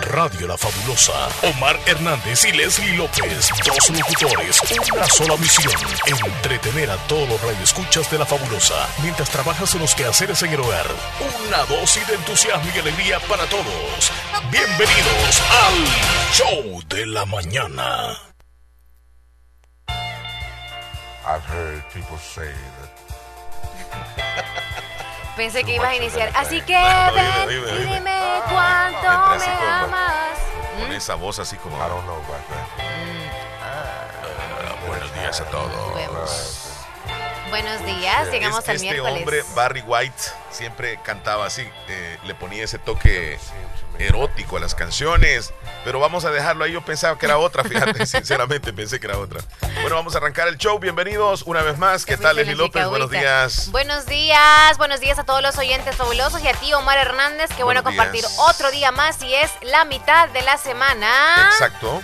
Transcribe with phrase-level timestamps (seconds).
[0.00, 1.12] Radio La Fabulosa,
[1.42, 4.60] Omar Hernández y Leslie López, dos locutores,
[4.92, 5.72] una sola misión,
[6.06, 10.60] entretener a todos los radioescuchas de La Fabulosa, mientras trabajas en los quehaceres en el
[10.60, 10.86] hogar.
[11.46, 14.10] Una dosis de entusiasmo y alegría para todos.
[14.50, 18.18] Bienvenidos al Show de la Mañana.
[25.38, 26.32] Pensé que ibas a iniciar.
[26.34, 27.94] Así que ven dime, y dime.
[27.94, 30.36] dime cuánto me amas.
[30.80, 31.76] Con esa voz así como.
[31.76, 32.42] I don't know that.
[33.62, 36.67] "Ah, buenos días a todos.
[37.50, 39.16] Buenos días, Es- llegamos al este miércoles.
[39.18, 40.14] hombre, Barry White,
[40.50, 43.38] siempre cantaba así, eh, le ponía ese toque
[43.98, 45.52] erótico a las canciones,
[45.84, 49.18] pero vamos a dejarlo ahí, yo pensaba que era otra, fíjate, sinceramente pensé que era
[49.18, 49.40] otra.
[49.80, 52.86] Bueno, vamos a arrancar el show, bienvenidos una vez más, ¿qué tal Leslie López?
[52.86, 53.70] Buenos días.
[53.70, 57.50] Buenos días, buenos días a todos los oyentes fabulosos y a ti, Omar Hernández.
[57.56, 58.36] Qué bueno compartir días.
[58.38, 61.48] otro día más y es la mitad de la semana.
[61.52, 62.02] Exacto,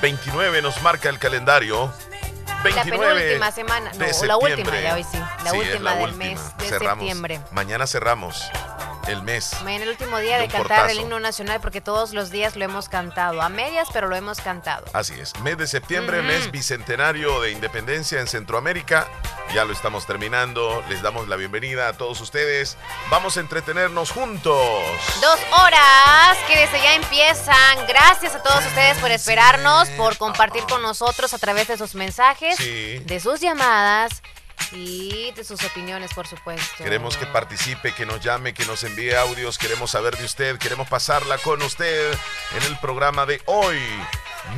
[0.00, 1.92] 29 nos marca el calendario.
[2.64, 5.94] 29 La penúltima semana, no, de la última, ya hoy sí, la Sí, última la
[5.96, 6.24] del última.
[6.24, 6.98] mes de Cerramos.
[7.04, 7.40] septiembre.
[7.52, 8.50] Mañana cerramos
[9.06, 9.52] el mes.
[9.62, 10.86] Mañana el último día De cantar portazo.
[10.90, 14.40] el himno nacional porque todos los días lo hemos cantado, a medias, pero lo hemos
[14.40, 14.84] cantado.
[14.92, 19.06] Así es, mes de septiembre, mes bicentenario de independencia en Centroamérica.
[19.54, 22.76] Ya lo estamos terminando, les damos la bienvenida a todos ustedes.
[23.10, 24.56] Vamos a entretenernos juntos.
[25.20, 27.86] Dos horas que desde ya empiezan.
[27.86, 32.56] Gracias a todos ustedes por esperarnos, por compartir con nosotros a través de sus mensajes,
[32.56, 32.98] Sí.
[33.00, 34.22] de sus llamadas
[34.72, 36.82] y de sus opiniones, por supuesto.
[36.82, 40.88] Queremos que participe, que nos llame, que nos envíe audios, queremos saber de usted, queremos
[40.88, 42.12] pasarla con usted
[42.56, 43.80] en el programa de hoy,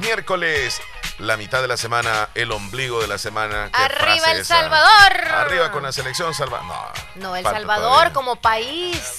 [0.01, 0.81] miércoles,
[1.19, 3.71] la mitad de la semana, el ombligo de la semana.
[3.75, 4.61] ¿Qué ¡Arriba El esa?
[4.61, 5.29] Salvador!
[5.29, 6.93] Arriba con la selección Salvador.
[7.15, 8.12] No, No, El Salvador todavía.
[8.12, 9.19] como país.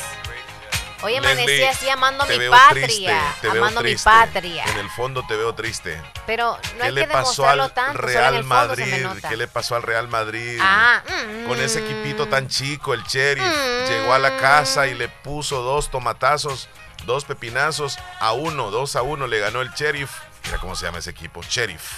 [1.03, 2.87] Hoy amanecí Leslie, así amando mi patria.
[2.87, 4.63] triste, amando mi patria.
[4.65, 6.01] En el fondo te veo triste.
[6.25, 9.05] Pero no ¿Qué hay le que pasó al tanto, Real Madrid?
[9.29, 10.59] ¿Qué le pasó al Real Madrid?
[10.61, 11.47] Ah, mm.
[11.47, 13.87] Con ese equipito tan chico, el Sheriff, Mm.
[13.89, 16.67] llegó a la casa y le puso dos tomatazos,
[17.05, 20.11] dos pepinazos a uno, dos a uno le ganó el Sheriff.
[20.45, 21.91] Mira cómo se llama ese equipo, Sheriff.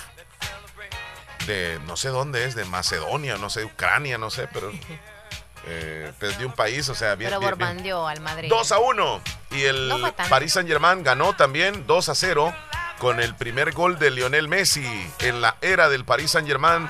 [1.47, 4.71] De no sé dónde es, de Macedonia, no sé, Ucrania, no sé, pero
[5.67, 7.29] eh, pues, de un país, o sea, bien.
[7.29, 8.49] Pero bien, al Madrid.
[8.49, 9.21] 2 a 1.
[9.51, 10.13] Y el No.
[10.29, 12.53] Paris Saint Germain ganó también 2 a 0
[12.99, 14.85] con el primer gol de Lionel Messi
[15.19, 16.89] en la era del Paris Saint Germain.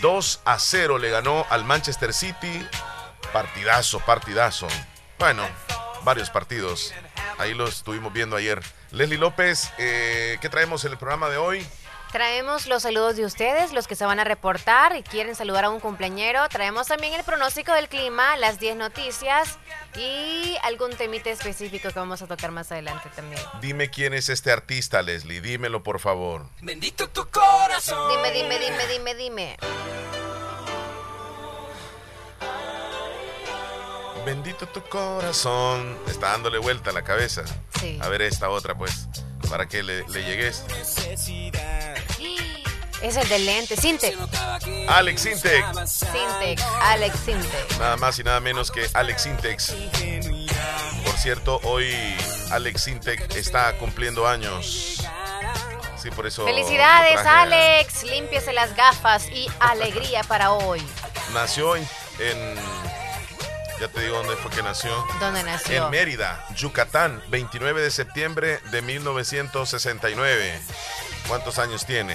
[0.00, 2.66] 2 a 0 le ganó al Manchester City.
[3.32, 4.68] Partidazo, partidazo.
[5.18, 5.46] Bueno,
[6.04, 6.94] varios partidos.
[7.38, 8.60] Ahí lo estuvimos viendo ayer.
[8.90, 11.66] Leslie López, eh, ¿qué traemos en el programa de hoy?
[12.12, 15.70] Traemos los saludos de ustedes, los que se van a reportar y quieren saludar a
[15.70, 16.48] un cumpleañero.
[16.48, 19.58] Traemos también el pronóstico del clima, las 10 noticias
[19.94, 23.40] y algún temite específico que vamos a tocar más adelante también.
[23.60, 25.42] Dime quién es este artista, Leslie.
[25.42, 26.46] Dímelo, por favor.
[26.62, 28.08] Bendito tu corazón.
[28.08, 29.56] Dime, dime, dime, dime, dime.
[34.24, 35.98] Bendito tu corazón.
[36.06, 37.44] Está dándole vuelta a la cabeza.
[37.78, 37.98] Sí.
[38.00, 39.08] A ver esta otra, pues,
[39.48, 40.64] para que le, le llegues.
[43.00, 44.16] Es el de lente, Sintec.
[44.88, 45.90] Alex Sintex.
[45.90, 47.78] Sintec, Alex Sintec.
[47.78, 49.74] Nada más y nada menos que Alex Sintex.
[51.04, 51.94] Por cierto, hoy
[52.50, 55.02] Alex Sintex está cumpliendo años.
[55.96, 56.44] Sí, por eso.
[56.44, 57.18] Felicidades.
[57.24, 58.02] Alex.
[58.04, 60.82] Límpiese las gafas y alegría para hoy.
[61.32, 61.86] Nació en,
[62.18, 62.87] en-
[63.80, 64.90] Ya te digo dónde fue que nació.
[65.20, 65.84] ¿Dónde nació?
[65.84, 70.60] En Mérida, Yucatán, 29 de septiembre de 1969.
[71.28, 72.14] ¿Cuántos años tiene?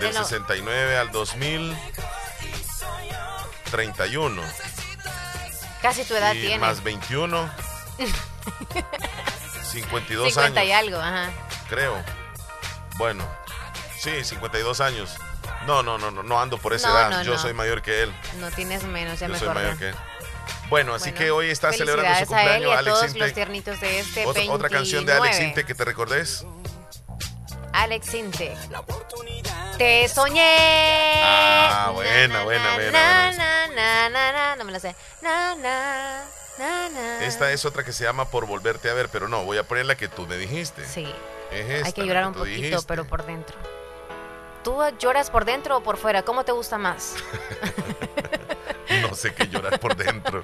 [0.00, 0.24] Del Bueno.
[0.24, 1.76] 69 al 2000,
[3.70, 4.42] 31.
[5.82, 6.58] Casi tu edad y tiene.
[6.58, 7.48] más 21,
[9.62, 11.30] 52 50 y años, algo, ajá.
[11.68, 12.02] creo.
[12.96, 13.24] Bueno,
[14.00, 15.14] sí, 52 años.
[15.66, 17.10] No, no, no, no, no ando por esa No, edad.
[17.10, 18.14] no, Yo soy mayor que él.
[18.38, 19.64] No tienes menos, ya Yo me soy acordé.
[19.66, 19.94] mayor que él.
[20.68, 22.92] Bueno, así Bueno, que hoy está celebrando su felicidades a él y cumpleaños a Alex
[22.92, 23.34] todos los Sintek.
[23.34, 25.46] tiernitos de este Otra, otra canción de Alex 29.
[25.54, 26.44] Sintek que te recordes.
[27.72, 28.56] Alex Sinte.
[29.78, 31.20] Te soñé.
[31.22, 33.32] Ah, buena, buena, buena, Na, buena.
[33.32, 34.96] na, na, na, na, no me la sé.
[35.22, 36.24] Na, na,
[36.58, 37.24] na, na.
[37.24, 39.86] Esta es otra que se llama Por Volverte a Ver, pero no, voy a poner
[39.86, 40.84] la que tú me dijiste.
[40.84, 41.06] Sí,
[41.52, 42.84] Es esta, hay que llorar un tú poquito, dijiste.
[42.88, 43.56] pero por dentro.
[44.64, 46.22] ¿Tú lloras por dentro o por fuera?
[46.24, 47.14] ¿Cómo te gusta más?
[49.02, 50.42] No sé qué llorar por dentro.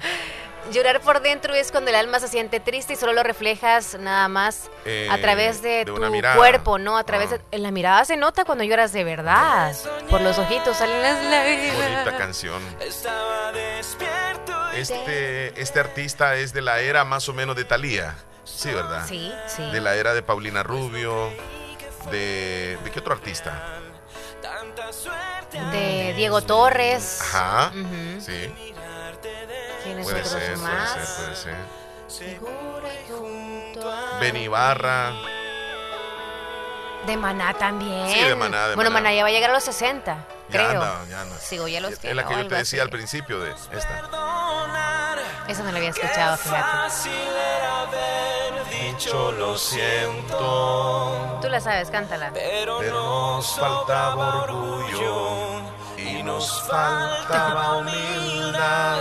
[0.71, 4.27] Llorar por dentro es cuando el alma se siente triste y solo lo reflejas nada
[4.27, 5.95] más Eh, a través de, de tu
[6.35, 6.97] cuerpo, ¿no?
[6.97, 7.37] A través Ah.
[7.37, 7.41] de...
[7.51, 9.75] En la mirada se nota cuando lloras de verdad.
[10.09, 12.13] Por los ojitos salen las Bonita lágrimas.
[12.19, 12.61] canción.
[12.79, 18.15] Estaba despierto y Este, este artista es de la era más o menos de Thalía.
[18.43, 19.05] Sí, ¿verdad?
[19.07, 19.69] Sí, sí.
[19.71, 21.29] De la era de Paulina Rubio.
[22.11, 23.79] De, ¿de qué otro artista?
[25.71, 27.21] De Diego Torres.
[27.21, 27.71] Ajá.
[27.73, 28.21] Ujú.
[28.21, 28.53] Sí.
[29.83, 30.91] ¿Quiénes Puede otros ser, puede más?
[30.91, 31.55] ser, puede ser.
[33.85, 35.13] A- Ben Ibarra.
[37.05, 38.09] De Maná también.
[38.09, 39.01] Sí, de Maná, de bueno, Maná.
[39.09, 40.81] Maná ya va a llegar a los 60, Ya creo.
[41.09, 41.39] ya anda.
[41.39, 42.79] Sigo ya los Es la que yo te decía así.
[42.79, 44.09] al principio de esta.
[45.47, 47.09] Eso no lo había escuchado, fíjate.
[48.71, 52.31] Dicho lo siento, Tú la sabes, cántala.
[52.33, 55.61] pero nos faltaba orgullo
[55.97, 58.97] y nos faltaba humildad.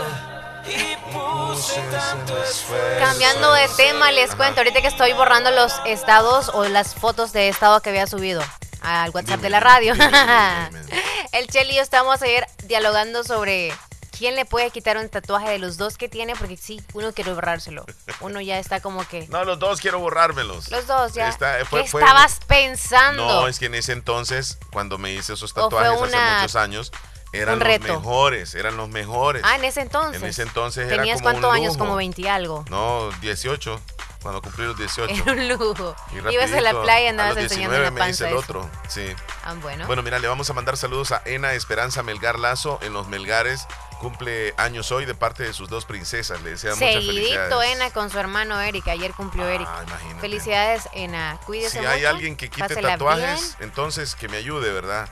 [0.67, 4.37] Y puse ese esfuerzo Cambiando de tema, les Ajá.
[4.39, 8.43] cuento ahorita que estoy borrando los estados o las fotos de estado que había subido
[8.85, 9.95] al WhatsApp Dime, de la radio.
[9.95, 11.03] dime, dime, dime.
[11.33, 13.73] El Cheli y yo estábamos ayer dialogando sobre
[14.17, 17.33] quién le puede quitar un tatuaje de los dos que tiene, porque sí, uno quiere
[17.35, 17.85] borrárselo.
[18.21, 19.27] Uno ya está como que.
[19.29, 20.71] No, los dos quiero borrármelos.
[20.71, 21.33] Los dos ya.
[21.69, 23.27] Fue- ¿Qué fue- estabas pensando?
[23.27, 26.93] No, es que en ese entonces, cuando me hice esos tatuajes una- hace muchos años,
[27.37, 29.43] eran un los mejores, eran los mejores.
[29.45, 30.23] Ah, en ese entonces.
[30.23, 31.67] En ese entonces era ¿Tenías como un cuántos años?
[31.75, 31.79] lujo.
[31.79, 32.65] Como 20 y algo.
[32.71, 33.81] No, 18,
[34.23, 35.13] cuando cumplí los 18.
[35.23, 35.95] Era un lujo.
[36.13, 38.37] Y Ibas a la playa y a andabas los enseñando 19 la me hice el
[38.37, 39.07] otro, sí.
[39.45, 39.87] Ah, bueno.
[39.87, 43.67] Bueno, mira, le vamos a mandar saludos a Ena Esperanza Melgar Lazo en los Melgares.
[44.01, 46.43] Cumple años hoy de parte de sus dos princesas.
[46.43, 47.15] Le desean muchas Seguidito
[47.61, 47.71] felicidades.
[47.77, 48.87] Ena con su hermano Eric.
[48.89, 49.67] Ayer cumplió Eric.
[49.71, 50.21] Ah, imagínate.
[50.21, 51.39] Felicidades, Ena.
[51.47, 53.69] Cuídese Si hay mucho, alguien que quite tatuajes, bien.
[53.69, 55.09] entonces que me ayude, ¿verdad?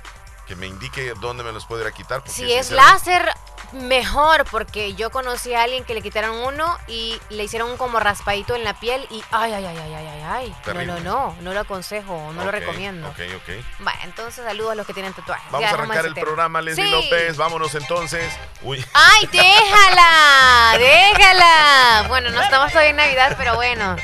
[0.53, 2.23] Que me indique dónde me los puedo ir a quitar.
[2.27, 3.27] Si es láser,
[3.73, 7.99] mejor, porque yo conocí a alguien que le quitaron uno y le hicieron un como
[8.01, 10.49] raspadito en la piel y ay, ay, ay, ay, ay, ay, ay.
[10.51, 10.87] No, Terrible.
[10.87, 13.09] no, no, no lo aconsejo, no lo recomiendo.
[13.09, 13.65] Ok, ok.
[13.79, 15.51] Bueno, entonces saludos a los que tienen tatuajes.
[15.51, 16.91] Vamos Ya, a arrancar el programa, Leslie Sí.
[16.91, 17.35] López.
[17.39, 18.31] Vámonos entonces.
[18.61, 18.85] Uy.
[18.93, 20.77] ¡Ay, déjala!
[20.77, 22.05] ¡Déjala!
[22.09, 23.97] Bueno, no estamos todavía en Navidad, pero bueno.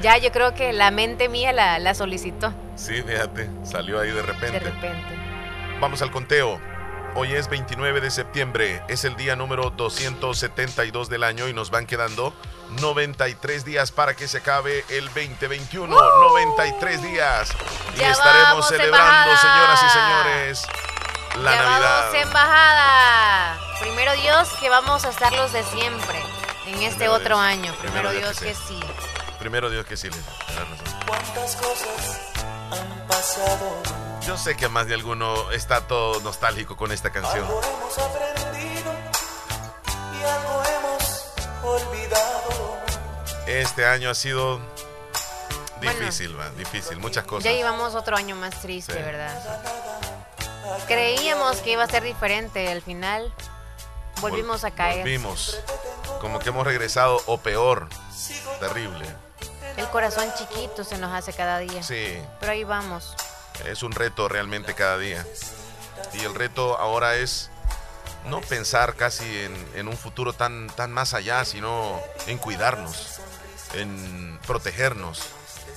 [0.00, 4.22] Ya yo creo que la mente mía la, la solicitó Sí, fíjate, salió ahí de
[4.22, 4.58] repente.
[4.58, 5.21] de repente.
[5.82, 6.60] Vamos al conteo.
[7.16, 11.86] Hoy es 29 de septiembre, es el día número 272 del año y nos van
[11.86, 12.32] quedando
[12.80, 15.92] 93 días para que se acabe el 2021.
[16.20, 17.50] 93 días.
[17.96, 19.36] Y Ya estaremos celebrando, embajada.
[19.42, 20.62] señoras y señores,
[21.42, 22.00] la ya Navidad.
[22.04, 23.58] vamos, embajada.
[23.80, 26.22] Primero Dios que vamos a estar los de siempre
[26.66, 27.40] en este Primero otro Dios.
[27.40, 27.74] año.
[27.80, 28.80] Primero, Primero Dios que sí.
[29.40, 31.02] Primero Dios que sí, razón.
[31.08, 32.20] Cuántas cosas
[32.70, 33.82] han pasado,
[34.26, 37.44] Yo sé que más de alguno está todo nostálgico con esta canción.
[37.44, 38.92] algo hemos aprendido
[40.18, 41.26] y algo hemos
[41.62, 42.76] olvidado.
[43.46, 44.60] Este año ha sido
[45.78, 45.92] Bueno.
[46.00, 47.44] difícil, va, difícil, muchas cosas.
[47.44, 48.98] Ya llevamos otro año más triste, Sí.
[49.00, 49.42] ¿verdad?
[50.86, 52.70] Creíamos que iba a ser diferente.
[52.70, 53.34] Al final
[54.20, 55.00] volvimos a caer.
[55.00, 55.58] Volvimos.
[56.20, 57.88] Como que hemos regresado o peor.
[58.60, 59.04] Terrible.
[59.76, 61.82] El corazón chiquito se nos hace cada día.
[61.82, 63.16] Sí, Pero ahí vamos.
[63.66, 65.26] Es un reto realmente cada día.
[66.14, 67.50] Y el reto ahora es
[68.26, 69.24] no pensar casi
[69.74, 73.20] en, un futuro tan, tan más allá, sino en cuidarnos,
[73.74, 75.22] en protegernos.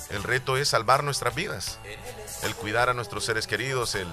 [0.10, 1.80] El reto es salvar nuestras vidas,
[2.44, 3.96] el cuidar a nuestros seres queridos.
[3.96, 4.08] El...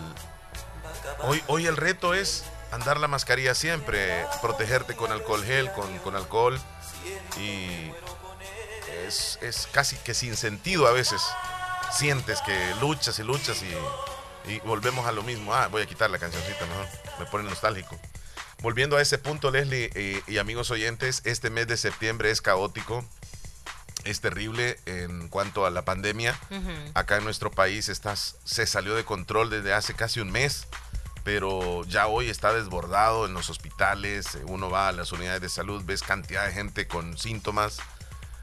[1.20, 6.16] Hoy, hoy el reto es andar la mascarilla siempre, protegerte con alcohol gel, con, con
[6.16, 6.58] alcohol.
[7.38, 7.92] Y
[9.06, 11.22] es, es casi que sin sentido a veces.
[11.94, 15.54] Sientes que luchas y luchas y, y volvemos a lo mismo.
[15.54, 16.86] Ah, voy a quitar la cancioncita mejor.
[17.18, 17.98] Me pone nostálgico.
[18.60, 23.04] Volviendo a ese punto, Leslie eh, y amigos oyentes, este mes de septiembre es caótico.
[24.04, 26.38] Es terrible en cuanto a la pandemia.
[26.50, 26.70] Ujú.
[26.94, 30.66] Acá en nuestro país está, se salió de control desde hace casi un mes,
[31.22, 34.34] pero ya hoy está desbordado en los hospitales.
[34.34, 37.78] eh, Uno va a las unidades de salud, ves cantidad de gente con síntomas.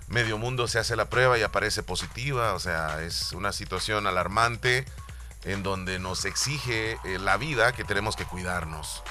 [0.10, 2.54] Medio mundo se hace la prueba y aparece positiva.
[2.54, 4.86] O sea, es una situación alarmante
[5.46, 9.04] en donde nos exige eh, la vida que tenemos que cuidarnos.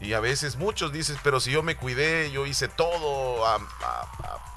[0.00, 3.58] Y a veces muchos dicen, pero si yo me cuidé, yo hice todo a, a-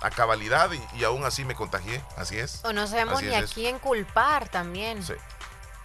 [0.01, 2.01] a- a cabalidad y, y aún así me contagié.
[2.17, 2.61] Así es.
[2.65, 5.03] O no sabemos ni a quién culpar también.
[5.03, 5.13] Sí.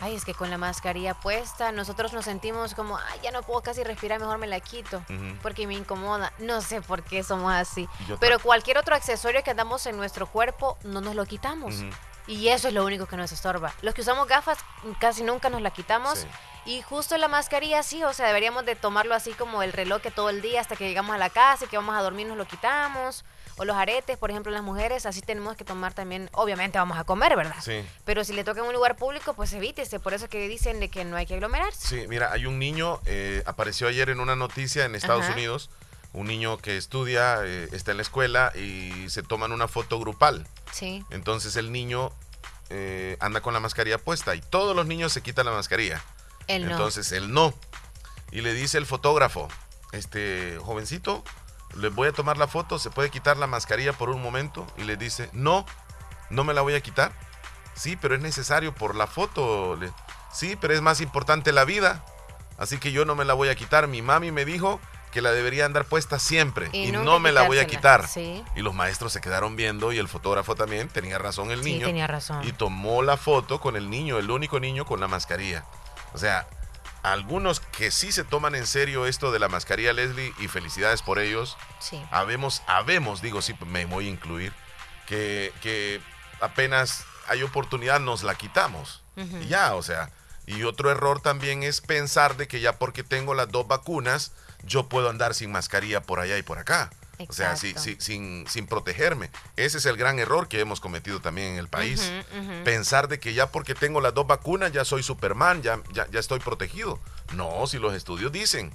[0.00, 3.60] Ay, es que con la mascarilla puesta, nosotros nos sentimos como, ay, ya no puedo
[3.60, 5.04] casi respirar, mejor me la quito.
[5.42, 6.32] Porque me incomoda.
[6.38, 7.88] No sé por qué somos así.
[8.18, 11.74] Pero cualquier otro accesorio que andamos en nuestro cuerpo, no nos lo quitamos.
[12.26, 13.74] Y eso es lo único que nos estorba.
[13.82, 14.58] Los que usamos gafas
[15.00, 16.20] casi nunca nos la quitamos.
[16.20, 16.28] Sí.
[16.66, 20.10] Y justo la mascarilla sí, o sea, deberíamos de tomarlo así como el reloj que
[20.10, 22.36] todo el día hasta que llegamos a la casa y que vamos a dormir nos
[22.36, 23.24] lo quitamos.
[23.60, 27.04] O los aretes, por ejemplo, las mujeres, así tenemos que tomar también, obviamente vamos a
[27.04, 27.56] comer, ¿verdad?
[27.62, 27.84] Sí.
[28.06, 30.00] Pero si le toca en un lugar público, pues evítese.
[30.00, 31.86] Por eso que dicen de que no hay que aglomerarse.
[31.86, 35.34] Sí, mira, hay un niño, eh, apareció ayer en una noticia en Estados Ajá.
[35.34, 35.68] Unidos,
[36.14, 40.46] un niño que estudia, eh, está en la escuela y se toman una foto grupal.
[40.72, 41.04] Sí.
[41.10, 42.12] Entonces el niño
[42.70, 46.02] eh, anda con la mascarilla puesta y todos los niños se quitan la mascarilla.
[46.46, 46.70] Él no.
[46.70, 47.52] Entonces él no.
[48.32, 49.48] Y le dice el fotógrafo,
[49.92, 51.24] este jovencito,
[51.74, 54.66] le voy a tomar la foto, se puede quitar la mascarilla por un momento.
[54.76, 55.64] Y le dice, no,
[56.30, 57.12] no me la voy a quitar.
[57.74, 59.78] Sí, pero es necesario por la foto.
[60.32, 62.04] Sí, pero es más importante la vida.
[62.58, 63.88] Así que yo no me la voy a quitar.
[63.88, 64.80] Mi mami me dijo
[65.12, 68.06] que la debería andar puesta siempre y, no me la voy a quitar.
[68.06, 68.44] Sí.
[68.54, 71.86] Y los maestros se quedaron viendo y el fotógrafo también tenía razón el Sí, niño.
[71.86, 72.46] tenía razón.
[72.46, 75.64] Y tomó la foto con el niño, el único niño con la mascarilla.
[76.12, 76.46] O sea,
[77.02, 81.18] algunos que sí se toman en serio esto de la mascarilla, Leslie, y felicidades por
[81.18, 81.56] ellos.
[81.78, 82.02] Sí.
[82.10, 84.52] Habemos, habemos, digo, sí, me voy a incluir,
[85.06, 86.00] que, que
[86.40, 89.02] apenas hay oportunidad nos la quitamos.
[89.16, 90.10] Y ya, o sea.
[90.46, 94.32] Y otro error también es pensar de que ya porque tengo las dos vacunas,
[94.64, 96.90] yo puedo andar sin mascarilla por allá y por acá.
[97.28, 97.90] O sea, sí- Exacto.
[97.90, 99.30] sí- sin, sin protegerme.
[99.56, 102.10] Ese es el gran error que hemos cometido también en el país.
[102.64, 106.20] Pensar de que ya porque tengo las dos vacunas ya soy Superman, ya, ya, ya
[106.20, 106.98] estoy protegido.
[107.34, 108.72] No, si los estudios dicen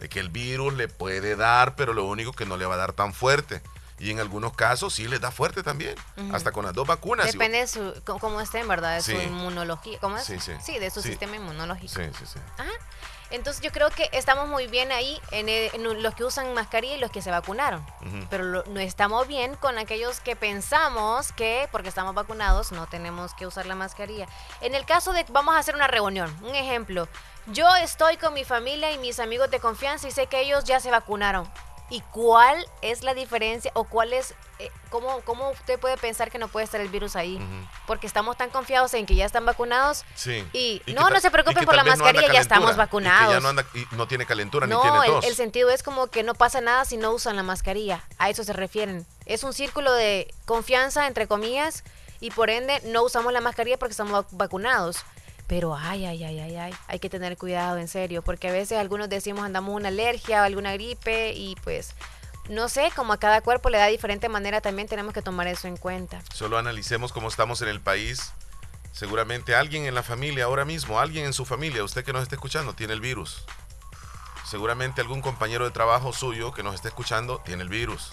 [0.00, 2.78] de que el virus le puede dar, pero lo único que no le va a
[2.78, 3.62] dar tan fuerte.
[4.00, 5.94] Y en algunos casos sí les da fuerte también,
[6.32, 7.30] hasta con las dos vacunas.
[7.30, 8.96] Depende de su, cómo estén, ¿verdad?
[8.96, 9.18] De su Sí.
[9.28, 9.98] inmunología.
[10.00, 10.24] ¿Cómo es?
[10.24, 10.78] Sí, sí.
[10.78, 11.10] de su Sí.
[11.10, 11.94] sistema inmunológico.
[11.94, 12.38] Sí, sí, sí.
[12.58, 12.70] Ajá.
[13.30, 16.98] Entonces yo creo que estamos muy bien ahí en, en los que usan mascarilla y
[17.00, 17.84] los que se vacunaron.
[18.30, 23.34] Pero lo- no estamos bien con aquellos que pensamos que porque estamos vacunados no tenemos
[23.34, 24.26] que usar la mascarilla.
[24.60, 27.08] En el caso de vamos a hacer una reunión, un ejemplo.
[27.46, 30.80] Yo estoy con mi familia y mis amigos de confianza y sé que ellos ya
[30.80, 31.50] se vacunaron.
[31.90, 36.38] ¿Y cuál es la diferencia o cuál es, eh, cómo, cómo usted puede pensar que
[36.38, 37.38] no puede estar el virus ahí?
[37.86, 40.44] Porque estamos tan confiados en que ya están vacunados Sí.
[40.54, 43.24] y, no, no se preocupen por la no mascarilla, ya estamos vacunados.
[43.24, 45.24] Y que ya no, anda, y no tiene calentura ni No, tiene el, tos.
[45.26, 48.02] el sentido es como que no pasa nada si no usan la mascarilla.
[48.18, 49.06] A eso se refieren.
[49.26, 51.84] Es un círculo de confianza, entre comillas,
[52.20, 55.04] y por ende no usamos la mascarilla porque estamos vac- vacunados.
[55.46, 58.78] Pero ay, ay, ay, ay, ay, hay que tener cuidado, en serio, porque a veces
[58.78, 61.94] algunos decimos andamos una alergia o alguna gripe y pues,
[62.48, 65.68] no sé, como a cada cuerpo le da diferente manera, también tenemos que tomar eso
[65.68, 66.22] en cuenta.
[66.32, 68.32] Solo analicemos cómo estamos en el país.
[68.92, 72.36] Seguramente alguien en la familia ahora mismo, alguien en su familia, usted que nos está
[72.36, 73.44] escuchando, tiene el virus.
[74.46, 78.12] Seguramente algún compañero de trabajo suyo que nos está escuchando tiene el virus.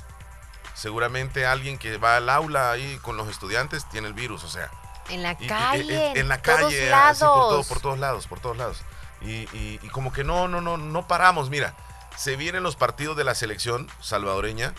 [0.73, 4.71] Seguramente alguien que va al aula ahí con los estudiantes tiene el virus, o sea.
[5.09, 7.09] En la y- y- calle, en, en la todos calle, lados.
[7.21, 8.81] así por, todo- por todos lados, por todos lados.
[9.21, 11.49] Y, y- y como que no, no, no, no paramos.
[11.49, 11.75] Mira,
[12.17, 14.73] se vienen los partidos de la selección salvadoreña,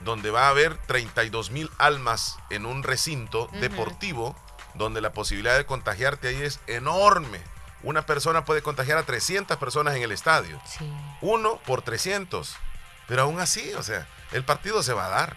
[0.00, 4.36] donde va a haber 32 mil almas en un recinto deportivo,
[4.74, 7.40] donde la posibilidad de contagiarte ahí es enorme.
[7.82, 10.60] Una persona puede contagiar a 300 personas en el estadio.
[10.66, 10.90] Sí.
[11.20, 12.56] Uno por 300.
[13.06, 15.36] Pero aún así, o sea, el partido se va a dar.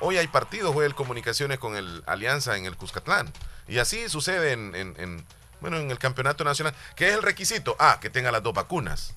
[0.00, 3.32] Hoy hay partidos, juega el Comunicaciones con el Alianza en el Cuscatlán.
[3.68, 5.26] Y así sucede en, en- en,
[5.60, 6.74] bueno, en el Campeonato Nacional.
[6.96, 7.76] ¿Qué es el requisito?
[7.78, 9.14] Ah, que tenga las dos vacunas.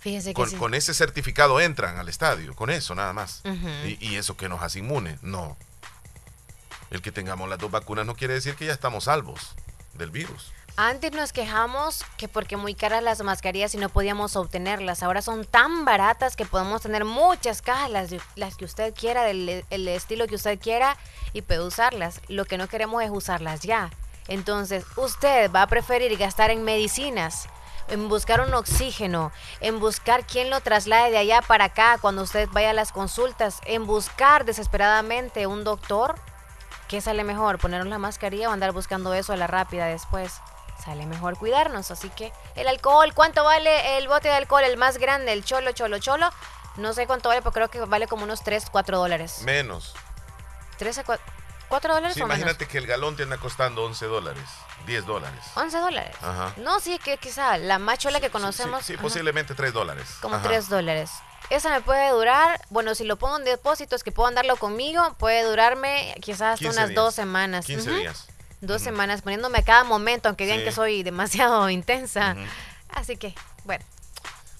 [0.00, 0.56] Fíjese que Con, sí.
[0.56, 3.42] con ese certificado entran al estadio, con eso nada más.
[3.86, 5.56] Y, y eso que nos hace inmunes, no.
[6.90, 9.54] El que tengamos las dos vacunas no quiere decir que ya estamos salvos
[9.94, 10.52] del virus.
[10.76, 15.04] Antes nos quejamos que porque muy caras las mascarillas y no podíamos obtenerlas.
[15.04, 19.64] Ahora son tan baratas que podemos tener muchas cajas, las, las que usted quiera, del
[19.70, 20.96] el estilo que usted quiera
[21.32, 22.20] y puede usarlas.
[22.26, 23.90] Lo que no queremos es usarlas ya.
[24.26, 27.46] Entonces, usted va a preferir gastar en medicinas,
[27.86, 32.48] en buscar un oxígeno, en buscar quién lo traslade de allá para acá cuando usted
[32.50, 36.16] vaya a las consultas, en buscar desesperadamente un doctor
[36.88, 37.58] ¿Qué sale mejor?
[37.58, 40.40] ¿Ponernos la mascarilla o andar buscando eso a la rápida después?
[40.84, 41.90] Sale mejor cuidarnos.
[41.90, 44.64] Así que el alcohol, ¿cuánto vale el bote de alcohol?
[44.64, 46.28] El más grande, el cholo, cholo, cholo.
[46.76, 49.42] No sé cuánto vale, pero creo que vale como unos 3, 4 dólares.
[49.42, 49.94] Menos.
[50.78, 51.24] 3 a 4,
[51.68, 52.38] 4 dólares Sí, o menos.
[52.38, 54.44] imagínate que el galón te anda costando 11 dólares,
[54.86, 55.40] 10 dólares.
[55.54, 56.16] 11 dólares.
[56.20, 56.52] Ajá.
[56.56, 58.84] No, sí, que quizá la más chola que conocemos.
[58.84, 60.16] Sí, posiblemente 3 dólares.
[60.20, 60.48] Como Ajá.
[60.48, 61.10] 3 dólares.
[61.50, 65.42] Esa me puede durar, bueno, si lo pongo en depósitos que puedo andarlo conmigo, puede
[65.44, 66.96] durarme quizás hasta 15 unas días.
[67.04, 67.66] dos semanas.
[67.66, 67.98] 15 Ujú.
[68.00, 68.26] días.
[68.66, 70.64] Dos semanas poniéndome a cada momento, aunque digan Sí.
[70.66, 72.32] que soy demasiado intensa.
[72.36, 72.46] Ujú.
[72.90, 73.84] Así que, bueno,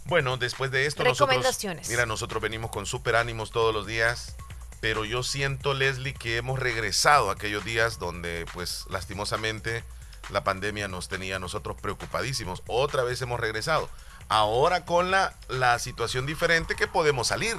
[0.07, 1.89] Bueno, después de esto, nosotros, Recomendaciones.
[1.89, 4.35] mira, nosotros venimos con super ánimos todos los días,
[4.81, 9.83] pero yo siento, Leslie, que hemos regresado a aquellos días donde, pues, lastimosamente,
[10.31, 12.63] la pandemia nos tenía a nosotros preocupadísimos.
[12.67, 13.89] Otra vez hemos regresado.
[14.29, 17.57] Ahora con la, la situación diferente que podemos salir.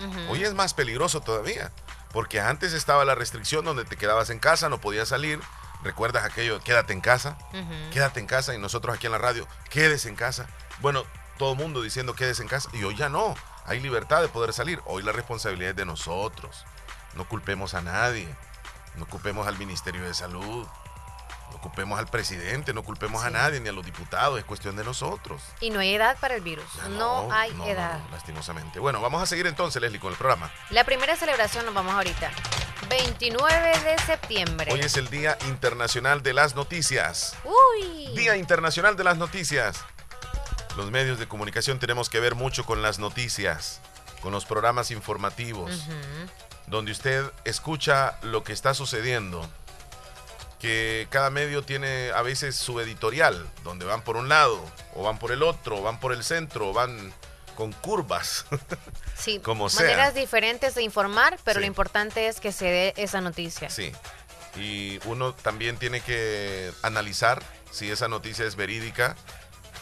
[0.00, 1.72] ujú, Hoy es más peligroso todavía,
[2.12, 5.40] porque antes estaba la restricción donde te quedabas en casa, no podías salir.
[5.82, 6.60] ¿Recuerdas aquello?
[6.60, 7.38] Quédate en casa.
[7.92, 10.46] quédate en casa y nosotros aquí en la radio, quédese en casa.
[10.80, 11.04] Bueno,
[11.38, 13.34] todo el mundo diciendo quédese en casa y hoy ya no.
[13.64, 14.80] Hay libertad de poder salir.
[14.86, 16.64] Hoy la responsabilidad es de nosotros.
[17.14, 18.28] No culpemos a nadie.
[18.96, 20.66] No culpemos al Ministerio de Salud.
[21.52, 24.84] No culpemos al presidente, no culpemos a nadie, ni a los diputados, es cuestión de
[24.84, 25.42] nosotros.
[25.60, 26.66] Y no hay edad para el virus.
[26.90, 27.98] No, hay no, edad.
[27.98, 28.78] no, lastimosamente.
[28.78, 30.52] Bueno, vamos a seguir entonces, Leslie, con el programa.
[30.70, 32.30] La primera celebración nos vamos ahorita.
[32.88, 34.72] 29 de septiembre.
[34.72, 37.36] Hoy es el Día Internacional de las Noticias.
[37.44, 38.14] Uy.
[38.14, 39.84] Día Internacional de las Noticias.
[40.76, 43.80] Los medios de comunicación tenemos que ver mucho con las noticias,
[44.20, 45.88] con los programas informativos,
[46.68, 49.48] donde usted escucha lo que está sucediendo.
[50.58, 54.60] Que cada medio tiene a veces su editorial, donde van por un lado,
[54.94, 57.12] o van por el otro, o van por el centro, o van
[57.54, 58.44] con curvas.
[59.18, 59.82] Sí, como sea.
[59.82, 61.62] maneras diferentes de informar, pero Sí.
[61.62, 63.68] lo importante es que se dé esa noticia.
[63.68, 63.92] Sí.
[64.56, 69.16] Y uno también tiene que analizar si esa noticia es verídica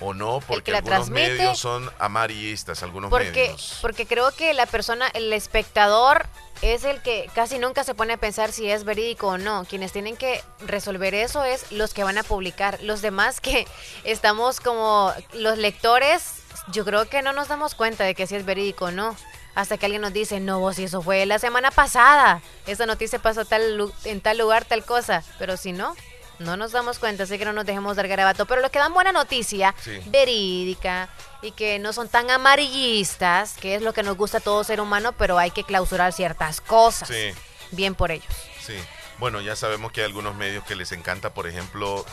[0.00, 3.78] o no, porque la algunos medios son amarillistas, algunos Porque, medios.
[3.82, 6.26] porque creo que la persona, el espectador,
[6.62, 9.64] es el que casi nunca se pone a pensar si es verídico o no.
[9.64, 12.78] Quienes tienen que resolver eso es los que van a publicar.
[12.82, 13.66] Los demás que
[14.04, 18.44] estamos como los lectores, yo creo que no nos damos cuenta de que si es
[18.44, 19.16] verídico o no.
[19.54, 22.42] Hasta que alguien nos dice, no, vos, si eso fue la semana pasada.
[22.66, 25.24] Esa noticia pasó tal, en tal lugar, tal cosa.
[25.38, 25.96] Pero si no,
[26.38, 28.46] no nos damos cuenta, así que no nos dejemos dar garabato.
[28.46, 30.00] Pero los que dan buena noticia, Sí.
[30.06, 31.08] verídica
[31.42, 34.80] y que no son tan amarillistas, que es lo que nos gusta a todo ser
[34.80, 37.08] humano, pero hay que clausurar ciertas cosas.
[37.08, 37.32] Sí,
[37.72, 38.26] Bien por ellos.
[38.64, 38.76] sí.
[39.18, 42.04] Bueno, ya sabemos que hay algunos medios que les encanta, por ejemplo,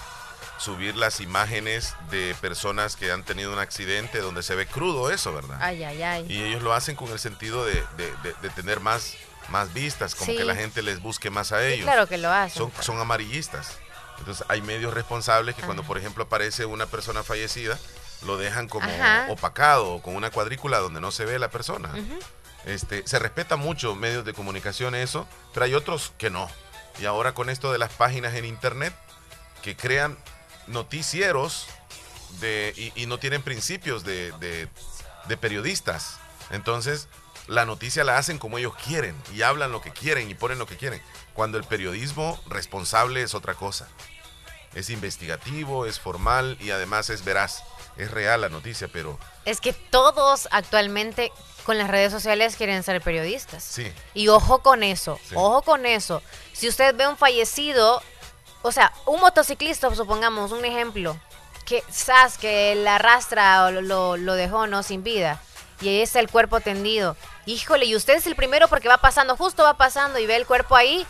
[0.57, 5.33] subir las imágenes de personas que han tenido un accidente donde se ve crudo eso,
[5.33, 5.57] ¿verdad?
[5.61, 6.25] Ay, ay, ay.
[6.29, 9.15] Y ellos lo hacen con el sentido de, de- de- de tener más,
[9.49, 10.37] más vistas, como Sí.
[10.37, 11.83] que la gente les busque más a Sí, ellos.
[11.83, 12.57] claro que lo hacen.
[12.57, 13.77] son, son amarillistas.
[14.23, 17.77] Entonces hay medios responsables que cuando, por ejemplo, aparece una persona fallecida,
[18.25, 19.25] lo dejan como Ajá.
[19.29, 21.91] opacado o con una cuadrícula donde no se ve la persona.
[22.63, 26.49] Este, se respeta mucho medios de comunicación eso, pero hay otros que no.
[26.99, 28.95] Y ahora con esto de las páginas en internet
[29.61, 30.17] que crean
[30.67, 31.67] noticieros
[32.39, 34.69] de, y, y no tienen principios de, de-
[35.27, 36.17] de periodistas.
[36.49, 37.09] Entonces,
[37.47, 40.65] la noticia la hacen como ellos quieren y hablan lo que quieren y ponen lo
[40.65, 41.01] que quieren.
[41.33, 43.87] Cuando el periodismo responsable es otra cosa.
[44.75, 47.63] Es investigativo, es formal y además es veraz.
[47.97, 51.31] Es real la noticia, pero Es que todos actualmente
[51.63, 53.63] con las redes sociales quieren ser periodistas.
[53.63, 55.35] sí, Y ojo con eso, Sí.
[55.37, 56.21] ojo con eso.
[56.53, 58.01] Si usted ve un fallecido,
[58.63, 61.17] o sea, un motociclista, supongamos, un ejemplo,
[61.65, 65.39] que sas que la arrastra o lo, lo- lo dejó no sin vida
[65.81, 67.15] y ahí está el cuerpo tendido.
[67.45, 70.45] Híjole, y usted es el primero porque va pasando, justo va pasando y ve el
[70.45, 71.05] cuerpo ahí.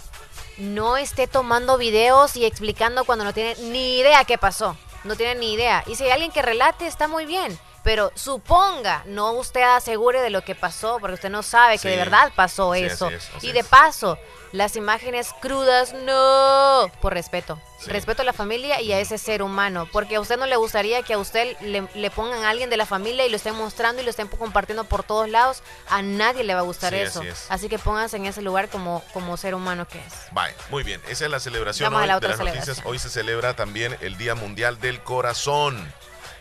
[0.58, 4.78] No esté tomando videos y explicando cuando no tiene ni idea qué pasó.
[5.04, 5.84] No tiene ni idea.
[5.88, 7.58] Y si hay alguien que relate, está muy bien.
[7.84, 11.98] Pero suponga, no usted asegure de lo que pasó, porque usted no sabe que de
[11.98, 13.10] verdad pasó Sí, eso.
[13.10, 14.18] es, y de es.
[14.54, 17.60] Las imágenes crudas, no, por respeto.
[17.80, 17.90] Sí.
[17.90, 21.02] Respeto a la familia y a ese ser humano, porque a usted no le gustaría
[21.04, 24.02] que a usted le, le pongan a alguien de la familia y lo estén mostrando
[24.02, 25.64] y lo estén compartiendo por todos lados.
[25.90, 27.24] A nadie le va a gustar Sí, eso.
[27.50, 27.70] así es.
[27.70, 30.14] que pónganse en ese lugar como, como ser humano que es.
[30.32, 31.02] Vale, muy bien.
[31.10, 32.82] Esa es la celebración hoy la de las noticias.
[32.86, 35.92] Hoy se celebra también el Día Mundial del Corazón.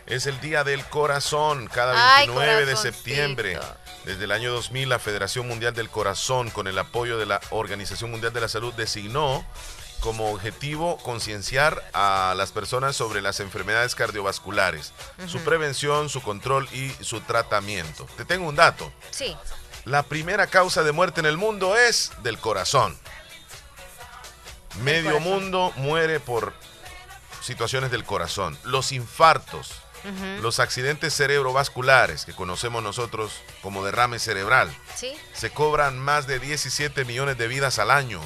[0.05, 3.59] Es el Día del Corazón, cada Ay, 29 de septiembre.
[4.05, 8.11] Desde el año 2000, la Federación Mundial del Corazón, con el apoyo de la Organización
[8.11, 9.45] Mundial de la Salud, designó
[10.01, 14.91] como objetivo concienciar a las personas sobre las enfermedades cardiovasculares,
[15.27, 18.05] su prevención, su control y su tratamiento.
[18.17, 18.91] Te tengo un dato.
[19.11, 19.37] Sí.
[19.85, 22.97] La primera causa de muerte en el mundo es del corazón.
[24.81, 25.31] Medio corazón.
[25.31, 26.53] mundo muere por
[27.41, 28.57] situaciones del corazón.
[28.65, 29.82] Los infartos,
[30.41, 35.15] Los accidentes cerebrovasculares, que conocemos nosotros como derrame cerebral, Sí.
[35.33, 38.19] se cobran más de 17 millones de vidas al año.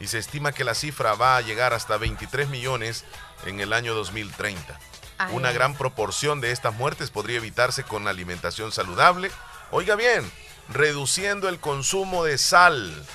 [0.00, 3.04] Y se estima que la cifra va a llegar hasta 23 millones
[3.46, 4.78] en el año 2030.
[5.18, 9.30] Ay, Una gran proporción de estas muertes podría evitarse con la alimentación saludable.
[9.70, 10.28] Oiga bien,
[10.68, 13.06] reduciendo el consumo de sal,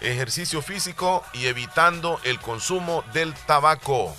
[0.00, 4.14] ejercicio físico y evitando el consumo del tabaco.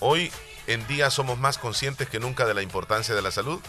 [0.00, 0.30] Hoy
[0.66, 3.60] en día somos más conscientes que nunca de la importancia de la salud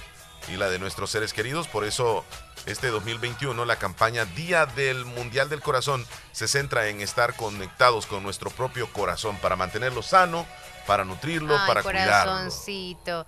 [0.47, 1.67] y la de nuestros seres queridos.
[1.67, 2.23] Por eso
[2.65, 8.23] este 2021 la campaña Día del Mundial del Corazón se centra en estar conectados con
[8.23, 10.45] nuestro propio corazón para mantenerlo sano,
[10.87, 12.31] para nutrirlo, Ay, para cuidarlo.
[12.33, 13.25] corazoncito.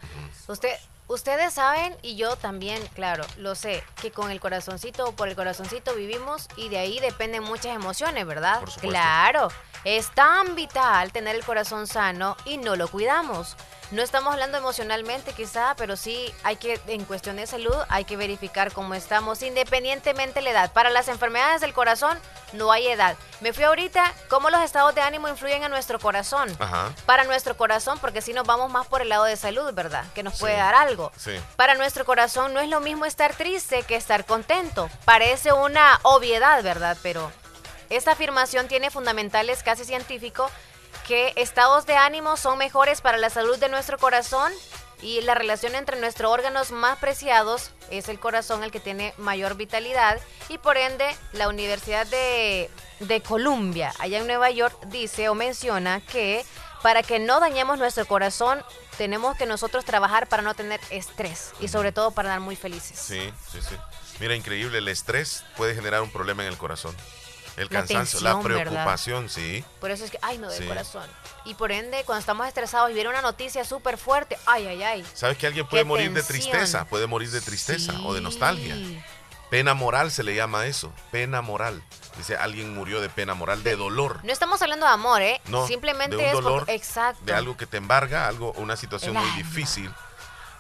[0.48, 0.76] Usted,
[1.08, 5.36] ustedes saben, y yo también, claro, lo sé, que con el corazoncito o por el
[5.36, 8.60] corazoncito vivimos y de ahí dependen muchas emociones, ¿verdad?
[8.60, 8.90] Por supuesto.
[8.90, 9.48] Claro,
[9.84, 13.56] es tan vital tener el corazón sano y no lo cuidamos.
[13.90, 18.18] No estamos hablando emocionalmente quizá, pero sí hay que, en cuestión de salud, hay que
[18.18, 20.74] verificar cómo estamos, independientemente de la edad.
[20.74, 22.20] Para las enfermedades del corazón
[22.52, 23.16] no hay edad.
[23.40, 26.54] Me fui ahorita, cómo los estados de ánimo influyen en nuestro corazón.
[26.60, 26.92] Ajá.
[27.06, 30.04] Para nuestro corazón, porque si nos vamos más por el lado de salud, ¿verdad?
[30.14, 30.60] Que nos puede Sí.
[30.60, 31.14] dar algo.
[31.18, 31.40] Sí.
[31.56, 34.90] Para nuestro corazón no es lo mismo estar triste que estar contento.
[35.06, 36.98] Parece una obviedad, ¿verdad?
[37.02, 37.32] Pero
[37.90, 40.52] esta afirmación tiene fundamentales casi científicos
[41.06, 44.52] que estados de ánimo son mejores para la salud de nuestro corazón
[45.02, 49.56] y la relación entre nuestros órganos más preciados es el corazón el que tiene mayor
[49.56, 55.36] vitalidad y por ende la Universidad de, de Columbia, allá en Nueva York, dice o
[55.36, 56.46] menciona que
[56.82, 58.64] para que no dañemos nuestro corazón
[58.98, 63.00] tenemos que nosotros trabajar para no tener estrés y sobre todo para dar muy felices.
[63.00, 63.76] Sí, sí, sí.
[64.20, 66.96] Mira, increíble, el estrés puede generar un problema en el corazón.
[67.58, 68.72] El La cansancio, la tensión, ¿verdad?
[68.72, 69.66] preocupación, sí.
[69.82, 70.64] Por eso es que, ay, me duele Sí.
[70.64, 71.10] el corazón.
[71.44, 75.06] Y por ende, cuando estamos estresados y viene una noticia súper fuerte, ay, ay, ay.
[75.14, 76.86] ¿Sabes que alguien puede Qué morir de tristeza?
[76.86, 78.76] Puede morir de tristeza o de nostalgia.
[79.50, 81.82] Pena moral se le llama eso, pena moral.
[82.18, 84.20] Dice, alguien murió de pena moral, de dolor.
[84.24, 85.40] No estamos hablando de amor, ¿eh?
[85.48, 87.24] No, Simplemente de un es dolor, exacto.
[87.26, 89.38] de algo que te embarga, algo, una situación El muy alma.
[89.38, 89.92] difícil.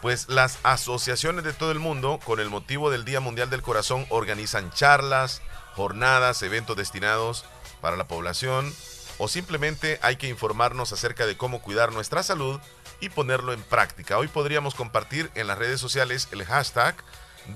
[0.02, 4.06] Pues las asociaciones de todo el mundo, con el motivo del Día Mundial del Corazón,
[4.10, 5.42] organizan charlas,
[5.78, 7.46] jornadas, eventos destinados
[7.82, 8.74] para la población,
[9.20, 12.60] o simplemente hay que informarnos acerca de cómo cuidar nuestra salud
[13.00, 14.18] y ponerlo en práctica.
[14.18, 16.96] Hoy podríamos compartir en las redes sociales el hashtag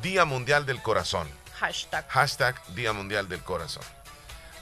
[0.03, 1.27] Día Mundial del Corazón.
[1.59, 2.07] Hashtag.
[2.09, 3.83] Hashtag Día Mundial del Corazón.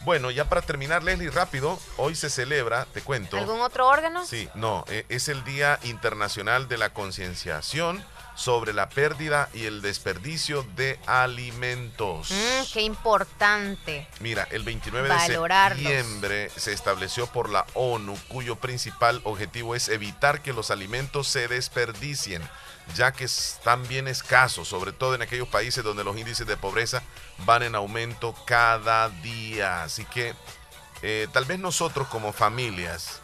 [0.05, 3.37] Bueno, ya para terminar, Leslie, rápido, hoy se celebra, te cuento.
[3.37, 4.25] ¿Algún otro órgano?
[4.25, 8.01] Sí, no, eh, es el Día Internacional de la Concienciación
[8.39, 12.31] sobre la pérdida y el desperdicio de alimentos.
[12.31, 14.07] Mm, qué importante.
[14.21, 15.83] Mira, el 29 Valorarlos.
[15.83, 21.27] de septiembre se estableció por la ONU, cuyo principal objetivo es evitar que los alimentos
[21.27, 22.41] se desperdicien,
[22.95, 27.03] ya que están bien escasos, sobre todo en aquellos países donde los índices de pobreza
[27.39, 29.83] van en aumento cada día.
[29.83, 30.33] Así que
[31.01, 33.19] eh, tal vez nosotros como familias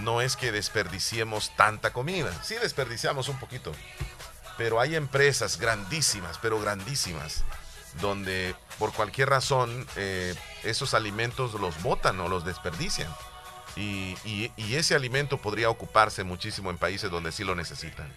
[0.00, 3.72] no es que desperdiciemos tanta comida, sí desperdiciamos un poquito,
[4.56, 7.44] pero hay empresas grandísimas, pero grandísimas,
[8.00, 13.12] donde por cualquier razón eh, esos alimentos los botan o los desperdician.
[13.76, 18.12] Y, y- y ese alimento podría ocuparse muchísimo en países donde sí lo necesitan.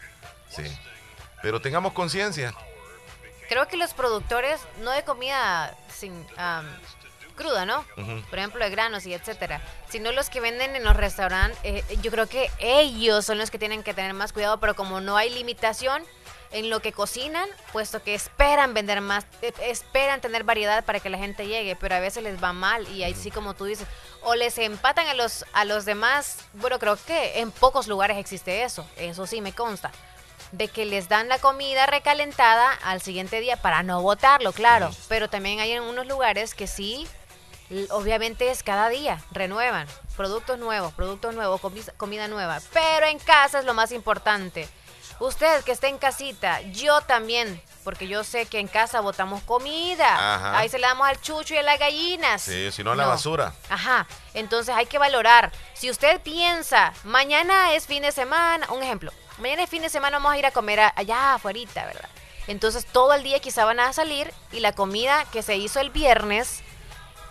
[0.50, 0.64] Sí.
[1.42, 2.54] Pero tengamos conciencia.
[3.50, 6.66] Creo que los productores, no de comida sin am,
[7.36, 7.86] cruda, ¿no?
[8.30, 12.12] Por ejemplo, de granos y etcétera, sino los que venden en los restaurantes, eh, yo
[12.12, 15.30] creo que ellos son los que tienen que tener más cuidado, pero como no hay
[15.30, 16.04] limitación
[16.58, 21.10] en lo que cocinan, puesto que esperan vender más, eh, esperan tener variedad para que
[21.10, 23.88] la gente llegue, pero a veces les va mal y ahí sí como tú dices,
[24.24, 28.64] o les empatan a los a los demás, bueno, creo que en pocos lugares existe
[28.64, 29.92] eso, eso sí me consta
[30.54, 34.92] de que les dan la comida recalentada al siguiente día para no botarlo, claro.
[35.10, 37.06] Pero también hay en unos lugares que sí,
[37.90, 39.88] obviamente es cada día, renuevan.
[40.16, 42.60] Productos nuevos, productos nuevos, comi- comida nueva.
[42.72, 44.70] Pero en casa es lo más importante.
[45.20, 50.36] Usted que está en casita, yo también, porque yo sé que en casa botamos comida.
[50.36, 50.60] Ajá.
[50.60, 52.42] Ahí se la damos al chucho y a las gallinas.
[52.44, 53.54] Sí, si no a la basura.
[53.70, 55.52] Ajá, entonces hay que valorar.
[55.74, 60.18] Si usted piensa, mañana es fin de semana, un ejemplo, mañana es fin de semana,
[60.18, 62.10] vamos a ir a comer a- allá afuera, ¿verdad?
[62.46, 65.90] Entonces todo el día quizá van a salir y la comida que se hizo el
[65.90, 66.62] viernes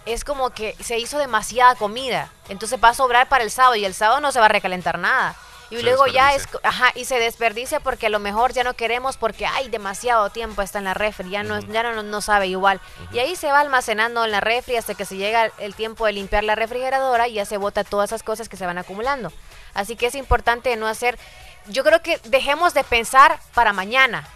[0.06, 2.30] es como que se hizo demasiada comida.
[2.48, 4.98] Entonces va a sobrar para el sábado y el sábado no se va a recalentar
[4.98, 5.34] nada.
[5.70, 8.74] Y Se luego ya es, ajá, y se desperdicia porque a lo mejor ya no
[8.74, 12.46] queremos porque hay demasiado tiempo está en la refri, ya no, ya no, no sabe
[12.46, 12.80] igual.
[13.12, 16.12] Y ahí se va almacenando en la refri hasta que se llega el tiempo de
[16.12, 19.32] limpiar la refrigeradora y ya se bota todas esas cosas que se van acumulando.
[19.74, 21.18] Así que es importante no hacer,
[21.66, 24.28] yo creo que dejemos de pensar para mañana.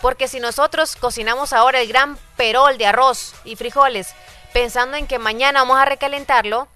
[0.00, 4.14] Porque si nosotros cocinamos ahora el gran perol de arroz y frijoles,
[4.52, 6.68] pensando en que mañana vamos a recalentarlo,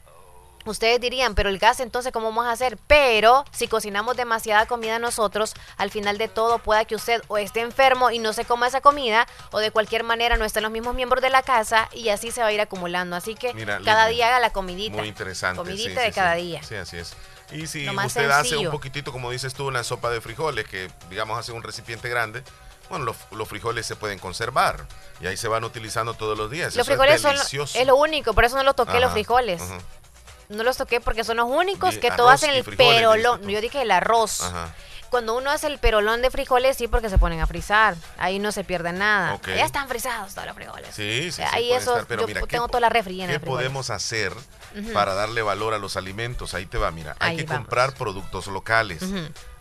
[0.64, 2.78] ustedes dirían, pero el gas entonces, ¿cómo vamos a hacer?
[2.86, 7.60] Pero si cocinamos demasiada comida nosotros, al final de todo pueda que usted o esté
[7.60, 10.94] enfermo y no se coma esa comida, o de cualquier manera no estén los mismos
[10.94, 13.16] miembros de la casa y así se va a ir acumulando.
[13.16, 14.96] Así que Mira, cada día haga la comidita.
[14.96, 15.58] Muy interesante.
[15.58, 16.42] Comidita sí, de sí, cada sí.
[16.42, 16.62] día.
[16.62, 17.14] Sí, así es.
[17.52, 21.38] Y si usted hace un poquitito, como dices tú, una sopa de frijoles, que digamos
[21.38, 22.44] hace un recipiente grande,
[22.88, 24.86] bueno, los, los frijoles se pueden conservar
[25.20, 26.74] y ahí se van utilizando todos los días.
[26.74, 29.62] Los Eso frijoles es son es lo único, por eso no lo toqué los frijoles.
[29.62, 29.78] ajá.
[30.50, 33.48] No los toqué porque son los únicos que todos hacen el perolón.
[33.48, 34.42] Yo dije el arroz.
[34.42, 34.74] Ajá.
[35.10, 37.96] Cuando uno hace el perolón de frijoles, sí, porque se ponen a frizar.
[38.16, 39.40] Ahí no se pierde nada.
[39.44, 40.94] Ya están frizados todos los frijoles.
[40.94, 43.14] Sí, sí, sí, Ahí pueden eso, estar, pero yo mira, tengo ¿qué toda la refri
[43.16, 44.32] llena ¿Qué de podemos hacer
[44.94, 46.54] para darle valor a los alimentos?
[46.54, 47.16] Ahí te va, mira.
[47.18, 47.62] Hay Ahí que vamos.
[47.66, 49.02] comprar productos locales.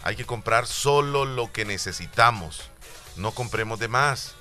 [0.03, 2.61] Hay que comprar solo lo que necesitamos.
[3.15, 4.35] No compremos de más.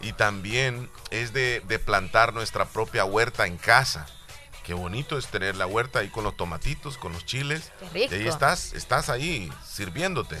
[0.00, 4.06] Y también es de, de plantar nuestra propia huerta en casa.
[4.66, 7.72] Qué bonito es tener la huerta ahí con los tomatitos, con los chiles.
[7.78, 8.14] Qué rico.
[8.14, 10.36] Y ahí estás, estás ahí sirviéndote.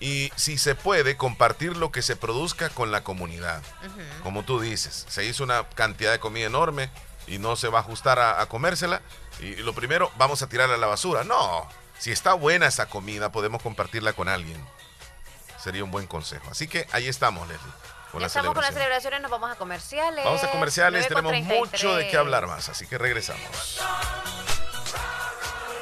[0.00, 3.60] Y si se puede, compartir lo que se produzca con la comunidad.
[4.22, 6.88] Como tú dices, se hizo una cantidad de comida enorme
[7.26, 9.02] y no se va a ajustar a, a comérsela.
[9.40, 11.24] Y lo primero, vamos a tirarla a la basura.
[11.24, 11.68] No,
[11.98, 14.64] si está buena esa comida, podemos compartirla con alguien.
[15.58, 16.48] Sería un buen consejo.
[16.48, 17.72] Así que ahí estamos, Leslie.
[18.12, 20.24] Con Ya la estamos con las celebraciones, nos vamos a comerciales.
[20.24, 22.14] Vamos a comerciales, 9 con tenemos mucho de qué 33.
[22.20, 23.80] hablar más, así que regresamos.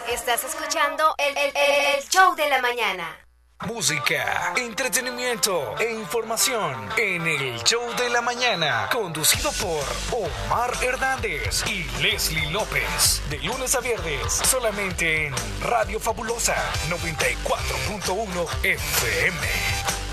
[0.08, 3.16] Estás escuchando el, el- el- el show de la mañana.
[3.60, 11.84] Música, entretenimiento e información en el show de la mañana, conducido por Omar Hernández y
[12.02, 16.54] Leslie López, de lunes a viernes, solamente en Radio Fabulosa
[16.90, 20.05] 94.1 FM.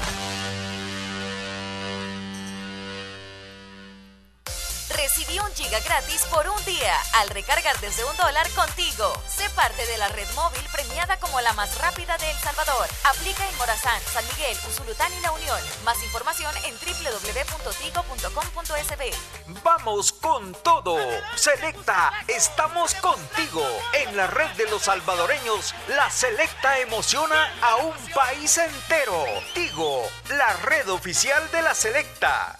[4.95, 9.11] Recibí un giga gratis por un día al recargar desde un dólar contigo.
[9.27, 12.87] Sé parte de la red móvil premiada como la más rápida de El Salvador.
[13.03, 15.59] Aplica en Morazán, San Miguel, Usulután y La Unión.
[15.83, 19.63] Más información en www.tigo.com.sb.
[19.63, 20.97] Vamos con todo.
[21.35, 23.65] Selecta, estamos contigo.
[23.93, 29.25] En la red de los salvadoreños, la Selecta emociona a un país entero.
[29.53, 32.59] Tigo, la red oficial de la Selecta.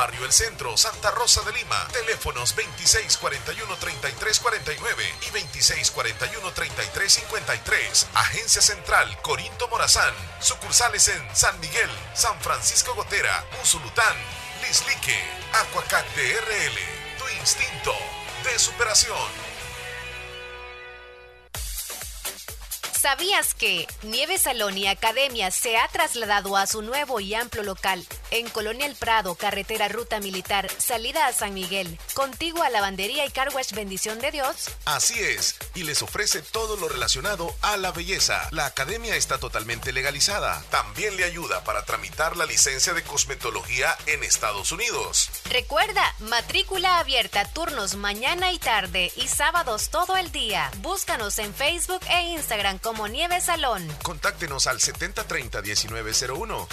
[0.01, 1.87] Barrio El Centro, Santa Rosa de Lima.
[1.93, 5.27] Teléfonos 2641-3349 y
[5.61, 8.07] 2641-3353.
[8.15, 10.11] Agencia Central, Corinto Morazán.
[10.39, 14.15] Sucursales en San Miguel, San Francisco Gotera, Usulután,
[14.63, 16.79] Lislique, Aquacac DRL.
[17.19, 17.93] Tu instinto
[18.43, 19.29] de superación.
[22.91, 28.03] ¿Sabías que Nieve Salón y Academia se ha trasladado a su nuevo y amplio local
[28.31, 33.29] en Colonia El Prado, carretera Ruta Militar, salida a San Miguel, contigua a Lavandería y
[33.29, 34.69] Carwash Bendición de Dios?
[34.85, 38.47] Así es, y les ofrece todo lo relacionado a la belleza.
[38.51, 40.63] La academia está totalmente legalizada.
[40.71, 45.29] También le ayuda para tramitar la licencia de cosmetología en Estados Unidos.
[45.49, 50.71] Recuerda, matrícula abierta, turnos mañana y tarde y sábados todo el día.
[50.77, 53.85] Búscanos en Facebook e Instagram como Nieve Salón.
[54.01, 56.67] Contáctenos al 7030-1901,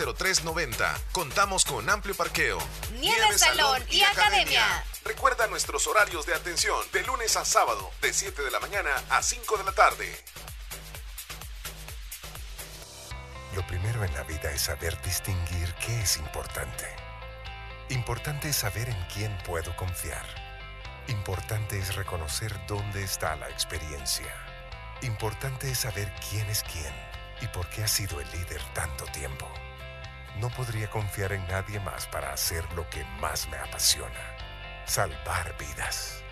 [0.00, 1.00] 2697-0390.
[1.12, 2.58] Contamos con amplio parqueo.
[3.00, 4.84] Nieve Salón y Academia.
[5.04, 9.22] Recuerda nuestros horarios de atención de lunes a sábado, de 7 de la mañana a
[9.22, 10.24] 5 de la tarde.
[13.54, 16.86] Lo primero en la vida es saber distinguir qué es importante.
[17.88, 20.24] Importante es saber en quién puedo confiar.
[21.08, 24.32] Importante es reconocer dónde está la experiencia.
[25.02, 26.94] Importante es saber quién es quién
[27.40, 29.50] y por qué ha sido el líder tanto tiempo.
[30.38, 34.36] No podría confiar en nadie más para hacer lo que más me apasiona.
[34.86, 36.22] Salvar vidas.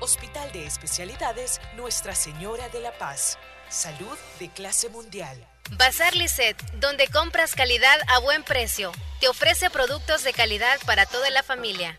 [0.00, 3.38] Hospital de Especialidades Nuestra Señora de la Paz.
[3.68, 5.46] Salud de clase mundial.
[5.72, 8.92] Bazar Lisset, donde compras calidad a buen precio.
[9.20, 11.98] Te ofrece productos de calidad para toda la familia.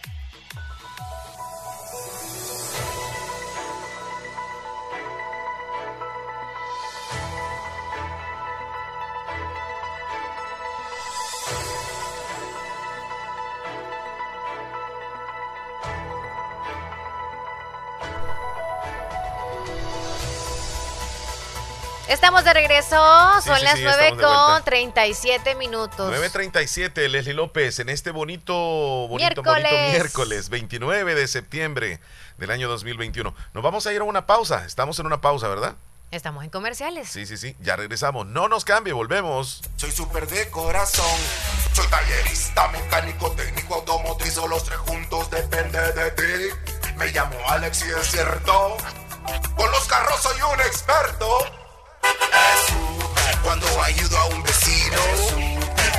[22.11, 22.97] Estamos de regreso,
[23.41, 24.65] son las sí, 9 estamos de con vuelta.
[24.65, 26.13] 37 minutos.
[26.13, 29.91] 9.37, Leslie López, en este bonito, bonito, bonito Miércoles.
[29.93, 32.01] miércoles, 29 de septiembre
[32.37, 33.33] del año 2021.
[33.53, 35.75] Nos vamos a ir a una pausa, estamos en una pausa, ¿verdad?
[36.11, 37.07] Estamos en comerciales.
[37.07, 38.25] Sí, sí, sí, ya regresamos.
[38.27, 39.61] No nos cambie, volvemos.
[39.77, 41.05] Soy súper de corazón.
[41.71, 46.91] Soy tallerista, mecánico, técnico, automotriz o los tres juntos depende de ti.
[46.97, 48.75] Me llamo Alex y es cierto.
[49.55, 51.60] Con los carros soy un experto.
[53.43, 54.97] Cuando ayudo a un vecino.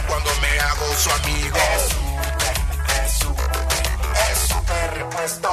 [0.07, 1.57] Cuando me hago su amigo.
[1.57, 3.51] Es súper,
[4.25, 5.53] es súper, es súper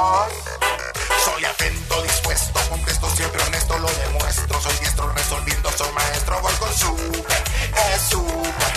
[1.45, 4.61] atento, dispuesto, contesto siempre honesto, lo demuestro.
[4.61, 7.43] Soy diestro resolviendo, soy maestro, voy con súper.
[7.93, 8.73] Es súper,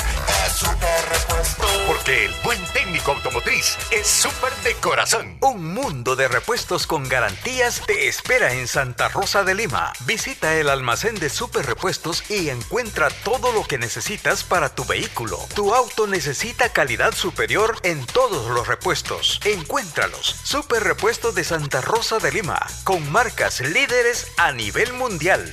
[0.46, 1.66] es súper repuesto.
[1.86, 5.36] Porque el buen técnico automotriz es súper de corazón.
[5.40, 9.92] Un mundo de repuestos con garantías te espera en Santa Rosa de Lima.
[10.06, 15.38] Visita el almacén de Super Repuestos y encuentra todo lo que necesitas para tu vehículo.
[15.54, 19.40] Tu auto necesita calidad superior en todos los repuestos.
[19.44, 20.36] Encuéntralos.
[20.44, 22.51] Super Repuestos de Santa Rosa de Lima,
[22.84, 25.50] con marcas líderes a nivel mundial.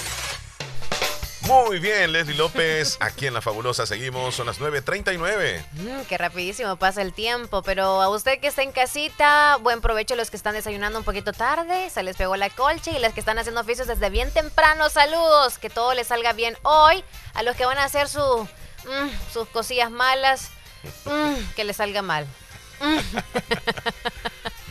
[1.42, 5.64] Muy bien, Leslie López, aquí en La Fabulosa seguimos, son las 9.39.
[5.72, 10.16] Mm, qué rapidísimo pasa el tiempo, pero a usted que está en casita, buen provecho
[10.16, 13.22] los que están desayunando un poquito tarde, se les pegó la colcha y las que
[13.22, 17.56] están haciendo oficios desde bien temprano, saludos, que todo les salga bien hoy, a los
[17.56, 18.48] que van a hacer su,
[18.86, 20.50] mm, sus cosillas malas,
[21.06, 22.28] mm, que les salga mal.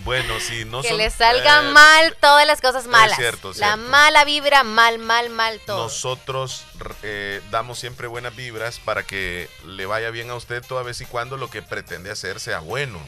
[0.09, 0.97] Bueno, si no que son...
[0.97, 3.16] les salga eh, mal todas las cosas malas.
[3.18, 3.77] cierto, La cierto.
[3.77, 5.83] mala vibra, mal, mal, mal todo.
[5.85, 6.64] Nosotros
[7.03, 11.05] eh, damos siempre buenas vibras para que le vaya bien a usted toda vez y
[11.05, 12.99] cuando lo que pretende hacer sea bueno.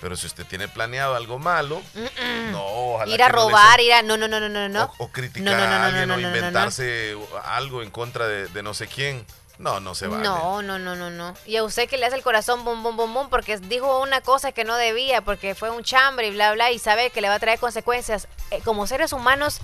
[0.00, 1.82] Pero si usted tiene planeado algo malo,
[2.50, 4.02] no, ojalá ir a que no le robar, sea- ir a...
[4.02, 4.90] No, no, no, no, no, no.
[4.98, 6.36] o criticar No, no, no, no, a alguien no, o no, no, no.
[6.38, 7.14] inventarse
[7.44, 9.26] algo en contra de, de no sé quién.
[9.58, 10.24] No, no se vale.
[10.24, 11.34] No, no, no, no, no.
[11.46, 14.20] Y a usted que le hace el corazón bum, bum, bum, bum, porque dijo una
[14.20, 17.28] cosa que no debía, porque fue un chambre y bla, bla, y sabe que le
[17.28, 18.28] va a traer consecuencias.
[18.50, 19.60] Eh, como seres humanos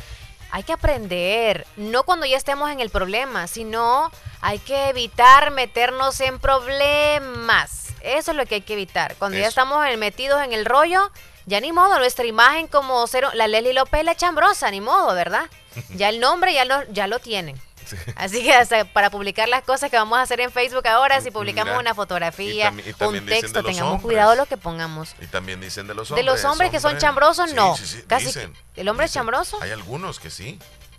[0.51, 6.21] hay que aprender, no cuando ya estemos en el problema, sino hay que evitar meternos
[6.21, 7.89] en problemas.
[8.01, 9.17] Eso es lo que hay que evitar.
[9.17, 11.11] Cuando ya estamos metidos en el rollo,
[11.47, 15.47] ya ni modo, nuestra imagen como ser, la Leslie López la chambrosa, ni modo, ¿verdad?
[15.91, 17.61] Ya el nombre ya lo, ya lo tienen.
[18.17, 21.31] Así que hasta para publicar las cosas que vamos a hacer en Facebook ahora, si
[21.31, 24.03] publicamos Mira, una fotografía, y un de texto, tengamos hombres.
[24.03, 25.15] cuidado lo que pongamos.
[25.21, 26.27] Y también dicen de los De hombres.
[26.27, 27.77] los hombres que son chambrosos, Sí, no.
[27.77, 28.55] sí, Casi dicen.
[28.77, 29.61] ¿El hombre es chambroso?
[29.63, 30.59] Hay algunos que sí,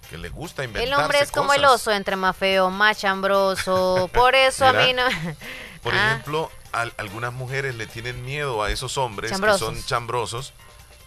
[0.10, 4.10] que les gusta El inventarse hombre es como el oso, entre más feo, más chambroso.
[4.13, 5.04] Por eso a mí no...
[5.84, 9.69] Por Ah, ejemplo, al- algunas mujeres le tienen miedo a esos hombres Chambrosos.
[9.69, 10.54] que son chambrosos,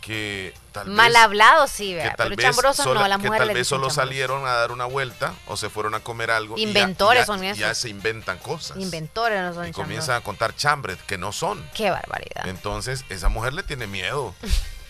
[0.03, 3.27] que tal mal vez, hablado sí, que tal pero vez chambrosos sola- no, las que
[3.29, 4.05] mujeres tal le vez solo chambrosos.
[4.05, 6.57] salieron a dar una vuelta o se fueron a comer algo.
[6.59, 7.59] y ya- Inventores son esos.
[7.59, 8.77] Ya se inventan cosas.
[8.79, 11.65] Inventores no son y comienzan a contar chambres que no son.
[11.73, 12.47] Qué barbaridad.
[12.49, 14.35] Entonces, esa mujer le tiene miedo.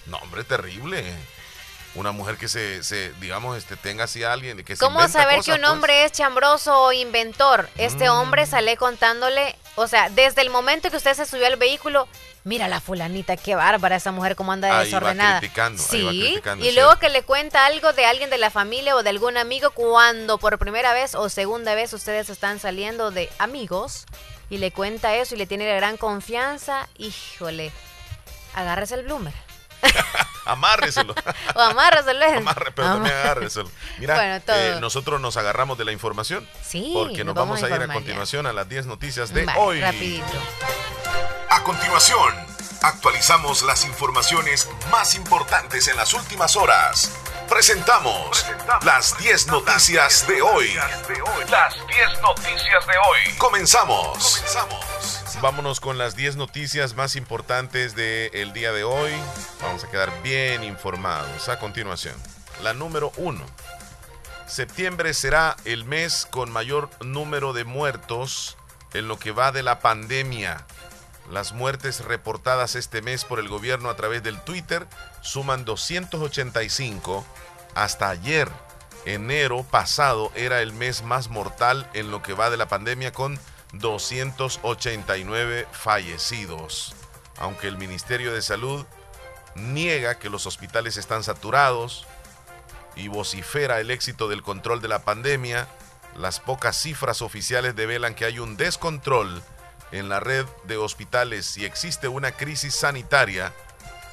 [0.06, 1.04] No, hombre, terrible.
[1.94, 5.20] Una mujer que se, se digamos, este, tenga así a alguien que se ¿Cómo inventa
[5.20, 5.70] saber cosas, que un pues.
[5.72, 7.68] hombre es chambroso o inventor?
[7.76, 8.12] Este Mm.
[8.12, 12.08] hombre sale contándole, o sea, desde el momento que usted se subió al vehículo,
[12.44, 15.38] mira la fulanita, qué bárbara esa mujer, cómo anda Ahí va desordenada.
[15.38, 17.00] ahí sí, va criticando, y luego cierto.
[17.00, 20.58] que le cuenta algo de alguien de la familia o de algún amigo cuando por
[20.58, 24.06] primera vez o segunda vez ustedes están saliendo de amigos
[24.48, 27.70] y le cuenta eso y le tiene gran confianza, híjole,
[28.54, 29.34] agárrese el bloomer.
[30.44, 31.14] Amárreselo.
[31.54, 32.24] O amárraselo.
[32.38, 33.70] Amarre, pero también agárreselo.
[33.98, 36.48] Mira, Bueno, eh, nosotros nos agarramos de la información.
[36.66, 37.92] Sí, Porque nos vamos, vamos a ir a ya.
[37.92, 39.80] continuación a las 10 noticias de Vale, hoy.
[39.80, 40.26] rapidito.
[41.48, 42.34] A continuación,
[42.82, 47.12] actualizamos las informaciones más importantes en las últimas horas.
[47.48, 48.46] Presentamos
[48.84, 50.68] las 10 noticias de hoy.
[51.50, 53.36] Las 10 noticias de hoy.
[53.38, 54.42] Comenzamos.
[55.40, 59.12] Vámonos con las 10 noticias más importantes del día de hoy.
[59.60, 61.48] Vamos a quedar bien informados.
[61.48, 62.14] A continuación,
[62.62, 63.44] la número 1.
[64.46, 68.56] Septiembre será el mes con mayor número de muertos
[68.92, 70.66] en lo que va de la pandemia.
[71.30, 74.86] Las muertes reportadas este mes por el gobierno a través del Twitter
[75.22, 77.24] suman 285.
[77.74, 78.50] Hasta ayer,
[79.06, 83.38] enero pasado, era el mes más mortal en lo que va de la pandemia con
[83.72, 86.94] 289 fallecidos.
[87.38, 88.84] Aunque el Ministerio de Salud
[89.54, 92.06] niega que los hospitales están saturados
[92.94, 95.66] y vocifera el éxito del control de la pandemia,
[96.16, 99.42] las pocas cifras oficiales develan que hay un descontrol
[99.92, 103.52] en la red de hospitales y existe una crisis sanitaria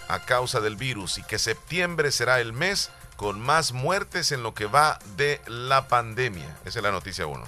[0.10, 4.53] a causa del virus y que septiembre será el mes con más muertes en lo
[4.53, 6.57] que va de la pandemia.
[6.66, 7.43] Esa es la noticia 1.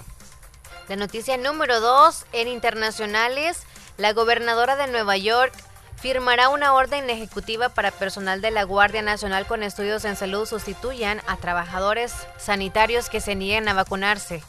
[0.88, 3.62] La noticia número 2 en internacionales,
[3.96, 5.52] la gobernadora de Nueva York
[5.96, 11.20] firmará una orden ejecutiva para personal de la Guardia Nacional con estudios en salud sustituyan
[11.28, 14.42] a trabajadores sanitarios que se nieguen a vacunarse.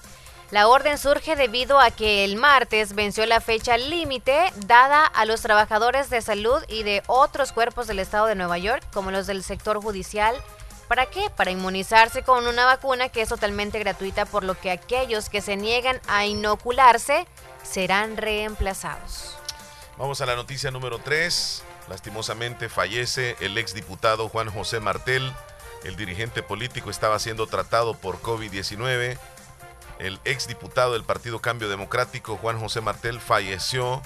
[0.51, 5.41] La orden surge debido a que el martes venció la fecha límite dada a los
[5.41, 9.43] trabajadores de salud y de otros cuerpos del estado de Nueva York, como los del
[9.43, 10.35] sector judicial.
[10.87, 11.29] ¿Para qué?
[11.35, 15.55] Para inmunizarse con una vacuna que es totalmente gratuita, por lo que aquellos que se
[15.55, 17.25] niegan a inocularse
[17.63, 19.35] serán reemplazados.
[19.97, 21.63] Vamos a la noticia número 3.
[21.89, 25.33] Lastimosamente fallece el exdiputado Juan José Martel.
[25.83, 29.17] El dirigente político estaba siendo tratado por COVID-19
[30.03, 34.01] el exdiputado del Partido Cambio Democrático, Juan José Martel, falleció,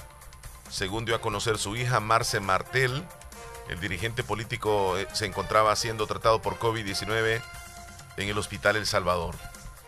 [0.70, 3.04] según dio a conocer su hija, Marce Martel.
[3.68, 7.42] El dirigente político eh, se encontraba siendo tratado por COVID-19
[8.16, 9.34] en el Hospital El Salvador.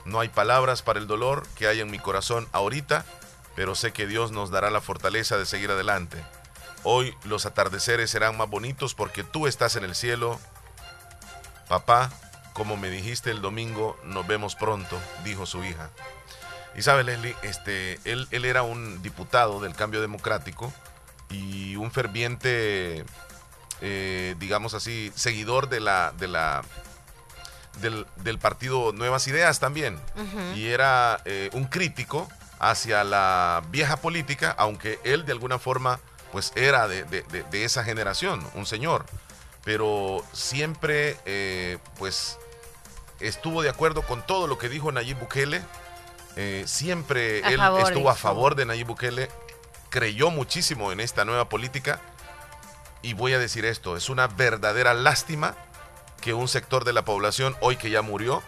[0.05, 3.05] No hay palabras para el dolor que hay en mi corazón ahorita,
[3.55, 6.21] pero sé que Dios nos dará la fortaleza de seguir adelante.
[6.83, 10.41] Hoy los atardeceres serán más bonitos porque tú estás en el cielo.
[11.69, 12.11] Papá,
[12.53, 15.91] como me dijiste el domingo, nos vemos pronto, dijo su hija.
[16.77, 20.73] Y sabe, Leslie, este, él, él era un diputado del cambio democrático
[21.29, 23.05] y un ferviente,
[23.81, 26.63] eh, digamos así, seguidor de la, de la,
[27.81, 29.99] del, partido Nuevas Ideas también.
[30.55, 32.29] Y era eh, un crítico
[32.59, 35.99] hacia la vieja política, aunque él de alguna forma
[36.31, 39.05] pues era de, de esa generación, un señor.
[39.65, 42.39] Pero siempre eh, pues
[43.21, 45.63] estuvo de acuerdo con todo lo que dijo Nayib Bukele.
[46.37, 49.29] Eh, siempre él estuvo a favor de Nayib Bukele.
[49.91, 52.01] Creyó muchísimo en esta nueva política.
[53.03, 55.57] Y voy a decir esto, es una verdadera lástima
[56.21, 58.43] que un sector de la población, hoy que ya murió,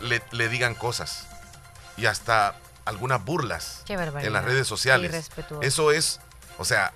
[0.00, 1.26] le, le digan cosas.
[1.98, 2.56] Y hasta
[2.88, 5.30] algunas burlas en las redes sociales.
[5.60, 6.20] Eso es,
[6.56, 6.92] o sea,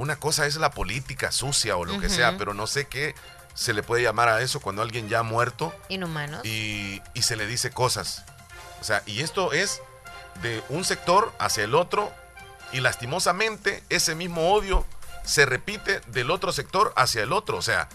[0.00, 3.14] una cosa es la política sucia o lo que sea, pero no sé qué
[3.54, 5.74] se le puede llamar a eso cuando alguien ya ha muerto.
[5.90, 6.40] Inhumano.
[6.42, 8.24] Y, y se le dice cosas.
[8.80, 9.82] O sea, y esto es
[10.40, 12.10] de un sector hacia el otro
[12.72, 14.86] y lastimosamente ese mismo odio
[15.22, 17.58] se repite del otro sector hacia el otro.
[17.58, 17.86] O sea,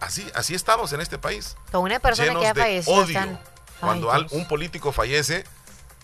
[0.00, 1.56] así, así estamos en este país.
[1.70, 2.96] Con una persona que ha fallecido.
[2.96, 3.38] Odio.
[3.78, 5.44] Cuando un político fallece,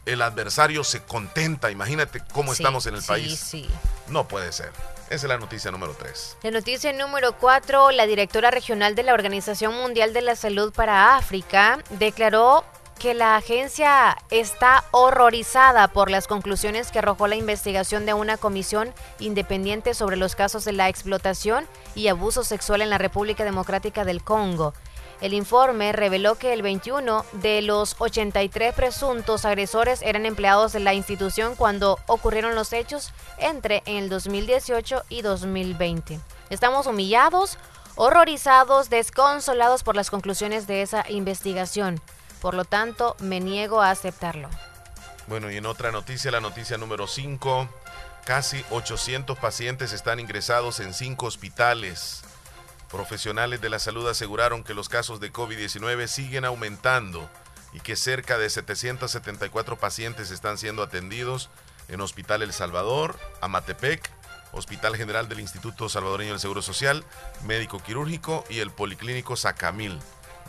[0.07, 1.73] el adversario se contenta.
[1.73, 3.37] Imagínate cómo estamos en el país.
[3.37, 3.69] Sí.
[4.07, 4.71] No puede ser.
[5.11, 6.37] Esa es la noticia número 3.
[6.45, 11.17] La noticia número 4, la directora regional de la Organización Mundial de la Salud para
[11.17, 12.65] África declaró
[13.01, 18.95] que la agencia está horrorizada por las conclusiones que arrojó la investigación de una comisión
[19.19, 24.23] independiente sobre los casos de la explotación y abuso sexual en la República Democrática del
[24.23, 24.75] Congo.
[25.21, 30.95] El informe reveló que el 21 de los 83 presuntos agresores eran empleados de la
[30.95, 36.19] institución cuando ocurrieron los hechos entre en el 2018 y 2020.
[36.49, 37.59] Estamos humillados,
[37.97, 42.01] horrorizados, desconsolados por las conclusiones de esa investigación.
[42.41, 44.49] Por lo tanto, me niego a aceptarlo.
[45.27, 47.69] Bueno, y en otra noticia, la noticia número 5,
[48.25, 52.23] casi 800 pacientes están ingresados en cinco hospitales
[52.91, 57.31] Profesionales de la salud aseguraron que los casos de COVID-19 siguen aumentando
[57.73, 61.51] y que cerca de 774 pacientes están siendo atendidos
[61.87, 64.11] en Hospital El Salvador, Amatepec,
[64.53, 67.05] Hospital General del Instituto Salvadoreño del Seguro Social,
[67.45, 70.01] Médico Quirúrgico y el Policlínico Sacamil.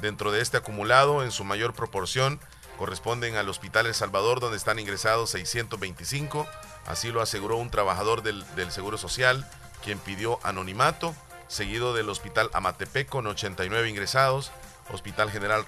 [0.01, 2.39] Dentro de este acumulado, en su mayor proporción,
[2.79, 6.47] corresponden al Hospital El Salvador, donde están ingresados 625.
[6.87, 9.47] Así lo aseguró un trabajador del, del Seguro Social,
[9.83, 11.15] quien pidió anonimato
[11.51, 14.51] seguido del Hospital Amatepec con 89 ingresados.
[14.91, 15.65] Hospital General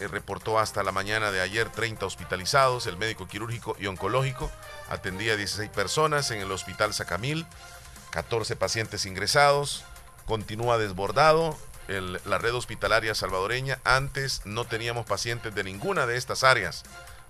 [0.00, 2.86] eh, reportó hasta la mañana de ayer 30 hospitalizados.
[2.86, 4.50] El médico quirúrgico y oncológico
[4.90, 7.46] atendía a 16 personas en el Hospital Sacamil,
[8.10, 9.84] 14 pacientes ingresados.
[10.26, 11.56] Continúa desbordado
[11.88, 13.78] la red hospitalaria salvadoreña.
[13.84, 16.82] Antes no teníamos pacientes de ninguna de estas áreas.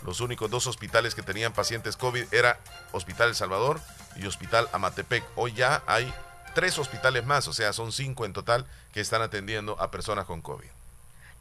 [0.03, 2.59] Los únicos dos hospitales que tenían pacientes COVID era
[2.93, 3.81] Hospital El Salvador
[4.17, 5.25] y Hospital Amatepec.
[5.37, 6.13] Hoy ya hay
[6.57, 10.41] tres hospitales más, o sea, son cinco en total que están atendiendo a personas con
[10.41, 10.65] COVID.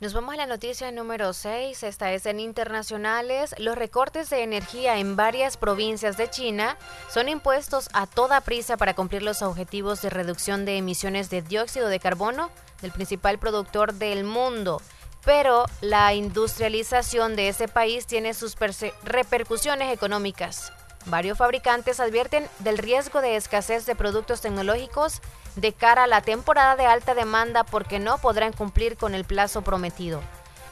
[0.01, 3.55] Nos vamos a la noticia número 6, esta es en internacionales.
[3.57, 6.77] Los recortes de energía en varias provincias de China
[7.09, 11.87] son impuestos a toda prisa para cumplir los objetivos de reducción de emisiones de dióxido
[11.87, 12.51] de carbono
[12.81, 14.81] del principal productor del mundo.
[15.23, 18.57] Pero la industrialización de ese país tiene sus
[19.05, 20.73] repercusiones económicas.
[21.05, 25.21] Varios fabricantes advierten del riesgo de escasez de productos tecnológicos
[25.55, 29.61] de cara a la temporada de alta demanda porque no podrán cumplir con el plazo
[29.61, 30.21] prometido.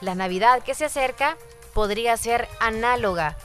[0.02, 1.38] La Navidad que se acerca
[1.74, 3.38] podría ser análoga.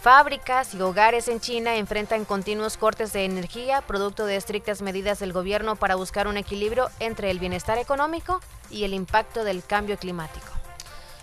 [0.00, 5.32] Fábricas y hogares en China enfrentan continuos cortes de energía, producto de estrictas medidas del
[5.32, 8.40] gobierno para buscar un equilibrio entre el bienestar económico
[8.70, 10.55] y el impacto del cambio climático.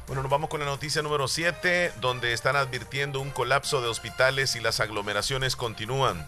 [0.05, 4.57] Bueno, nos vamos con la noticia número 7, donde están advirtiendo un colapso de hospitales
[4.57, 6.27] y las aglomeraciones continúan.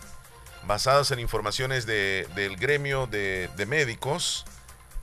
[0.64, 4.46] Basadas en informaciones del gremio de, médicos,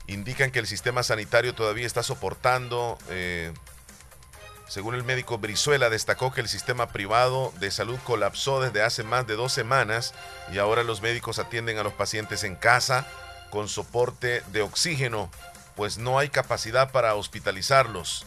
[0.07, 3.53] indican que el sistema sanitario todavía está soportando, eh,
[4.67, 9.27] según el médico Brizuela, destacó que el sistema privado de salud colapsó desde hace más
[9.27, 10.15] de dos semanas
[10.51, 13.05] y ahora los médicos atienden a los pacientes en casa
[13.51, 15.29] con soporte de oxígeno,
[15.75, 18.25] pues no hay capacidad para hospitalizarlos.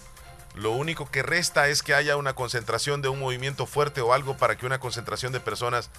[0.56, 4.38] Lo único que resta es que haya una concentración de un movimiento fuerte o algo
[4.38, 5.90] para que una concentración de personas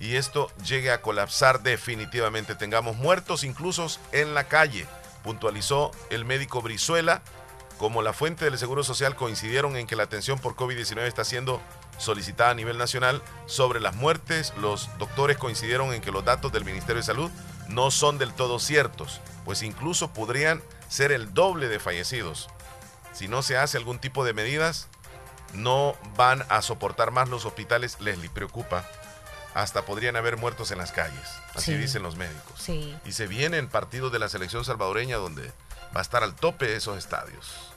[0.00, 2.56] y esto llegue a colapsar definitivamente.
[2.56, 4.86] Tengamos muertos incluso en la calle,
[5.22, 7.22] puntualizó el médico Brizuela.
[7.78, 11.62] Como la fuente del Seguro Social coincidieron en que la atención por COVID-19 está siendo
[11.96, 16.64] solicitada a nivel nacional sobre las muertes, los doctores coincidieron en que los datos del
[16.64, 17.30] Ministerio de Salud
[17.68, 22.48] no son del todo ciertos, pues incluso podrían ser el doble de fallecidos
[23.12, 24.88] si no se hace algún tipo de medidas,
[25.54, 28.88] no van a soportar más los hospitales, Leslie, preocupa.
[29.54, 32.60] Hasta podrían haber muertos en las calles, así dicen los médicos.
[33.04, 35.52] Y se vienen partidos de la selección salvadoreña donde
[35.94, 37.69] va a estar al tope esos estadios.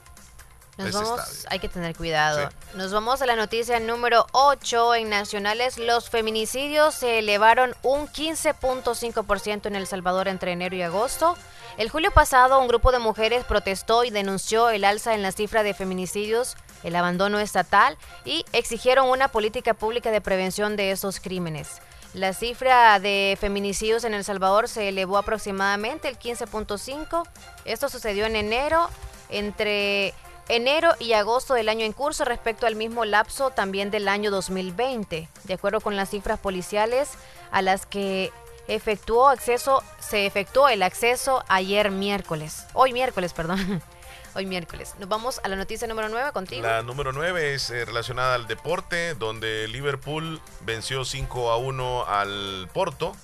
[0.76, 2.48] Nos vamos, hay que tener cuidado.
[2.74, 5.78] Nos vamos a la noticia número 8 en nacionales.
[5.78, 11.36] Los feminicidios se elevaron un 15.5% en El Salvador entre enero y agosto.
[11.76, 15.62] El julio pasado, un grupo de mujeres protestó y denunció el alza en la cifra
[15.62, 21.80] de feminicidios, el abandono estatal y exigieron una política pública de prevención de esos crímenes.
[22.14, 27.28] La cifra de feminicidios en El Salvador se elevó aproximadamente el 15.5.
[27.64, 28.88] Esto sucedió en enero,
[29.28, 30.14] entre
[30.48, 35.28] enero y agosto del año en curso respecto al mismo lapso también del año 2020,
[35.44, 37.10] de acuerdo con las cifras policiales
[37.50, 38.32] a las que
[38.68, 42.66] efectuó acceso, se efectuó el acceso ayer miércoles.
[42.72, 43.82] Hoy miércoles, perdón.
[44.36, 44.94] Hoy miércoles.
[44.98, 46.62] Nos vamos a la noticia número 9 contigo.
[46.62, 52.68] La número 9 es eh, relacionada al deporte, donde Liverpool venció 5 a 1 al
[52.72, 53.14] Porto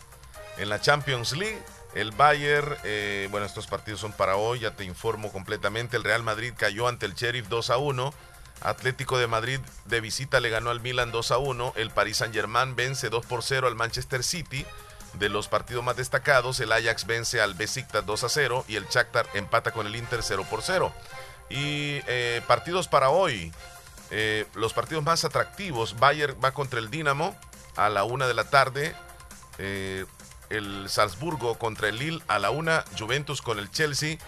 [0.56, 1.58] en la Champions League.
[1.94, 5.96] El Bayern, eh, bueno, estos partidos son para hoy, ya te informo completamente.
[5.96, 8.14] El Real Madrid cayó ante el Sheriff 2 a 1.
[8.62, 11.72] Atlético de Madrid de visita le ganó al Milan 2 a 1.
[11.76, 14.64] El Paris Saint Germain vence 2 por 0 al Manchester City
[15.14, 18.86] de los partidos más destacados, el Ajax vence al Besiktas 2 a 0 y el
[18.86, 20.92] Shakhtar empata con el Inter 0 por 0.
[21.48, 23.52] Y eh, partidos para hoy,
[24.10, 27.36] eh, los partidos más atractivos, Bayern va contra el Dinamo
[27.76, 28.94] a la 1 de la tarde,
[30.50, 34.18] el Salzburgo contra el Lille a la 1, Juventus con el Chelsea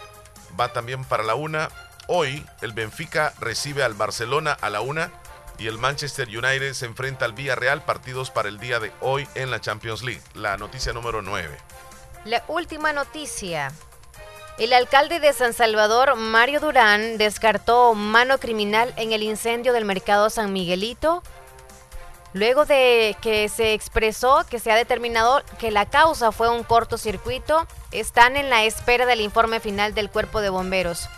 [0.58, 1.68] va también para la 1.
[2.08, 5.10] Hoy el Benfica recibe al Barcelona a la 1
[5.58, 9.50] y el Manchester United se enfrenta al Villarreal, partidos para el día de hoy en
[9.50, 10.22] la Champions League.
[10.34, 11.56] La noticia número 9.
[12.24, 13.72] La última noticia.
[14.58, 20.28] El alcalde de San Salvador, Mario Durán, descartó mano criminal en el incendio del mercado
[20.30, 21.22] San Miguelito,
[22.32, 27.66] luego de que se expresó que se ha determinado que la causa fue un cortocircuito,
[27.90, 31.08] están en la espera del informe final del cuerpo de bomberos.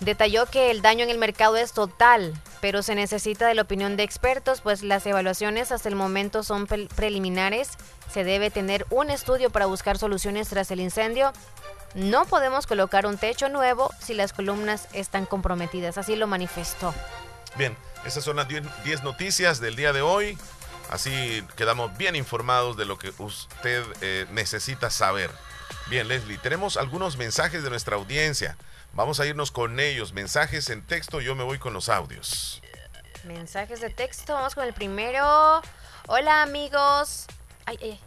[0.00, 3.96] Detalló que el daño en el mercado es total, pero se necesita de la opinión
[3.96, 7.70] de expertos, pues las evaluaciones hasta el momento son preliminares.
[8.12, 11.32] Se debe tener un estudio para buscar soluciones tras el incendio.
[11.94, 16.92] No podemos colocar un techo nuevo si las columnas están comprometidas, así lo manifestó.
[17.56, 20.38] Bien, esas son las 10 noticias del día de hoy.
[20.90, 25.30] Así quedamos bien informados de lo que usted eh, necesita saber.
[25.88, 28.56] Bien, Leslie, tenemos algunos mensajes de nuestra audiencia.
[28.92, 30.12] Vamos a irnos con ellos.
[30.12, 32.62] Mensajes en texto, yo me voy con los audios.
[33.24, 35.62] Mensajes de texto, vamos con el primero.
[36.06, 37.26] Hola amigos.
[37.66, 37.98] Ay,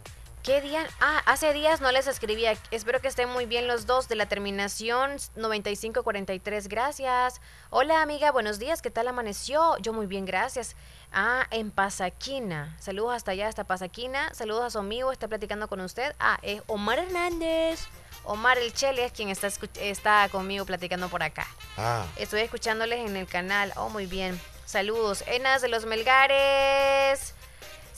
[0.48, 0.88] ¿Qué día?
[0.98, 2.54] Ah, hace días no les escribía.
[2.70, 6.68] Espero que estén muy bien los dos de la terminación 9543.
[6.68, 7.42] Gracias.
[7.68, 8.80] Hola amiga, buenos días.
[8.80, 9.76] ¿Qué tal amaneció?
[9.76, 10.74] Yo muy bien, gracias.
[11.12, 12.74] Ah, en Pasaquina.
[12.80, 14.32] Saludos hasta allá, hasta Pasaquina.
[14.32, 16.16] Saludos a su amigo, está platicando con usted.
[16.18, 17.86] Ah, es Omar Hernández.
[18.24, 19.48] Omar El Chele es quien está,
[19.82, 21.46] está conmigo platicando por acá.
[21.76, 22.06] Ah.
[22.16, 23.74] Estoy escuchándoles en el canal.
[23.76, 24.40] Oh, muy bien.
[24.64, 25.24] Saludos.
[25.26, 27.34] Enas de los Melgares.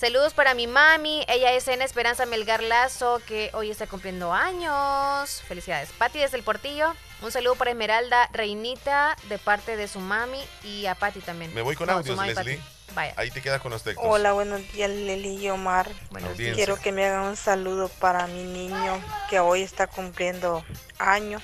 [0.01, 1.27] Saludos para mi mami.
[1.29, 5.43] Ella es en Esperanza Melgar Lazo, que hoy está cumpliendo años.
[5.47, 5.91] Felicidades.
[5.93, 6.95] Pati desde el Portillo.
[7.21, 11.53] Un saludo para Esmeralda Reinita de parte de su mami y a Pati también.
[11.53, 12.59] Me voy con audios, Leslie.
[12.95, 13.13] Vaya.
[13.19, 14.03] Ahí te quedas con los textos.
[14.09, 15.91] Hola, buenos días, Leli y Omar.
[16.11, 16.57] Buenos días.
[16.57, 20.65] Quiero que me hagan un saludo para mi niño que hoy está cumpliendo
[20.99, 21.43] años.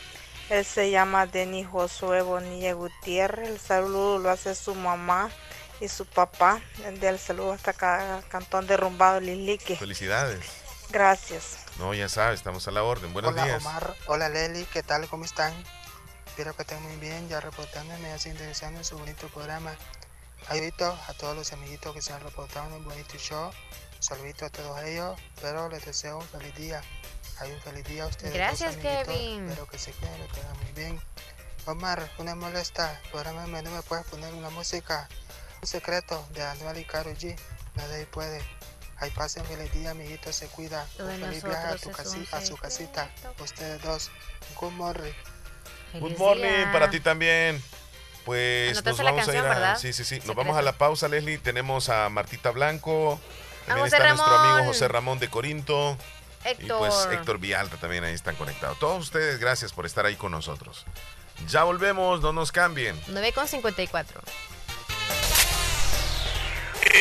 [0.48, 3.50] Él se llama Denis Josué Bonilla Gutiérrez.
[3.50, 5.30] El saludo lo hace su mamá
[5.80, 6.60] y su papá.
[7.00, 9.76] Del saludo hasta acá, Cantón Derrumbado, Lilique.
[9.76, 10.44] Felicidades.
[10.90, 11.58] Gracias.
[11.78, 13.12] No, ya sabes, estamos a la orden.
[13.12, 13.60] Buenos Hola, días.
[13.60, 13.94] Omar.
[14.06, 14.64] Hola, Leli.
[14.66, 15.08] ¿Qué tal?
[15.08, 15.52] ¿Cómo están?
[16.26, 17.28] Espero que estén muy bien.
[17.28, 19.76] Ya reportándome, así interesando en su bonito programa.
[20.48, 23.50] Ayudito a todos los amiguitos que se han reportado en el bonito show.
[23.98, 25.18] Saludito a todos ellos.
[25.40, 26.82] Pero les deseo un feliz día.
[27.38, 28.32] Hay un feliz día a ustedes.
[28.32, 29.48] Gracias, Kevin.
[29.48, 31.00] Espero que se queden, lo tengan muy bien.
[31.66, 33.00] Omar, una molesta.
[33.10, 35.08] Programa, no me puedes poner una música
[35.66, 37.36] un secreto de Anuel y Caro G.
[37.74, 38.40] Nadie puede.
[38.98, 40.86] Ahí pasen feliz día, amiguito, se cuida.
[41.00, 43.10] Un feliz viaje a, tu a su casita.
[43.40, 44.10] Ustedes dos.
[44.60, 45.12] Good morning.
[45.94, 47.60] Good morning para ti también.
[48.24, 49.76] Pues nos vamos a ir a.
[49.76, 50.20] Sí, sí, sí.
[50.24, 51.38] Nos vamos a la pausa, Leslie.
[51.38, 53.20] Tenemos a Martita Blanco.
[53.66, 55.98] También está nuestro amigo José Ramón de Corinto.
[56.44, 56.64] Héctor.
[56.64, 58.78] Y pues Héctor Vialta también ahí están conectados.
[58.78, 60.86] Todos ustedes, gracias por estar ahí con nosotros.
[61.48, 62.98] Ya volvemos, no nos cambien.
[63.08, 64.22] 9 con 54.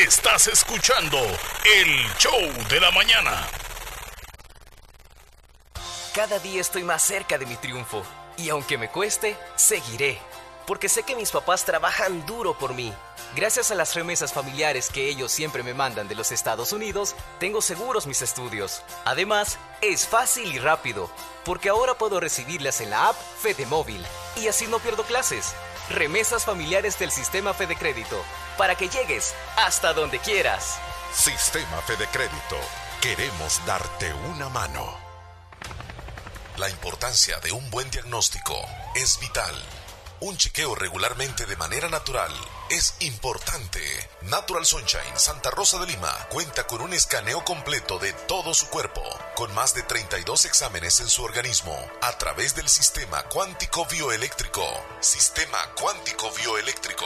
[0.05, 2.39] Estás escuchando el show
[2.69, 3.47] de la mañana.
[6.13, 8.03] Cada día estoy más cerca de mi triunfo
[8.37, 10.19] y aunque me cueste, seguiré,
[10.67, 12.93] porque sé que mis papás trabajan duro por mí.
[13.35, 17.63] Gracias a las remesas familiares que ellos siempre me mandan de los Estados Unidos, tengo
[17.63, 18.83] seguros mis estudios.
[19.05, 21.09] Además, es fácil y rápido,
[21.43, 25.55] porque ahora puedo recibirlas en la app Fede Móvil y así no pierdo clases.
[25.89, 28.23] Remesas familiares del sistema Fede Crédito
[28.57, 30.77] para que llegues hasta donde quieras.
[31.13, 32.57] Sistema Fede Crédito.
[33.01, 34.97] Queremos darte una mano.
[36.57, 38.55] La importancia de un buen diagnóstico
[38.95, 39.53] es vital.
[40.21, 42.31] Un chequeo regularmente de manera natural
[42.69, 43.81] es importante.
[44.21, 49.03] Natural Sunshine Santa Rosa de Lima cuenta con un escaneo completo de todo su cuerpo,
[49.35, 54.65] con más de 32 exámenes en su organismo, a través del sistema cuántico bioeléctrico.
[55.01, 57.05] Sistema cuántico bioeléctrico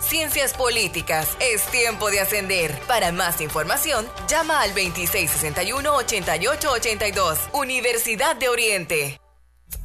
[0.11, 1.37] Ciencias Políticas.
[1.39, 2.77] Es tiempo de ascender.
[2.81, 7.37] Para más información, llama al 2661-8882.
[7.53, 9.21] Universidad de Oriente.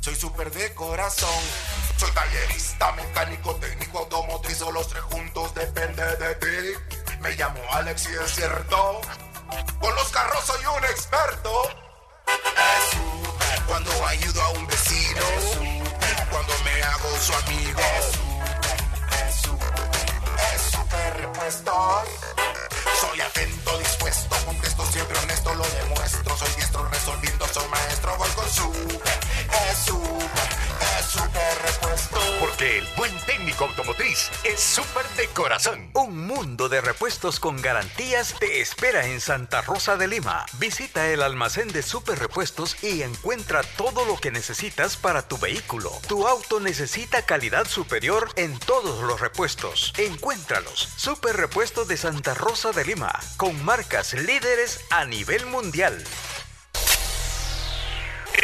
[0.01, 1.31] Soy súper de corazón.
[1.97, 6.75] Soy tallerista, mecánico, técnico, automotriz o los tres juntos depende de ti.
[7.21, 9.01] Me llamo Alex y es cierto.
[9.79, 11.71] Con los carros soy un experto.
[12.27, 15.23] Es súper cuando ayudo a un vecino.
[15.39, 17.81] Es súper cuando me hago su amigo.
[18.01, 18.11] Es
[19.29, 19.66] es súper,
[21.17, 22.09] repuestos.
[23.01, 26.37] Soy atento, dispuesto, contesto siempre honesto, lo demuestro.
[26.37, 29.16] Soy diestro resolviendo, soy maestro, voy con súper.
[29.57, 29.87] Es
[31.17, 32.19] es repuesto.
[32.41, 35.91] Porque el buen técnico automotriz es súper de corazón.
[35.95, 40.45] Un mundo de repuestos con garantías te espera en Santa Rosa de Lima.
[40.59, 45.91] Visita el almacén de Super Repuestos y encuentra todo lo que necesitas para tu vehículo.
[46.09, 49.93] Tu auto necesita calidad superior en todos los repuestos.
[49.97, 50.89] Encuéntralos.
[50.97, 56.05] Super Repuestos de Santa Rosa de Lima, con marcas líderes a nivel mundial.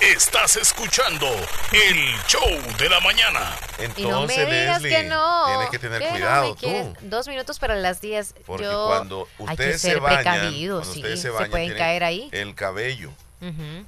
[0.00, 1.28] Estás escuchando
[1.72, 3.56] el show de la mañana.
[3.96, 5.46] Y no me Entonces, digas Leslie, que no.
[5.46, 6.96] tienes que tener ¿Qué no cuidado tú.
[7.02, 8.34] Dos minutos para las 10.
[8.46, 8.86] Porque Yo...
[8.86, 12.28] cuando ustedes se bañan, cuando sí, ustedes se, pueden caer ahí.
[12.32, 13.84] El cabello, Ujú.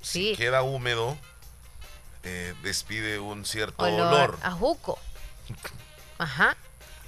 [0.00, 0.36] si Sí.
[0.36, 1.16] queda húmedo,
[2.24, 4.38] eh, despide un cierto Olor, olor.
[4.42, 4.98] a juco.
[6.18, 6.56] Ajá.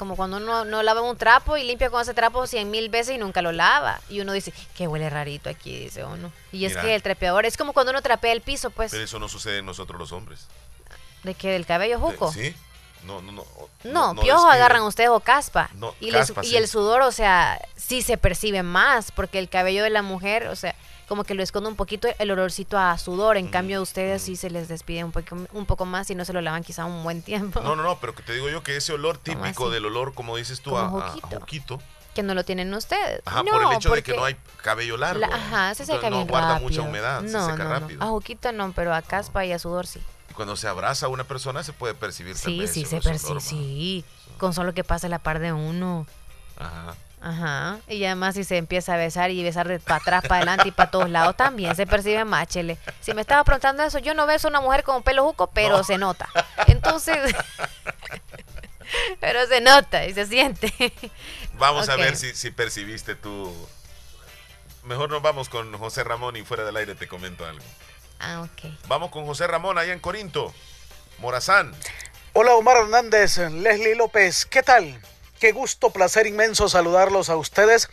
[0.01, 3.17] Como cuando uno no lava un trapo y limpia con ese trapo cien mil veces
[3.17, 4.01] y nunca lo lava.
[4.09, 6.33] Y uno dice, que huele rarito aquí, dice uno.
[6.53, 6.81] Y es Mira.
[6.81, 8.93] que el trapeador es como cuando uno trapea el piso, pues.
[8.93, 10.47] Pero eso no sucede en nosotros los hombres.
[11.23, 12.33] ¿De que ¿Del cabello juco?
[12.33, 12.57] Sí.
[13.05, 13.45] No, no, no.
[13.85, 15.69] No, no piojo agarran ustedes o caspa.
[15.75, 16.57] No, y, les- caspa, y sí.
[16.57, 20.57] el sudor, o sea, sí se percibe más, porque el cabello de la mujer, o
[20.57, 20.75] sea,
[21.11, 23.37] como que lo esconde un poquito el olorcito a sudor.
[23.37, 26.25] En cambio, a ustedes sí se les despide un poco, un poco más y no
[26.25, 27.61] se lo lavan quizá un buen tiempo.
[27.63, 30.37] No, no, no, pero que te digo yo que ese olor típico del olor, como
[30.37, 31.81] dices tú, Como a, juquito.
[32.15, 33.23] Que no lo tienen ustedes.
[33.25, 35.19] Ajá, no, por el hecho de que no hay cabello largo.
[35.19, 36.69] la- ajá, se seca Entonces, no bien guarda rápido.
[36.71, 37.81] mucha humedad, no, se seca no, no.
[37.81, 38.03] rápido.
[38.05, 40.01] A juquito no, pero a caspa y a sudor sí.
[40.31, 43.41] Y cuando se abraza a una persona se puede percibir Sí, también sí, se percibe,
[43.41, 44.05] sí.
[44.39, 46.07] Con solo que pase la par de uno.
[46.57, 46.95] Ajá.
[47.23, 47.79] Ajá.
[47.87, 50.73] Y además si se empieza a besar y besar de para atrás, para adelante y
[50.73, 52.79] para todos lados, también se percibe más, chele.
[53.01, 55.79] Si me estaba preguntando eso, yo no beso a una mujer con pelo juco, pero
[55.79, 55.85] No.
[55.85, 56.29] se nota.
[56.66, 57.18] Entonces,
[59.21, 60.73] pero se nota y se siente.
[61.55, 63.55] Vamos a ver si, si percibiste tú.
[64.85, 67.64] Mejor nos vamos con José Ramón y fuera del aire te comento algo.
[68.18, 68.71] Ah, ok.
[68.89, 70.55] Vamos con José Ramón allá en Corinto.
[71.18, 71.75] Morazán.
[72.33, 75.01] Hola Omar Hernández, Leslie López, ¿qué tal?
[75.41, 77.88] Qué gusto, placer inmenso saludarlos a ustedes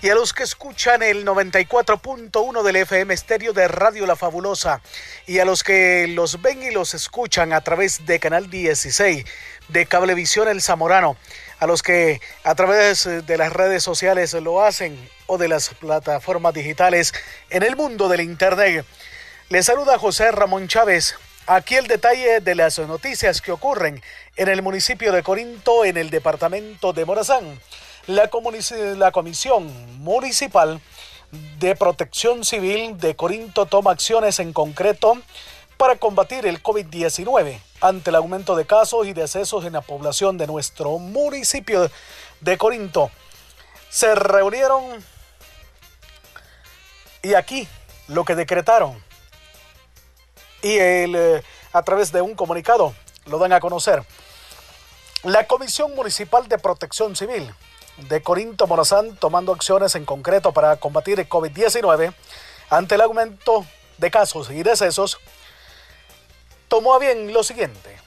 [0.00, 4.80] y a los que escuchan el 94.1 del FM estéreo de Radio La Fabulosa
[5.26, 9.24] y a los que los ven y los escuchan a través de Canal 16
[9.70, 11.16] de Cablevisión El Zamorano,
[11.58, 16.54] a los que a través de las redes sociales lo hacen o de las plataformas
[16.54, 17.12] digitales
[17.50, 18.86] en el mundo del Internet.
[19.48, 21.16] Les saluda José Ramón Chávez.
[21.46, 24.02] Aquí el detalle de las noticias que ocurren
[24.36, 27.60] en el municipio de Corinto, en el departamento de Morazán.
[28.06, 30.80] La, Comisión Municipal
[31.58, 35.18] de Protección Civil de Corinto toma acciones en concreto
[35.76, 40.46] para combatir el COVID-19 ante el aumento de casos y decesos en la población de
[40.46, 41.90] nuestro municipio
[42.40, 43.10] de Corinto.
[43.90, 44.82] Se reunieron
[47.22, 47.68] y aquí
[48.08, 49.02] lo que decretaron
[50.64, 51.42] y el, eh,
[51.74, 52.94] a través de un comunicado
[53.26, 54.02] lo dan a conocer.
[55.22, 57.54] La Comisión Municipal de Protección Civil
[58.08, 62.14] de Corinto Morazán tomando acciones en concreto para combatir el COVID-19
[62.70, 63.66] ante el aumento
[63.98, 65.18] de casos y decesos,
[66.68, 67.98] tomó a bien lo siguiente.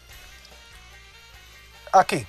[1.92, 2.26] Aquí,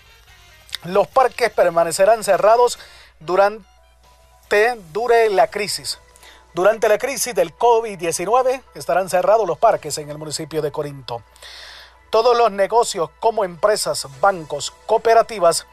[0.85, 2.79] los parques permanecerán cerrados
[3.18, 3.64] durante
[4.93, 5.99] dure la crisis.
[6.55, 11.22] Durante la crisis del COVID-19 estarán cerrados los parques en el municipio de Corinto.
[12.11, 15.66] Todos los negocios como empresas, bancos, cooperativas,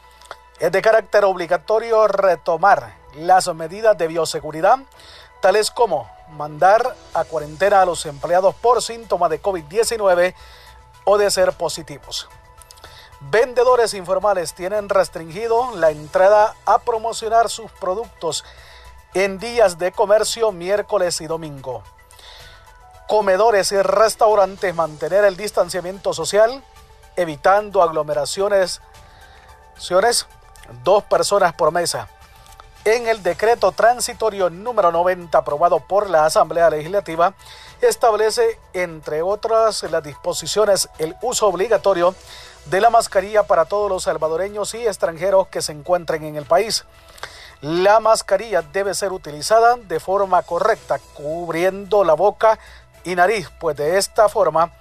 [0.60, 4.80] es de carácter obligatorio retomar las medidas de bioseguridad,
[5.42, 10.34] tales como mandar a cuarentena a los empleados por síntomas de COVID-19
[11.06, 12.28] o de ser positivos.
[13.22, 18.44] Vendedores informales tienen restringido la entrada a promocionar sus productos
[19.16, 21.84] en días de comercio miércoles y domingo.
[23.08, 26.62] Comedores y restaurantes mantener el distanciamiento social,
[27.16, 28.82] evitando aglomeraciones,
[30.84, 32.10] dos personas por mesa.
[32.84, 37.34] En el decreto transitorio número 90 aprobado por la Asamblea Legislativa,
[37.82, 42.14] establece, entre otras las disposiciones, el uso obligatorio
[42.66, 46.84] de la mascarilla para todos los salvadoreños y extranjeros que se encuentren en el país.
[47.62, 52.60] La mascarilla debe ser utilizada de forma correcta, cubriendo la boca
[53.04, 54.72] y nariz, pues de esta forma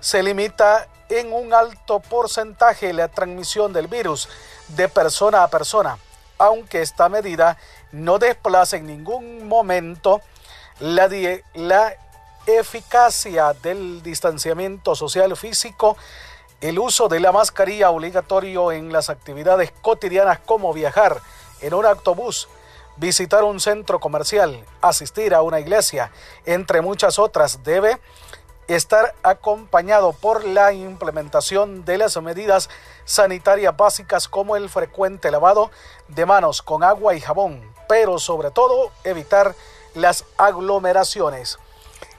[0.00, 4.28] se limita en un alto porcentaje la transmisión del virus
[4.68, 5.98] de persona a persona,
[6.36, 7.56] aunque esta medida
[7.92, 10.20] no desplaza en ningún momento
[10.80, 11.08] la,
[11.54, 11.94] la
[12.46, 15.96] eficacia del distanciamiento social físico,
[16.60, 21.20] el uso de la mascarilla obligatorio en las actividades cotidianas como viajar
[21.60, 22.48] en un autobús,
[22.96, 26.10] visitar un centro comercial, asistir a una iglesia,
[26.44, 27.98] entre muchas otras, debe
[28.68, 32.68] estar acompañado por la implementación de las medidas
[33.04, 35.70] sanitarias básicas como el frecuente lavado
[36.08, 39.54] de manos con agua y jabón, pero sobre todo evitar
[39.94, 41.58] las aglomeraciones.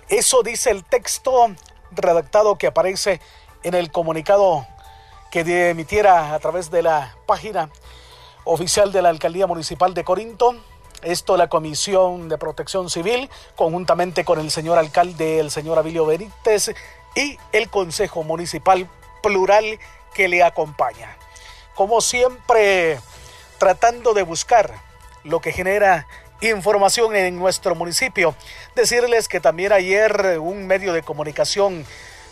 [0.07, 1.49] Eso dice el texto
[1.91, 3.21] redactado que aparece
[3.61, 4.65] en el comunicado
[5.29, 7.69] que emitiera a través de la página
[8.43, 10.55] oficial de la Alcaldía Municipal de Corinto.
[11.01, 16.71] Esto la Comisión de Protección Civil, conjuntamente con el señor alcalde, el señor Abilio Benítez,
[17.15, 18.89] y el Consejo Municipal
[19.23, 19.79] Plural
[20.13, 21.17] que le acompaña.
[21.75, 22.99] Como siempre,
[23.57, 24.73] tratando de buscar
[25.23, 26.07] lo que genera
[26.41, 28.35] información en nuestro municipio.
[28.75, 31.85] Decirles que también ayer un medio de comunicación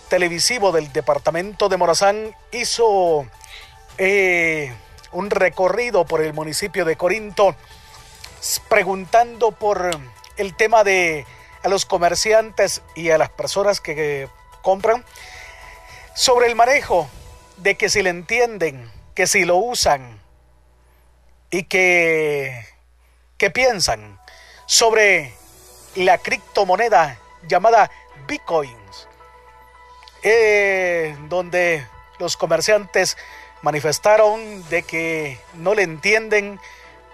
[0.10, 3.26] televisivo del departamento de Morazán hizo
[3.98, 4.74] eh,
[5.12, 7.56] un recorrido por el municipio de Corinto
[8.70, 9.90] preguntando por
[10.38, 11.26] el tema de
[11.64, 14.30] a los comerciantes y a las personas que
[14.62, 15.04] compran
[16.14, 17.10] sobre el manejo
[17.58, 20.20] de que si le entienden, que si lo usan
[21.50, 22.78] y que
[23.38, 24.20] ¿Qué piensan
[24.66, 25.32] sobre
[25.96, 27.92] la criptomoneda llamada
[28.28, 29.08] Bitcoins,
[30.24, 31.88] eh, donde
[32.18, 33.16] los comerciantes
[33.62, 36.60] manifestaron de que no le entienden,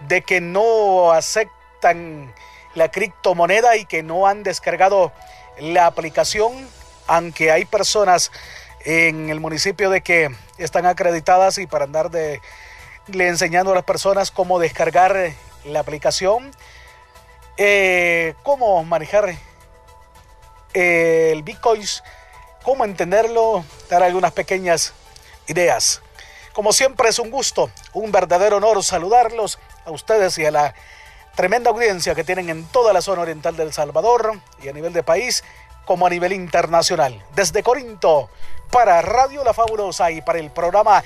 [0.01, 2.33] de que no aceptan
[2.75, 5.11] la criptomoneda y que no han descargado
[5.59, 6.67] la aplicación,
[7.07, 8.31] aunque hay personas
[8.85, 12.41] en el municipio de que están acreditadas y para andar de
[13.07, 15.31] le enseñando a las personas cómo descargar
[15.65, 16.51] la aplicación,
[17.57, 19.35] eh, cómo manejar
[20.73, 21.83] eh, el Bitcoin,
[22.63, 24.93] cómo entenderlo, dar algunas pequeñas
[25.47, 26.02] ideas.
[26.53, 30.75] Como siempre es un gusto, un verdadero honor saludarlos a ustedes y a la
[31.35, 35.01] tremenda audiencia que tienen en toda la zona oriental del Salvador y a nivel de
[35.01, 35.43] país
[35.85, 37.23] como a nivel internacional.
[37.35, 38.29] Desde Corinto,
[38.71, 41.03] para Radio La Fabulosa y para el programa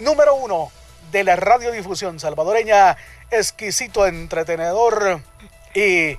[0.00, 0.72] número uno
[1.12, 2.96] de la radiodifusión salvadoreña,
[3.30, 5.20] exquisito, entretenedor
[5.72, 6.18] y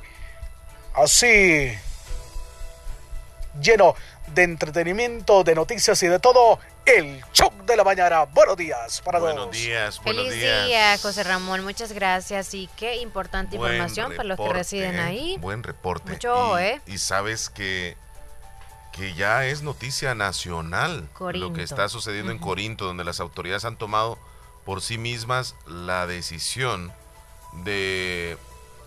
[0.93, 1.77] así
[3.59, 3.95] lleno
[4.33, 6.59] de entretenimiento, de noticias y de todo.
[6.85, 8.23] El show de la mañana.
[8.25, 9.55] Buenos días para buenos todos.
[9.55, 10.65] Días, buenos Feliz días.
[10.65, 11.63] día, José Ramón.
[11.63, 12.53] Muchas gracias.
[12.53, 15.01] Y qué importante Buen información para los que residen ¿eh?
[15.01, 15.37] ahí.
[15.39, 16.11] Buen reporte.
[16.11, 16.81] Mucho ojo, y, ¿eh?
[16.87, 17.97] Y sabes que,
[18.91, 23.77] que ya es noticia nacional lo que está sucediendo en Corinto, donde las autoridades han
[23.77, 24.17] tomado
[24.65, 26.91] por sí mismas la decisión
[27.63, 28.37] de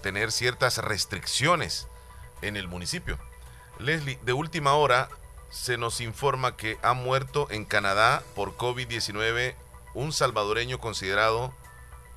[0.03, 1.87] tener ciertas restricciones
[2.43, 3.19] en el municipio.
[3.79, 5.09] Leslie, de última hora
[5.55, 9.55] se nos informa que ha muerto en Canadá por COVID-19
[9.95, 11.55] un salvadoreño considerado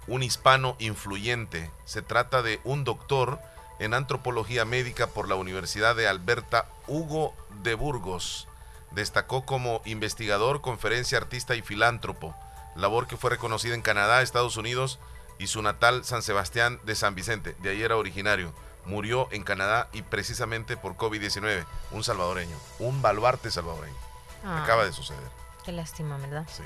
[0.07, 1.69] un hispano influyente.
[1.85, 3.39] Se trata de un doctor
[3.77, 8.47] en antropología médica por la Universidad de Alberta, Hugo de Burgos.
[8.89, 12.35] Destacó como investigador, conferencia, artista y filántropo,
[12.75, 14.97] labor que fue reconocida en Canadá, Estados Unidos
[15.37, 17.55] y su natal San Sebastián de San Vicente.
[17.59, 18.51] De ahí era originario.
[18.87, 21.65] Murió en Canadá y precisamente por COVID-19.
[21.91, 23.95] Un salvadoreño, un baluarte salvadoreño.
[24.43, 24.63] Ah.
[24.63, 25.29] Acaba de suceder.
[25.63, 26.45] Qué lástima, ¿verdad?
[26.51, 26.63] Sí.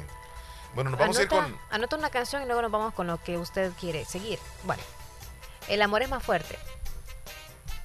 [0.75, 1.57] Bueno, nos vamos a ir con...
[1.69, 4.39] anota una canción y luego nos vamos con lo que usted quiere seguir.
[4.63, 4.81] Bueno,
[5.67, 6.57] el amor es más fuerte.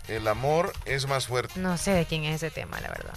[0.06, 1.58] El amor es más fuerte.
[1.58, 3.14] No sé de quién es ese tema, la verdad.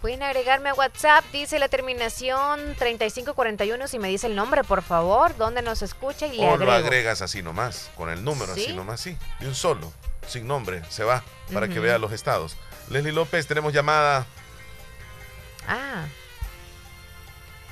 [0.00, 5.36] Pueden agregarme a WhatsApp, dice la terminación 3541, si me dice el nombre, por favor,
[5.36, 6.64] dónde nos escucha y le O agrego.
[6.64, 8.64] lo agregas así nomás, con el número ¿Sí?
[8.64, 9.18] así nomás, sí.
[9.40, 9.92] De un solo,
[10.26, 12.56] sin nombre, se va para que vea los estados.
[12.88, 14.26] Leslie López, tenemos llamada.
[15.66, 16.06] Ah.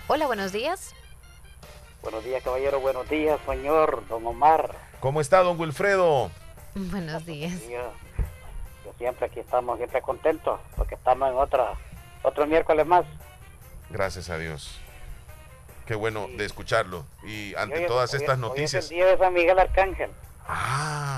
[0.07, 0.95] Hola, buenos días.
[2.03, 2.81] Buenos días, caballero.
[2.81, 4.75] Buenos días, señor Don Omar.
[5.01, 6.31] ¿Cómo está, don Wilfredo?
[6.75, 7.61] Buenos días.
[7.69, 7.93] Yo,
[8.99, 11.75] siempre aquí estamos, siempre contentos, porque estamos en otra,
[12.23, 13.05] otro miércoles más.
[13.91, 14.81] Gracias a Dios.
[15.87, 17.05] Qué bueno de escucharlo.
[17.25, 18.85] Y ante todas estas noticias.
[18.85, 20.11] es el día de San Miguel Arcángel.
[20.47, 21.18] Ah.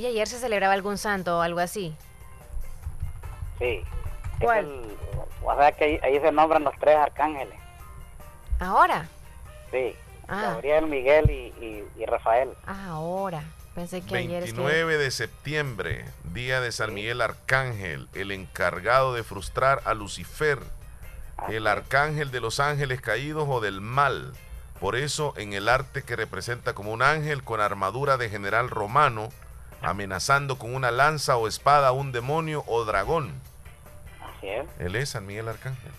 [0.00, 1.94] ¿Y ayer se celebraba algún santo o algo así?
[3.58, 3.84] Sí.
[4.40, 4.96] ¿Cuál?
[5.44, 7.58] o sea que ahí, se nombran los tres arcángeles.
[8.60, 9.06] ¿Ahora?
[9.70, 9.94] Sí.
[10.26, 10.54] Ah.
[10.54, 12.48] Gabriel, Miguel y, Rafael.
[12.66, 13.44] Ah, ahora.
[13.74, 19.92] Pensé que 29 de septiembre, día de San Miguel Arcángel, el encargado de frustrar a
[19.92, 20.60] Lucifer,
[21.50, 24.32] el arcángel de los ángeles caídos o del mal.
[24.80, 29.28] Por eso, en el arte que representa como un ángel con armadura de general romano,
[29.82, 33.32] amenazando con una lanza o espada a un demonio o dragón.
[34.36, 34.66] Así es.
[34.78, 35.92] Él es San Miguel Arcángel.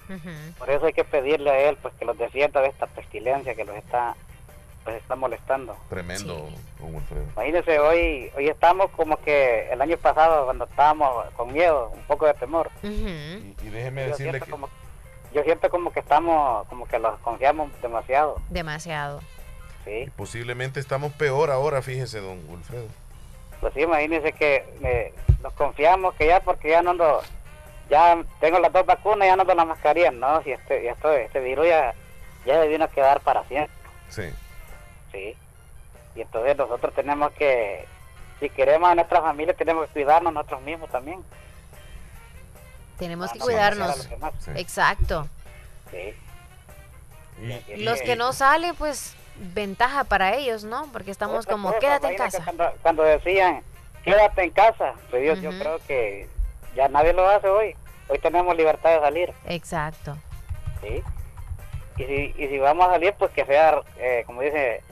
[0.57, 3.65] Por eso hay que pedirle a él pues que los defienda de esta pestilencia que
[3.65, 4.15] los está
[4.84, 5.77] pues está molestando.
[5.89, 6.49] Tremendo,
[7.36, 12.25] Imagínense, hoy hoy estamos como que el año pasado cuando estábamos con miedo, un poco
[12.25, 12.69] de temor.
[12.82, 14.51] y, déjeme decirle que...
[15.34, 18.41] yo siento como que estamos, como que los confiamos demasiado.
[18.49, 19.21] Demasiado.
[19.86, 20.11] Sí.
[20.15, 22.88] posiblemente estamos peor ahora, fíjese, don Wilfredo.
[23.62, 27.22] Pues sí, imagínense que eh, nos confiamos que ya porque ya no ando,
[27.89, 31.39] ya tengo las dos vacunas, ya no ando la mascarilla, no, si este, esto, este
[31.39, 31.93] virus ya,
[32.45, 33.74] ya debió quedar para siempre.
[34.09, 34.24] Sí.
[35.12, 35.38] Sí.
[36.16, 37.86] Y entonces nosotros tenemos que,
[38.39, 41.24] si queremos a nuestra familia, tenemos que cuidarnos nosotros mismos también.
[42.97, 44.09] Tenemos que cuidarnos.
[44.55, 45.30] Exacto.
[45.91, 46.16] Sí.
[47.78, 50.87] Los que no salen, pues ventaja para ellos, ¿no?
[50.93, 52.45] Porque estamos como, quédate en casa.
[52.81, 53.61] Cuando, decían,
[54.03, 56.27] quédate en casa, pues yo, yo creo que
[56.75, 57.75] ya nadie lo hace hoy.
[58.07, 59.33] Hoy tenemos libertad de salir.
[59.45, 60.17] Exacto.
[60.81, 61.03] Sí.
[61.97, 64.83] Y si, y si vamos a salir, pues que sea, eh, como dice,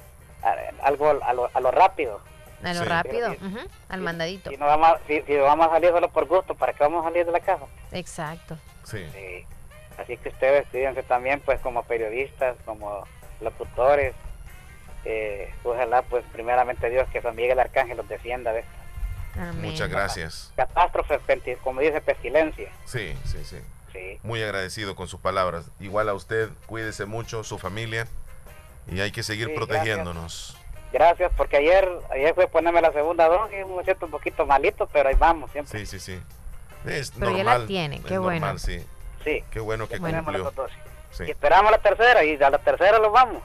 [0.81, 2.21] algo a lo, a lo rápido.
[2.63, 3.33] A lo rápido,
[3.87, 4.49] al mandadito.
[4.49, 7.25] Si, no vamos, si, vamos a salir solo por gusto, ¿para qué vamos a salir
[7.25, 7.65] de la casa?
[7.91, 8.57] Exacto.
[8.83, 9.05] Sí.
[9.97, 13.05] Así que ustedes cuídense también, pues como periodistas, como
[13.41, 14.13] locutores.
[15.05, 18.63] Eh, ojalá, pues primeramente Dios, que San Miguel Arcángel los defienda de
[19.61, 20.51] Muchas gracias.
[20.55, 21.19] Catástrofe,
[21.63, 22.69] como dice, pestilencia.
[22.85, 23.57] Sí, sí, sí.
[24.23, 25.71] Muy agradecido con sus palabras.
[25.79, 28.07] Igual a usted, cuídese mucho, su familia.
[28.87, 30.57] Y hay que seguir protegiéndonos.
[30.91, 31.31] Gracias.
[31.37, 35.15] porque ayer ayer fue ponerme la segunda dosis, me siento un poquito malito, pero ahí
[35.15, 35.79] vamos siempre.
[35.79, 36.19] Sí, sí, sí.
[36.89, 37.45] Es pero normal.
[37.45, 38.39] ya la tiene, qué bueno.
[38.39, 38.83] Normal, sí.
[39.23, 39.43] Sí.
[39.51, 40.51] Qué bueno que cumplió.
[41.11, 41.25] Sí.
[41.27, 43.43] Y esperamos la tercera y a la tercera lo vamos.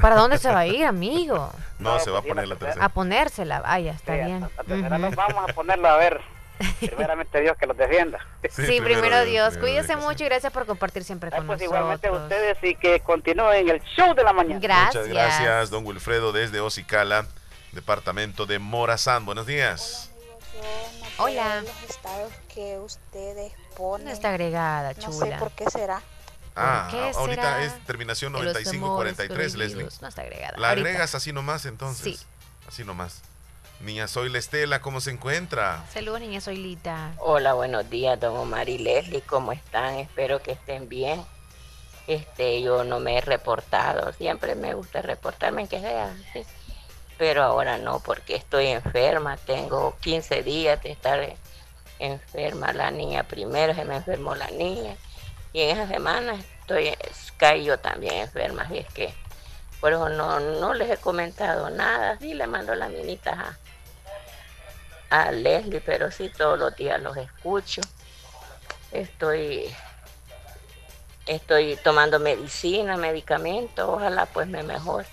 [0.00, 1.50] ¿Para dónde se va a ir, amigo?
[1.80, 2.84] No, se va a pues poner la tercera.
[2.84, 4.44] A ponérsela, vaya, está bien.
[4.44, 6.20] A nos vamos a ponerlo a ver.
[6.80, 8.18] Primeramente Dios que los defienda.
[8.48, 9.58] Sí, primero, Dios.
[9.58, 11.80] Cuídese mucho y gracias por compartir siempre con pues nosotros.
[11.80, 14.60] Igualmente a ustedes y que continúen el show de la mañana.
[14.60, 15.06] Gracias.
[15.06, 17.26] Muchas gracias, don Wilfredo, desde Ocicala,
[17.72, 19.26] departamento de Morazán.
[19.26, 20.10] Buenos días.
[21.18, 21.62] Hola.
[21.62, 24.06] Los estados que ustedes ponen.
[24.06, 25.26] No está agregada, chula.
[25.26, 26.02] No sé por qué será.
[26.56, 29.88] Ah, ahorita es terminación 9543, Leslie.
[30.00, 30.56] No está agregada.
[30.58, 32.20] La agregas así nomás entonces.
[32.20, 32.26] Sí.
[32.68, 33.22] Así nomás.
[33.80, 35.84] Niña Soy Estela, ¿cómo se encuentra?
[35.92, 37.12] Saludos, Niña Soylita.
[37.18, 39.96] Hola, buenos días, don Omar y Leslie, ¿cómo están?
[39.96, 41.22] Espero que estén bien.
[42.06, 46.14] Este, yo no me he reportado, siempre me gusta reportarme que sea,
[47.18, 51.34] pero ahora no, porque estoy enferma, tengo 15 días de estar
[51.98, 54.96] enferma la niña primero, se me enfermó la niña,
[55.54, 56.92] y en esa semana estoy,
[57.38, 59.14] caí yo también enferma, así es que
[59.80, 63.58] por eso no, no les he comentado nada, sí le mando las minitas a
[65.14, 67.80] a Leslie, pero sí todos los días los escucho.
[68.90, 69.72] Estoy,
[71.26, 75.06] estoy tomando medicina, medicamento, ojalá pues me mejore.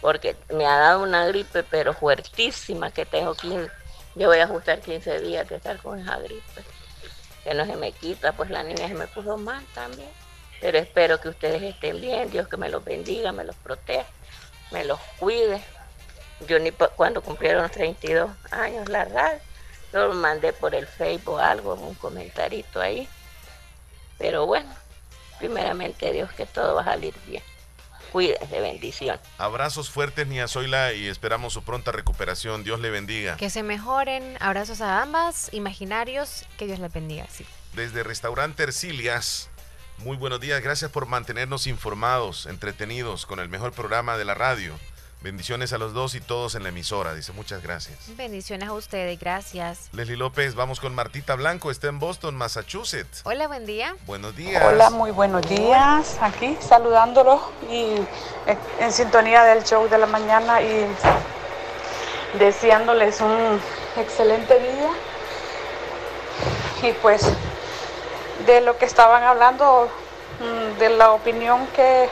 [0.00, 3.70] Porque me ha dado una gripe, pero fuertísima, que tengo 15,
[4.16, 6.64] yo voy a ajustar 15 días de estar con esa gripe.
[7.44, 10.08] Que no se me quita, pues la niña se me puso mal también.
[10.60, 14.06] Pero espero que ustedes estén bien, Dios que me los bendiga, me los proteja,
[14.70, 15.62] me los cuide
[16.46, 19.40] yo ni cuando cumplieron 32 años la radio,
[19.92, 23.08] yo lo mandé por el Facebook algo, un comentarito ahí.
[24.18, 24.68] Pero bueno,
[25.38, 27.42] primeramente Dios que todo va a salir bien.
[28.14, 29.18] Cuídense, bendición.
[29.38, 32.62] Abrazos fuertes, Nia Zoila, y esperamos su pronta recuperación.
[32.62, 33.36] Dios le bendiga.
[33.36, 34.36] Que se mejoren.
[34.38, 36.44] Abrazos a ambas, imaginarios.
[36.56, 37.26] Que Dios le bendiga.
[37.28, 37.44] Sí.
[37.72, 39.50] Desde Restaurante Ercilias,
[39.98, 40.62] muy buenos días.
[40.62, 44.78] Gracias por mantenernos informados, entretenidos con el mejor programa de la radio.
[45.24, 47.14] Bendiciones a los dos y todos en la emisora.
[47.14, 48.14] Dice muchas gracias.
[48.14, 49.88] Bendiciones a ustedes, gracias.
[49.92, 53.22] Leslie López, vamos con Martita Blanco, está en Boston, Massachusetts.
[53.24, 53.96] Hola, buen día.
[54.04, 54.62] Buenos días.
[54.62, 56.18] Hola, muy buenos días.
[56.20, 57.94] Aquí saludándolos y
[58.80, 60.86] en sintonía del show de la mañana y
[62.38, 63.58] deseándoles un
[63.96, 64.90] excelente día.
[66.82, 67.22] Y pues
[68.44, 69.88] de lo que estaban hablando,
[70.40, 72.10] mm, de la opinión que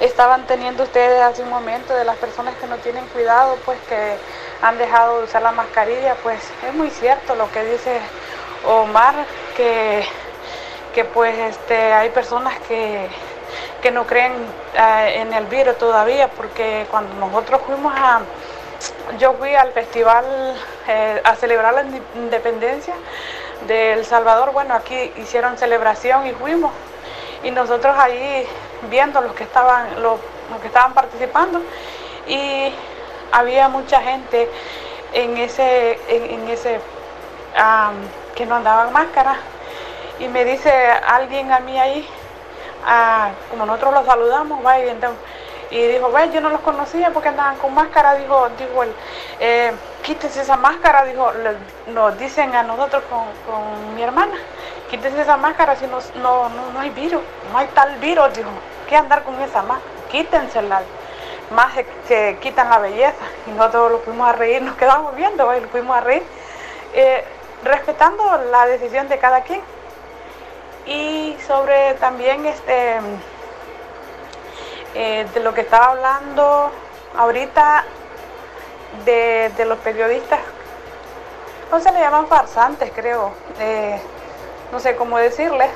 [0.00, 4.16] estaban teniendo ustedes hace un momento de las personas que no tienen cuidado, pues que
[4.62, 8.00] han dejado de usar la mascarilla, pues es muy cierto lo que dice
[8.66, 9.14] Omar,
[9.56, 10.04] que,
[10.94, 13.08] que pues este, hay personas que,
[13.82, 14.32] que no creen
[14.74, 18.22] eh, en el virus todavía, porque cuando nosotros fuimos a,
[19.18, 20.24] yo fui al festival
[20.88, 21.84] eh, a celebrar la
[22.14, 22.94] independencia
[23.66, 26.72] de El Salvador, bueno, aquí hicieron celebración y fuimos,
[27.44, 28.46] y nosotros ahí
[28.90, 30.18] viendo los que estaban, los,
[30.60, 31.60] que estaban participando,
[32.26, 32.72] y
[33.32, 34.48] había mucha gente
[35.12, 36.80] en ese, en, ese
[38.34, 39.36] que no andaban máscara.
[40.18, 40.72] Y me dice
[41.06, 42.08] alguien a mí ahí,
[42.86, 44.60] ah, como nosotros los saludamos,
[45.70, 48.92] y, dijo, ve, yo no los conocía porque andaban con máscara, dijo, dijo él,
[49.40, 49.72] eh,
[50.02, 51.32] quítese esa máscara, dijo,
[51.88, 54.36] nos dicen a nosotros con, mi hermana,
[54.94, 57.20] quítese esa máscara si no, no, no, hay virus,
[57.50, 58.48] no hay tal virus, dijo,
[58.88, 59.90] ¿qué andar con esa máscara?
[60.08, 60.82] Quítensela
[61.50, 61.74] más
[62.06, 63.24] que quitan la belleza.
[63.48, 66.22] Y nosotros lo fuimos a reír, nos quedamos viendo y lo fuimos a reír,
[66.94, 67.24] eh,
[67.64, 68.22] respetando
[68.52, 69.60] la decisión de cada quien.
[70.86, 73.00] Y sobre también este
[74.94, 76.70] eh, de lo que estaba hablando
[77.16, 77.84] ahorita
[79.04, 80.38] de, los periodistas,
[81.72, 84.00] no se le llaman farsantes, creo, eh,
[84.74, 85.70] no sé cómo decirles,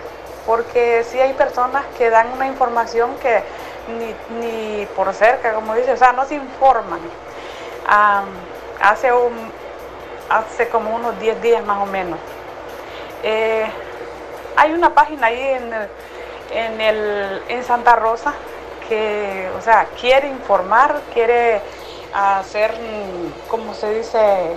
[0.45, 3.45] porque sí hay personas que dan una información que
[4.41, 6.99] ni, por cerca, como dice, o sea, no se informan.
[8.81, 9.53] hace, un,
[10.29, 12.19] hace como unos 10 días más o menos.
[13.23, 13.67] Eh,
[14.57, 15.73] hay una página ahí en,
[16.51, 18.35] en, el, en Santa Rosa
[18.89, 21.61] que, o sea, quiere informar, quiere
[22.13, 22.75] hacer,
[23.49, 24.57] como se dice,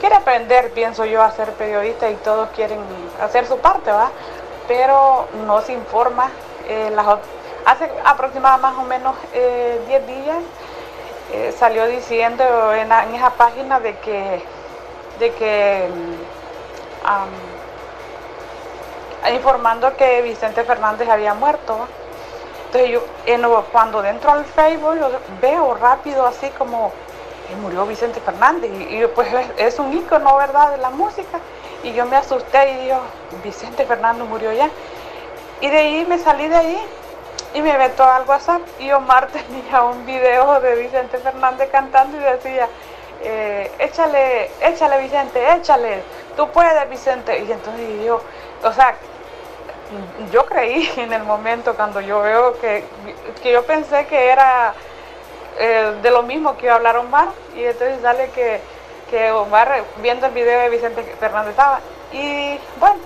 [0.00, 2.80] quiere aprender, pienso yo, a ser periodista y todos quieren
[3.20, 4.10] hacer su parte, ¿va?
[4.68, 6.30] Pero no se informa.
[6.68, 7.06] Eh, las,
[7.66, 10.38] Hace aproximadamente más o menos 10 eh, días
[11.32, 14.40] eh, salió diciendo en, esa página de que,
[15.18, 15.88] de que
[19.34, 21.88] informando que Vicente Fernández había muerto.
[22.66, 25.00] Entonces yo cuando dentro al Facebook
[25.40, 26.92] veo rápido así como
[27.54, 31.38] murió Vicente Fernández y, pues es, un ícono, ¿verdad?, de la música.
[31.82, 32.98] Y yo me asusté y digo,
[33.44, 34.68] Vicente Fernández murió ya.
[35.60, 36.80] Y de ahí me salí de ahí
[37.54, 42.20] y me meto al WhatsApp y Omar tenía un video de Vicente Fernández cantando y
[42.20, 42.68] decía,
[43.22, 46.02] eh, échale, échale Vicente, échale,
[46.36, 47.38] tú puedes Vicente.
[47.38, 48.20] Y entonces yo,
[48.62, 48.94] o sea,
[50.32, 52.84] yo creí en el momento cuando yo veo que,
[53.42, 54.74] que yo pensé que era
[55.58, 58.60] eh, de lo mismo que iba a y entonces sale que,
[59.10, 61.80] que Omar viendo el video de Vicente Fernández estaba.
[62.12, 62.98] Y bueno,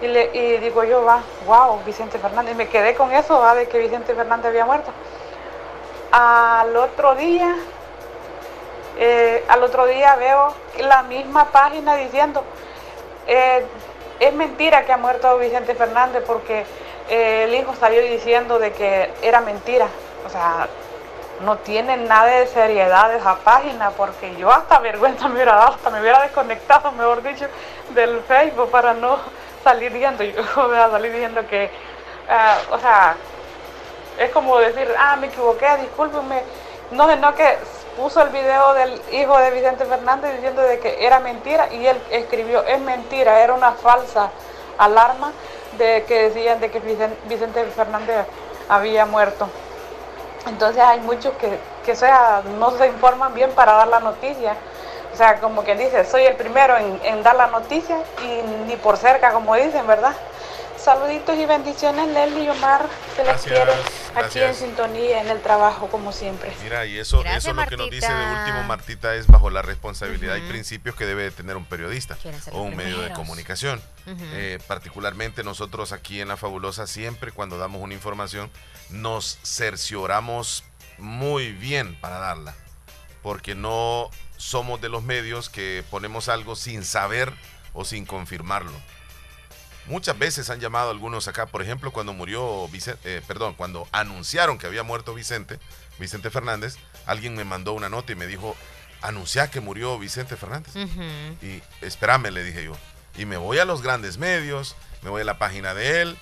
[0.00, 2.54] y, le, digo yo, va, wow, Vicente Fernández.
[2.54, 4.92] Y me quedé con eso, va, de que Vicente Fernández había muerto.
[6.12, 7.56] Al otro día,
[8.98, 12.44] eh, al otro día veo la misma página diciendo,
[13.26, 13.64] eh,
[14.20, 16.64] es mentira que ha muerto Vicente Fernández porque
[17.08, 19.88] el hijo salió diciendo de que era mentira.
[20.24, 20.68] O sea,
[21.40, 25.90] no tiene nada de seriedad esa página porque yo hasta vergüenza me hubiera dado, hasta
[25.90, 27.46] me hubiera desconectado, mejor dicho,
[27.90, 29.18] del Facebook para no
[29.64, 31.70] salir diciendo, yo voy a salir diciendo que,
[32.28, 33.16] ah, o sea,
[34.18, 36.42] es como decir, ah, me equivoqué, discúlpeme.
[36.90, 37.56] No, no que
[37.96, 41.96] puso el video del hijo de Vicente Fernández diciendo de que era mentira y él
[42.10, 44.30] escribió, es mentira, era una falsa
[44.76, 45.32] alarma
[45.78, 48.26] de que decían de que Vicente Fernández
[48.68, 49.48] había muerto.
[50.46, 54.56] Entonces hay muchos que, que sea, no se informan bien para dar la noticia
[55.12, 58.96] o sea, como quien dice, soy el primero en, dar la noticia y ni por
[58.96, 60.14] cerca, como dicen, ¿verdad?
[60.78, 62.86] Saluditos y bendiciones, Leslie y Omar.
[63.14, 63.72] Se les quiere
[64.14, 66.50] aquí en sintonía, en el trabajo, como siempre.
[66.62, 70.36] Mira, y eso, eso lo que nos dice de último Martita es bajo la responsabilidad
[70.36, 72.16] y principios que debe tener un periodista
[72.52, 73.82] o un medio de comunicación.
[74.06, 78.50] Eh, particularmente nosotros aquí en La Fabulosa, siempre cuando damos una información,
[78.90, 80.64] nos cercioramos
[80.98, 82.54] muy bien para darla.
[83.22, 87.32] Porque no somos de los medios que ponemos algo sin saber
[87.72, 88.72] o sin confirmarlo.
[89.86, 94.58] Muchas veces han llamado algunos acá, por ejemplo, cuando murió Vicente, eh, perdón, cuando anunciaron
[94.58, 95.58] que había muerto Vicente,
[95.98, 96.76] Vicente Fernández,
[97.06, 98.56] alguien me mandó una nota y me dijo,
[99.02, 100.74] anuncia que murió Vicente Fernández.
[101.42, 102.72] Y espérame, le dije yo.
[103.16, 106.18] Y me voy a los grandes medios, me voy a la página de él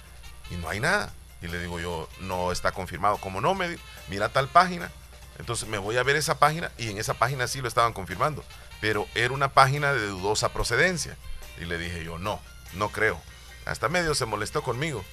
[0.51, 1.13] y no hay nada.
[1.41, 3.17] Y le digo yo, no está confirmado.
[3.19, 3.79] Como no, me
[4.09, 4.91] mira tal página.
[5.39, 8.45] Entonces me voy a ver esa página y en esa página sí lo estaban confirmando,
[8.81, 11.17] pero era una página de dudosa procedencia.
[11.61, 12.41] Y le dije yo, no,
[12.75, 13.21] no creo.
[13.65, 15.05] Hasta medio se molestó conmigo,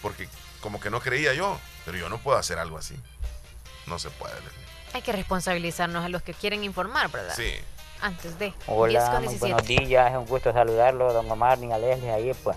[0.00, 0.28] porque
[0.60, 2.96] como que no creía yo, pero yo no puedo hacer algo así.
[3.86, 4.34] No se puede.
[4.92, 7.34] Hay que responsabilizarnos a los que quieren informar, ¿verdad?
[7.34, 7.52] Sí.
[8.00, 8.54] Antes de.
[8.66, 12.56] Hola, muy buenos días, es un gusto saludarlo, don Omar, ni a Leslie ahí, pues.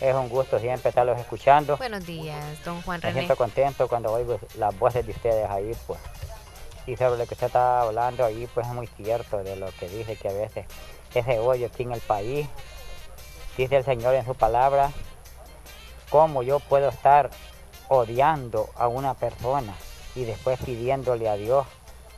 [0.00, 1.76] Es un gusto siempre estarlos escuchando.
[1.76, 3.14] Buenos días, don Juan René.
[3.14, 6.00] Me siento contento cuando oigo las voces de ustedes ahí, pues.
[6.86, 9.88] Y sobre lo que usted está hablando ahí, pues es muy cierto de lo que
[9.88, 10.66] dice que a veces
[11.14, 12.48] ese odio aquí en el país,
[13.56, 14.90] dice el Señor en su palabra,
[16.10, 17.30] ¿cómo yo puedo estar
[17.88, 19.74] odiando a una persona
[20.16, 21.66] y después pidiéndole a Dios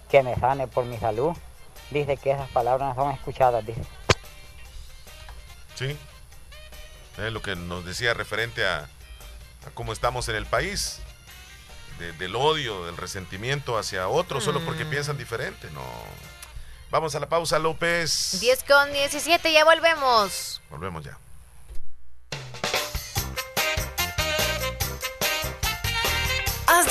[0.09, 1.37] que me sane por mi salud?
[1.91, 3.83] Dice que esas palabras no son escuchadas, dice.
[5.75, 5.99] Sí,
[7.19, 8.89] es lo que nos decía referente a,
[9.75, 11.01] cómo estamos en el país,
[12.19, 14.91] del odio, del resentimiento hacia otros solo porque mm.
[14.91, 15.71] piensan diferente.
[15.71, 15.85] No.
[16.91, 18.39] Vamos a la pausa, López.
[18.41, 20.61] 10 con 17, ya volvemos.
[20.71, 21.19] Volvemos ya.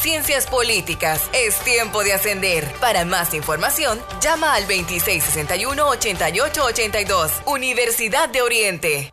[0.00, 1.28] Ciencias Políticas.
[1.32, 2.72] Es tiempo de ascender.
[2.80, 7.30] Para más información, llama al 2661-8882.
[7.46, 9.12] Universidad de Oriente.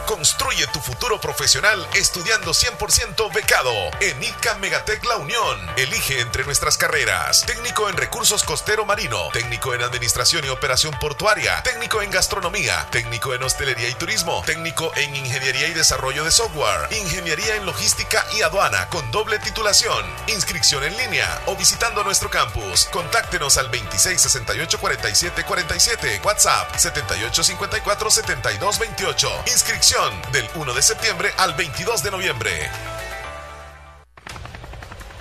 [0.06, 5.70] Construye tu futuro profesional estudiando 100% becado en ICA Megatec La Unión.
[5.76, 11.62] Elige entre nuestras carreras: técnico en recursos costero marino, técnico en administración y operación portuaria,
[11.62, 16.92] técnico en gastronomía, técnico en hostelería y turismo, técnico en ingeniería y desarrollo de software,
[16.92, 22.86] ingeniería en logística y aduana con doble titulación, inscripción en línea o visitando nuestro campus.
[22.92, 29.44] Contáctenos al 2668 47 47, WhatsApp 7854 7228.
[29.46, 29.93] Inscripción
[30.32, 32.50] del 1 de septiembre al 22 de noviembre.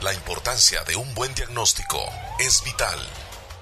[0.02, 2.04] La importancia de un buen diagnóstico
[2.40, 2.98] es vital.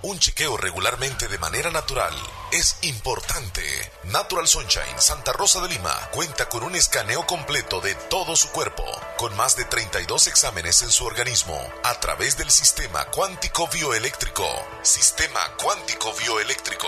[0.04, 2.14] Un chequeo regularmente de manera natural
[2.54, 3.62] es importante.
[4.06, 8.86] Natural Sunshine Santa Rosa de Lima cuenta con un escaneo completo de todo su cuerpo,
[9.18, 14.48] con más de 32 exámenes en su organismo, a través del sistema cuántico bioeléctrico.
[14.82, 16.88] Sistema cuántico bioeléctrico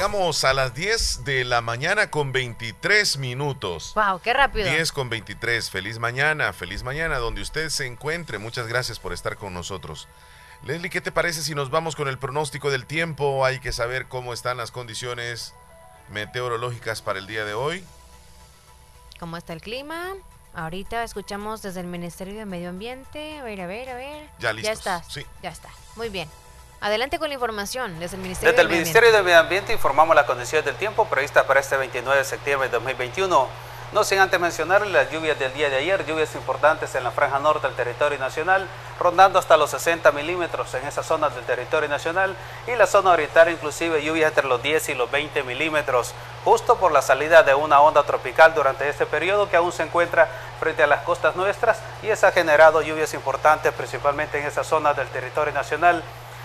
[0.00, 3.92] Llegamos a las 10 de la mañana con 23 minutos.
[3.94, 4.22] ¡Wow!
[4.22, 4.70] ¡Qué rápido!
[4.70, 5.68] 10 con 23.
[5.68, 8.38] Feliz mañana, feliz mañana, donde usted se encuentre.
[8.38, 10.08] Muchas gracias por estar con nosotros.
[10.62, 13.44] Leslie, ¿qué te parece si nos vamos con el pronóstico del tiempo?
[13.44, 15.52] Hay que saber cómo están las condiciones
[16.08, 17.84] meteorológicas para el día de hoy.
[19.18, 20.14] ¿Cómo está el clima?
[20.54, 23.38] Ahorita escuchamos desde el Ministerio de Medio Ambiente.
[23.38, 24.30] A ver, a ver, a ver.
[24.38, 24.66] Ya listo.
[24.66, 25.02] Ya está.
[25.02, 25.26] Sí.
[25.42, 25.68] Ya está.
[25.94, 26.26] Muy bien.
[26.82, 29.30] Adelante con la información desde el Ministerio Desde el Ministerio de Ambiente.
[29.30, 33.48] Medio Ambiente informamos las condiciones del tiempo previstas para este 29 de septiembre de 2021.
[33.92, 37.38] No sin antes mencionar las lluvias del día de ayer, lluvias importantes en la franja
[37.38, 38.66] norte del territorio nacional,
[38.98, 42.34] rondando hasta los 60 milímetros en esas zonas del territorio nacional
[42.66, 46.92] y la zona oriental inclusive lluvias entre los 10 y los 20 milímetros, justo por
[46.92, 50.28] la salida de una onda tropical durante este periodo que aún se encuentra
[50.60, 54.96] frente a las costas nuestras y eso ha generado lluvias importantes principalmente en esas zonas
[54.96, 56.02] del territorio nacional.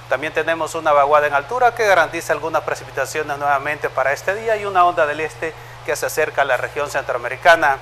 [0.10, 4.65] También tenemos una vaguada en altura que garantiza algunas precipitaciones nuevamente para este día y
[4.65, 5.53] una onda del este
[5.86, 7.77] que se acerca a la región centroamericana.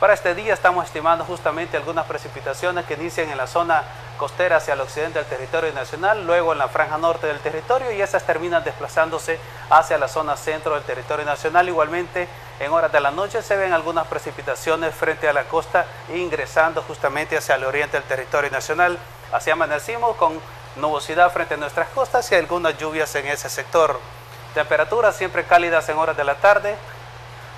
[0.00, 3.82] Para este día estamos estimando justamente algunas precipitaciones que inician en la zona
[4.16, 8.00] costera hacia el occidente del territorio nacional, luego en la franja norte del territorio y
[8.00, 9.38] esas terminan desplazándose
[9.68, 11.68] hacia la zona centro del territorio nacional.
[11.68, 12.28] Igualmente,
[12.60, 15.84] en horas de la noche se ven algunas precipitaciones frente a la costa
[16.14, 18.98] ingresando justamente hacia el oriente del territorio nacional.
[19.32, 20.40] Así amanecimos con
[20.76, 23.98] nubosidad frente a nuestras costas y algunas lluvias en ese sector.
[24.54, 26.76] Temperaturas siempre cálidas en horas de la tarde,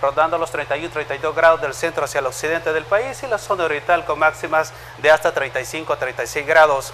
[0.00, 4.04] rondando los 31-32 grados del centro hacia el occidente del país y la zona oriental
[4.04, 6.92] con máximas de hasta 35-36 grados.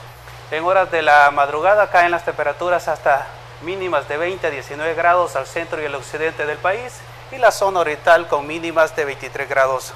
[0.50, 3.26] En horas de la madrugada caen las temperaturas hasta
[3.62, 6.94] mínimas de 20 a 19 grados al centro y el occidente del país
[7.32, 9.92] y la zona oriental con mínimas de 23 grados.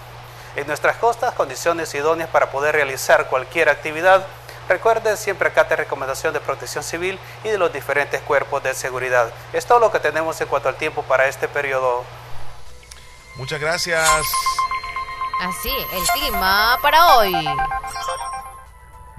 [0.57, 4.27] En nuestras costas, condiciones idóneas para poder realizar cualquier actividad.
[4.69, 9.33] Recuerden siempre acate recomendación de protección civil y de los diferentes cuerpos de seguridad.
[9.53, 12.05] Es todo lo que tenemos en cuanto al tiempo para este periodo.
[13.37, 14.09] Muchas gracias.
[15.41, 17.35] Así, el clima para hoy.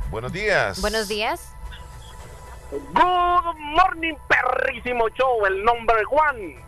[0.09, 0.79] Buenos días.
[0.79, 1.49] Buenos días.
[2.71, 6.63] Good morning, perrísimo show, el number one.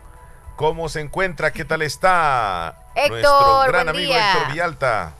[0.56, 1.52] ¿Cómo se encuentra?
[1.52, 2.78] ¿Qué tal está?
[2.94, 4.32] Héctor, Nuestro gran buen amigo día.
[4.32, 5.14] Héctor Villalta.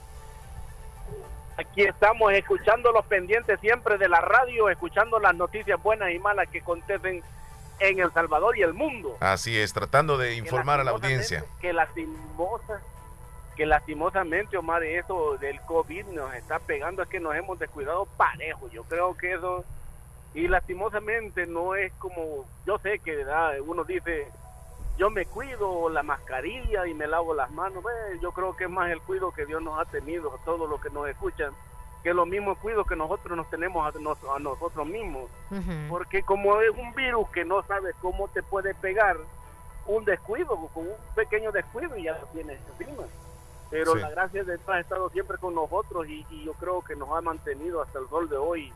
[1.58, 6.48] Aquí estamos escuchando los pendientes siempre de la radio, escuchando las noticias buenas y malas
[6.48, 7.22] que acontecen
[7.80, 9.16] en El Salvador y el mundo.
[9.20, 11.44] Así es, tratando de informar a la audiencia.
[11.60, 12.80] Que lastimosa,
[13.56, 18.68] que lastimosamente, Omar, eso del COVID nos está pegando, es que nos hemos descuidado parejo.
[18.70, 19.64] Yo creo que eso,
[20.34, 23.58] y lastimosamente no es como, yo sé que ¿verdad?
[23.60, 24.26] uno dice,
[24.96, 27.82] yo me cuido la mascarilla y me lavo las manos.
[27.84, 30.68] Ve, yo creo que es más el cuido que Dios nos ha tenido, a todos
[30.68, 31.52] los que nos escuchan,
[32.02, 35.28] que lo mismo cuido que nosotros nos tenemos a, nos- a nosotros mismos.
[35.88, 39.16] Porque como es un virus que no sabes cómo te puede pegar,
[39.86, 43.04] un descuido, con un pequeño descuido y ya lo tienes encima.
[43.70, 44.00] Pero Sí.
[44.00, 47.10] la gracia de Dios ha estado siempre con nosotros y, y yo creo que nos
[47.10, 48.72] ha mantenido hasta el sol de hoy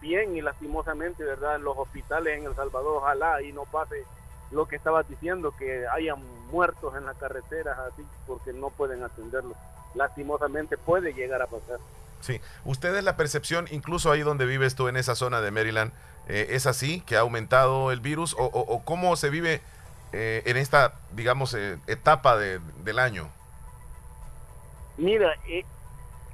[0.00, 1.56] bien y lastimosamente, ¿verdad?
[1.56, 4.04] En los hospitales en El Salvador, ojalá y no pase
[4.50, 6.18] lo que estabas diciendo, que hayan
[6.50, 9.56] muertos en las carreteras así porque no pueden atenderlos.
[9.94, 11.78] Lastimosamente puede llegar a pasar.
[12.20, 12.40] Sí.
[12.64, 15.92] ¿Ustedes la percepción, incluso ahí donde vives tú en esa zona de Maryland,
[16.28, 18.34] eh, es así, que ha aumentado el virus?
[18.34, 19.60] ¿O, o- o cómo se vive
[20.12, 23.28] eh, en esta, digamos, eh, etapa de- del año?
[24.96, 25.64] Mira, eh,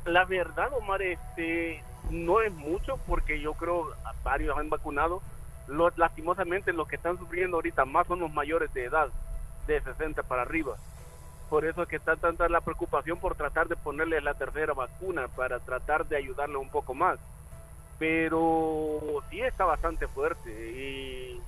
[0.04, 5.20] la verdad, Omar, este, no es mucho porque yo creo varios han vacunado.
[5.68, 9.08] Los, lastimosamente los que están sufriendo ahorita más son los mayores de edad,
[9.66, 10.76] de 60 para arriba.
[11.48, 15.28] Por eso es que está tanta la preocupación por tratar de ponerle la tercera vacuna
[15.28, 17.18] para tratar de ayudarle un poco más.
[17.98, 21.40] Pero sí está bastante fuerte y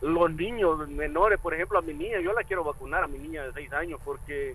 [0.00, 3.42] los niños menores, por ejemplo, a mi niña, yo la quiero vacunar a mi niña
[3.42, 4.54] de 6 años porque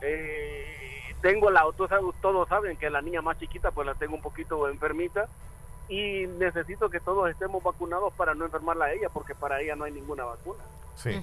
[0.00, 0.74] eh,
[1.22, 4.68] tengo la, todos, todos saben que la niña más chiquita pues la tengo un poquito
[4.68, 5.26] enfermita
[5.88, 9.84] y necesito que todos estemos vacunados para no enfermarla a ella porque para ella no
[9.84, 10.64] hay ninguna vacuna.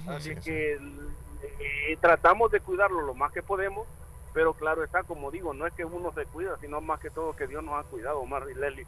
[0.08, 3.86] Así que eh, tratamos de cuidarlo lo más que podemos,
[4.32, 7.34] pero claro está, como digo, no es que uno se cuida, sino más que todo
[7.34, 8.86] que Dios nos ha cuidado, Omar y Leslie.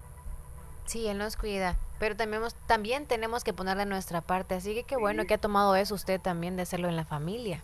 [0.85, 4.97] Sí, Él nos cuida, pero también, también tenemos que ponerle nuestra parte, así que qué
[4.97, 7.63] bueno que ha tomado eso usted también de hacerlo en la familia.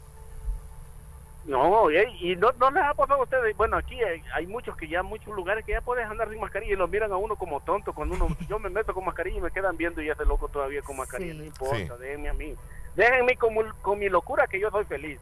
[1.50, 3.56] No, y, no, no les ha pasado a ustedes.
[3.56, 3.98] Bueno, aquí
[4.32, 7.10] hay, muchos que ya, muchos lugares que ya puedes andar sin mascarilla y lo miran
[7.10, 7.92] a uno como tonto.
[7.92, 10.46] Cuando uno, yo me meto con mascarilla y me quedan viendo y ya ese loco
[10.46, 11.34] todavía con mascarilla.
[11.34, 12.54] No importa, déjenme a mí.
[12.94, 13.52] Déjenme con,
[13.82, 15.18] con mi locura que yo soy feliz.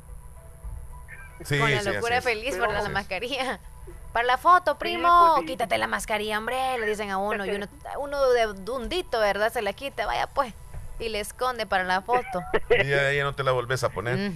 [1.48, 3.58] con la locura feliz por la mascarilla.
[4.12, 7.46] Para la foto, primo, pues quítate la mascarilla, hombre, le dicen a uno.
[7.46, 7.66] Y uno,
[8.00, 9.50] uno de dundito, ¿verdad?
[9.50, 10.52] Se la quita, vaya pues.
[10.98, 12.42] Y le esconde para la foto.
[12.68, 14.30] y ya, no te la volvés a poner.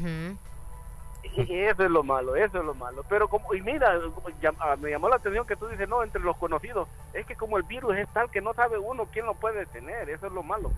[1.22, 3.04] Y eso es lo malo, eso es lo malo.
[3.08, 3.98] Pero como, y mira,
[4.58, 7.56] ah, me llamó la atención que tú dices, no, entre los conocidos, es que como
[7.56, 10.42] el virus es tal que no sabe uno quién lo puede tener, eso es lo
[10.42, 10.70] malo.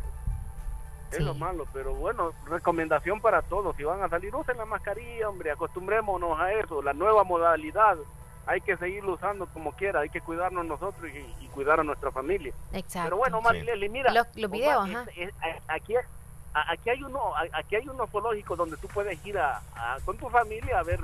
[1.10, 5.28] Es lo malo, pero bueno, recomendación para todos, si van a salir, usen la mascarilla,
[5.28, 7.96] hombre, acostumbrémonos a eso, la nueva modalidad,
[8.46, 11.08] hay que seguirlo usando como quiera, hay que cuidarnos nosotros
[11.40, 12.52] y, cuidar a nuestra familia.
[12.72, 13.06] Exacto.
[13.06, 14.88] Pero bueno, Marileli, mira, los, videos,
[15.68, 15.94] aquí
[16.54, 19.60] aquí hay uno aquí hay un zoológico donde tú puedes ir a,
[20.04, 21.00] con tu familia a ver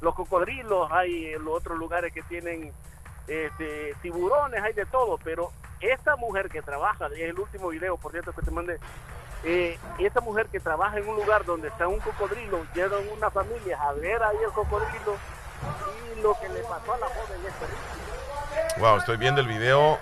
[0.00, 2.72] los cocodrilos hay los otros lugares que tienen
[3.28, 8.12] este, tiburones hay de todo pero esta mujer que trabaja es el último video por
[8.12, 8.78] cierto que te mandé
[9.44, 13.80] eh, esta mujer que trabaja en un lugar donde está un cocodrilo llevan una familia
[13.80, 15.16] a ver ahí el cocodrilo
[16.16, 19.98] y lo que le pasó a la joven es Wow, estoy viendo el video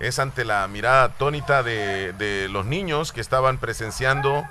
[0.00, 4.44] es ante la mirada atónita de, los niños que estaban presenciando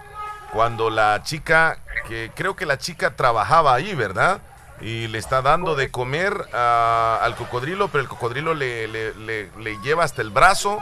[0.52, 4.42] cuando la chica, que creo que la chica trabajaba ahí, ¿verdad?
[4.82, 10.22] Y le está dando de comer al cocodrilo, pero el cocodrilo le, le, lleva hasta
[10.22, 10.80] el brazo.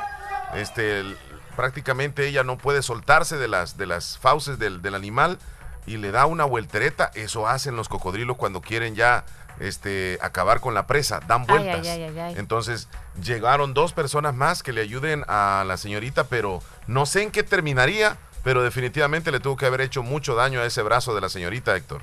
[0.54, 1.04] Este,
[1.56, 5.40] prácticamente ella no puede soltarse de las, de las fauces del, del animal
[5.86, 7.12] y le da una vueltereta.
[7.14, 9.24] Eso hacen los cocodrilos cuando quieren ya
[9.60, 11.86] este, acabar con la presa, dan vueltas.
[12.38, 12.88] Entonces
[13.22, 17.44] llegaron dos personas más que le ayuden a la señorita, pero no sé en qué
[17.44, 21.30] terminaría, pero definitivamente le tuvo que haber hecho mucho daño a ese brazo de la
[21.30, 22.02] señorita Héctor.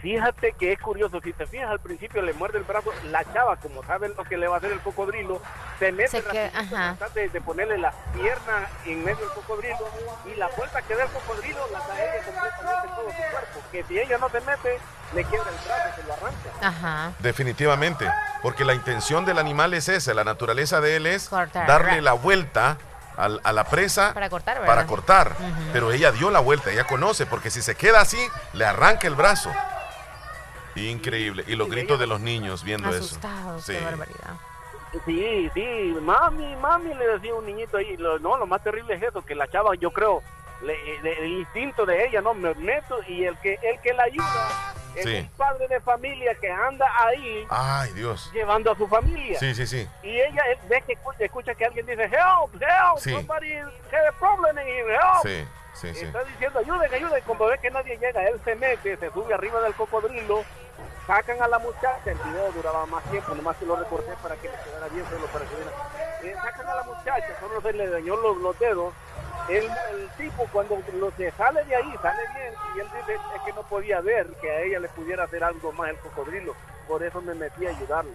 [0.00, 3.56] Fíjate que es curioso, si te fijas al principio le muerde el brazo, la chava,
[3.56, 5.42] como saben lo que le va a hacer el cocodrilo,
[5.80, 9.88] se mete de, de, ponerle la pierna en medio del cocodrilo
[10.32, 13.98] y la fuerza que da el cocodrilo la cae completamente todo su cuerpo, que si
[13.98, 14.78] ella no se mete,
[15.14, 16.50] le quiebra el brazo, se lo arranca.
[16.62, 17.12] Ajá.
[17.18, 18.08] Definitivamente,
[18.40, 22.78] porque la intención del animal es esa, la naturaleza de él es darle la vuelta
[23.16, 25.32] a, la presa para cortar, para cortar.
[25.72, 28.18] pero ella dio la vuelta, ella conoce, porque si se queda así,
[28.52, 29.50] le arranca el brazo.
[30.78, 31.44] Increíble.
[31.46, 33.18] Y los gritos de los niños viendo eso.
[33.60, 33.72] Sí.
[33.72, 34.36] Qué barbaridad.
[35.04, 37.96] Sí, sí, mami, mami, le decía un niñito ahí.
[37.98, 40.22] no, lo más terrible es eso, que la chava, yo creo,
[40.62, 45.06] el instinto de ella, no, me meto y el que el que la ayuda es
[45.06, 47.46] el padre de familia que anda ahí.
[47.50, 48.30] Ay, Dios.
[48.32, 49.38] Llevando a su familia.
[49.38, 49.86] Sí, sí, sí.
[50.02, 55.22] Y ella ve que escucha, que alguien dice, help, help, somebody have a problem help.
[55.22, 55.46] Sí.
[55.74, 56.06] Sí, sí.
[56.06, 57.22] Está diciendo, ayuden, ayuden.
[57.24, 60.44] Cuando ve que nadie llega, él se mete, se sube arriba del cocodrilo
[61.08, 64.48] sacan a la muchacha, el video duraba más tiempo, nomás que lo recorté para que
[64.48, 68.14] le quedara bien, solo para que eh, sacan a la muchacha, solo se le dañó
[68.16, 68.92] los, dedos.
[69.48, 69.66] El,
[70.18, 73.62] tipo cuando lo se sale de ahí, sale bien, y él dice es que no
[73.62, 76.54] podía ver que a ella le pudiera hacer algo más el cocodrilo,
[76.86, 78.12] por eso me metí a ayudarlo.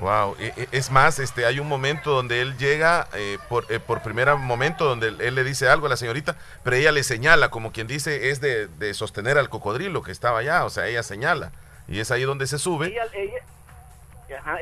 [0.00, 3.80] Wow, e, e, es más, este, hay un momento donde él llega eh, por, eh,
[3.80, 7.48] por primer momento donde él, le dice algo a la señorita, pero ella le señala,
[7.48, 11.02] como quien dice, es de, de sostener al cocodrilo que estaba allá, o sea, ella
[11.02, 11.50] señala.
[11.88, 12.86] Y es ahí donde se sube.
[12.88, 13.02] Ella,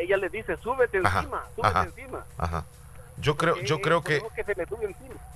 [0.00, 2.24] ella, le dice, súbete encima, súbete encima.
[2.36, 2.64] Ajá.
[3.18, 4.22] Yo creo, yo creo que,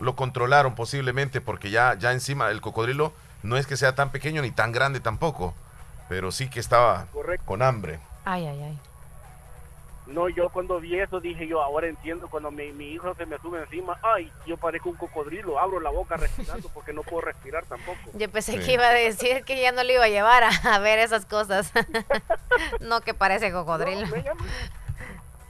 [0.01, 4.43] lo controlaron posiblemente porque ya, ya encima el cocodrilo no es que sea tan pequeño
[4.43, 5.55] ni tan grande tampoco,
[6.09, 7.07] pero sí que estaba
[7.45, 8.01] con hambre.
[8.25, 8.79] Ay, ay, ay.
[10.07, 13.39] No, yo cuando vi eso dije yo, ahora entiendo, cuando mi, mi hijo se me
[13.39, 17.65] sube encima, ay, yo parezco un cocodrilo, abro la boca respirando porque no puedo respirar
[17.67, 17.99] tampoco.
[18.15, 21.01] Yo pensé que iba a decir que ya no le iba a llevar a, ver
[21.01, 21.73] esas cosas.
[22.81, 24.07] no que parece cocodrilo.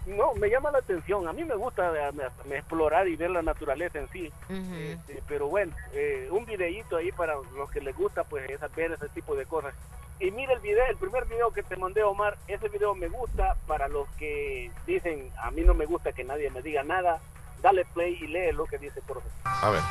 [0.07, 2.13] No me, llama, la atención, a mí me gusta eh,
[2.51, 7.35] explorar y ver la naturaleza en sí, este, pero bueno, eh, un videíto ahí para
[7.35, 9.75] los que les gusta, pues es ver ese tipo de cosas.
[10.19, 13.57] Y mira el video, el primer video que te mandé, Omar, ese video me gusta.
[13.67, 17.21] Para los que dicen, a mí no me gusta que nadie me diga nada,
[17.63, 19.83] dale play y lee lo que dice por A ver,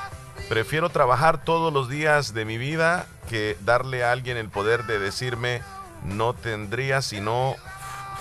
[0.50, 4.98] prefiero trabajar todos los días de mi vida que darle a alguien el poder de
[4.98, 5.62] decirme
[6.04, 7.56] no tendría si no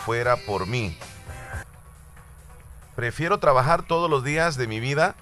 [0.05, 0.99] fuera por mí.
[2.97, 5.15] Prefiero trabajar todos los días de mi vida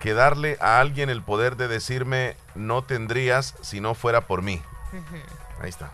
[0.00, 4.62] que darle a alguien el poder de decirme no tendrías si no fuera por mí.
[5.60, 5.92] Ahí está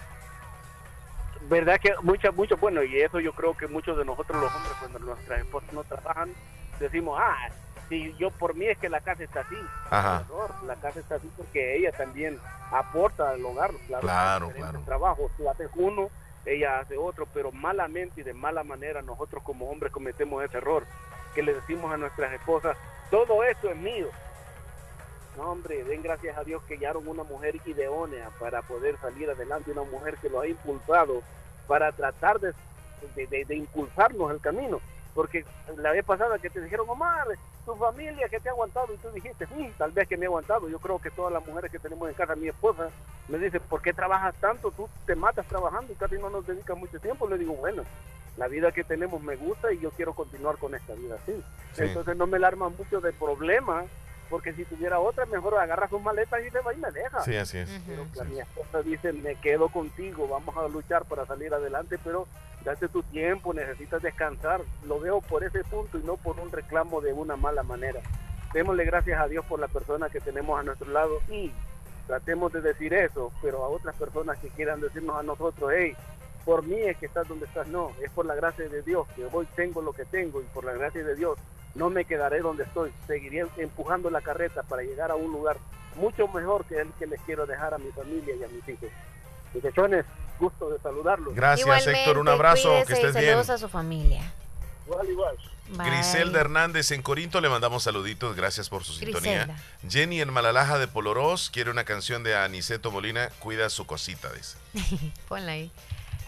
[1.48, 4.72] verdad que muchas, muchos, bueno, y eso yo creo que muchos de nosotros los hombres
[4.78, 6.32] cuando nuestras esposas no trabajan,
[6.78, 7.48] decimos, ah,
[7.88, 9.56] si yo por mí es que la casa está así.
[9.90, 10.24] Ajá.
[10.66, 12.38] La casa está así porque ella también
[12.70, 14.02] aporta al hogar, claro.
[14.02, 14.80] Claro, claro.
[14.84, 16.10] Trabajo, tú haces uno,
[16.44, 20.84] ella hace otro, pero malamente y de mala manera nosotros como hombres cometemos ese error,
[21.34, 22.76] que le decimos a nuestras esposas,
[23.10, 24.08] todo esto es mío.
[25.38, 29.70] No, hombre, den gracias a Dios que hallaron una mujer idónea para poder salir adelante,
[29.70, 31.22] una mujer que lo ha impulsado
[31.68, 32.52] para tratar de,
[33.14, 34.80] de, impulsarnos el camino.
[35.14, 35.44] Porque
[35.76, 37.28] la vez pasada que te dijeron, Omar,
[37.64, 40.28] tu familia que te ha aguantado, y tú dijiste, sí, tal vez que me ha
[40.28, 40.68] aguantado.
[40.68, 42.90] Yo creo que todas las mujeres que tenemos en casa, mi esposa,
[43.28, 44.72] me dice, ¿por qué trabajas tanto?
[44.72, 47.28] Tú te matas trabajando y casi no nos dedicas mucho tiempo.
[47.28, 47.84] Le digo, bueno,
[48.36, 51.40] la vida que tenemos me gusta y yo quiero continuar con esta vida así.
[51.76, 53.84] Entonces no me alarma mucho de problemas
[54.30, 57.20] porque si tuviera otra, mejor agarra sus maletas y se va y me deja.
[57.22, 57.70] Sí, así es.
[57.86, 62.26] Pero mi esposa dice, me quedo contigo, vamos a luchar para salir adelante, pero
[62.64, 64.60] date tu tiempo, necesitas descansar.
[64.86, 68.00] Lo veo por ese punto y no por un reclamo de una mala manera.
[68.52, 71.52] Démosle gracias a Dios por la persona que tenemos a nuestro lado y
[72.06, 75.94] tratemos de decir eso, pero a otras personas que quieran decirnos a nosotros, hey,
[76.44, 79.26] por mí es que estás donde estás, no, es por la gracia de Dios, que
[79.30, 81.38] hoy tengo lo que tengo y por la gracia de Dios
[81.74, 85.56] no me quedaré donde estoy, seguiré empujando la carreta para llegar a un lugar
[85.96, 88.88] mucho mejor que el que les quiero dejar a mi familia y a mis hijos.
[89.54, 90.04] Muchachones,
[90.38, 91.34] gusto de saludarlos.
[91.34, 93.30] Gracias Héctor, un abrazo, que estés bien.
[93.30, 94.32] Saludos a su familia.
[94.86, 95.36] Igual, igual.
[95.70, 99.54] Griselda Hernández en Corinto, le mandamos saluditos, gracias por su sintonía.
[99.86, 104.56] Jenny en Malalaja de Polorós quiere una canción de Aniceto Molina, cuida su cosita, dice.
[105.28, 105.70] Ponla ahí.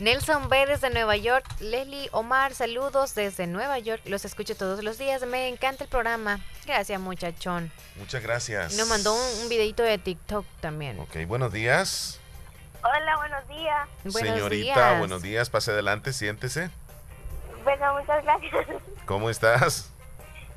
[0.00, 4.00] Nelson Vélez de Nueva York, Leslie Omar, saludos desde Nueva York.
[4.06, 5.26] Los escucho todos los días.
[5.26, 6.40] Me encanta el programa.
[6.64, 7.70] Gracias, muchachón.
[7.96, 8.78] Muchas gracias.
[8.78, 10.98] Nos mandó un, videito de TikTok también.
[11.00, 12.18] Ok, buenos días.
[12.82, 13.88] Hola, buenos días.
[14.08, 15.50] Señorita, buenos días.
[15.50, 16.70] Pase adelante, siéntese.
[17.62, 18.66] Bueno, muchas gracias.
[19.04, 19.92] ¿Cómo estás?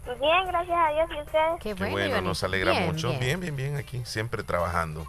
[0.05, 1.59] Bien, gracias a Dios y ustedes.
[1.59, 3.09] Qué bueno, nos alegra mucho.
[3.19, 3.41] Bien.
[3.41, 5.05] bien, bien, aquí, siempre trabajando.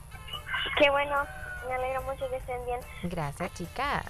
[0.77, 1.25] Qué bueno,
[1.69, 2.81] me alegra mucho que estén bien.
[3.05, 4.03] Gracias, chica.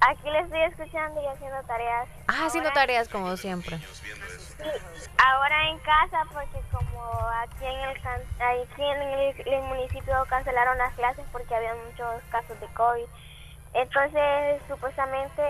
[0.00, 2.08] Aquí le estoy escuchando y haciendo tareas.
[2.28, 3.80] Ah, haciendo tareas como siempre.
[5.18, 11.24] ahora en casa porque como aquí en el aquí en el, municipio cancelaron las clases
[11.32, 13.06] porque había muchos casos de COVID.
[13.74, 15.42] Entonces, supuestamente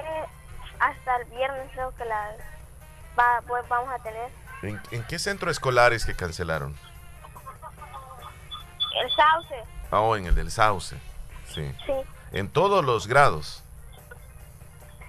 [0.78, 2.36] hasta el viernes creo que las
[3.18, 4.30] va, pues, vamos a tener.
[4.62, 6.76] ¿En, qué centro escolar es que cancelaron?
[9.00, 9.64] El Sauce.
[9.90, 10.96] Ah, oh, en el del Sauce.
[11.46, 11.74] Sí.
[11.84, 11.92] Sí.
[12.32, 13.65] En todos los grados.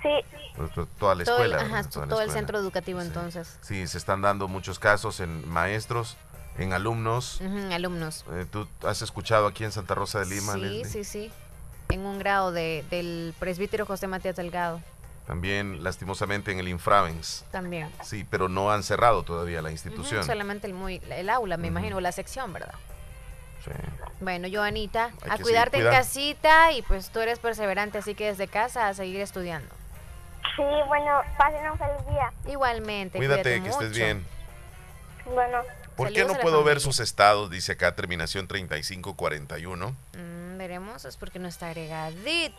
[0.07, 0.81] Sí.
[0.99, 1.84] Toda la escuela.
[1.91, 3.57] Todo, el, centro educativo entonces.
[3.61, 6.17] Sí, se están dando muchos casos en maestros,
[6.57, 7.41] en alumnos.
[7.71, 8.25] alumnos.
[8.31, 10.53] Eh, ¿Tú has escuchado aquí en Santa Rosa de Lima?
[10.53, 11.31] Sí, sí, sí.
[11.89, 14.81] En un grado de, del presbítero José Matías Delgado.
[15.25, 17.45] También, lastimosamente, en el Infravens.
[17.51, 17.91] También.
[18.01, 20.23] Sí, pero no han cerrado todavía la institución.
[20.23, 22.73] solamente el, muy, el aula, me imagino, la sección, ¿verdad?
[23.63, 23.71] Sí.
[24.21, 28.88] Bueno, Joanita, a cuidarte en casita y pues tú eres perseverante, así que desde casa
[28.88, 29.76] a seguir estudiando.
[30.56, 32.34] Sí, bueno, pasen un feliz día.
[32.48, 33.18] Igualmente.
[33.18, 34.26] Cuídate, que estés bien.
[35.26, 35.61] Bueno.
[35.95, 37.49] ¿Por qué no puedo ver sus estados?
[37.49, 39.95] Dice acá, terminación 3541.
[40.14, 42.56] Mm, veremos, es porque no está agregadito.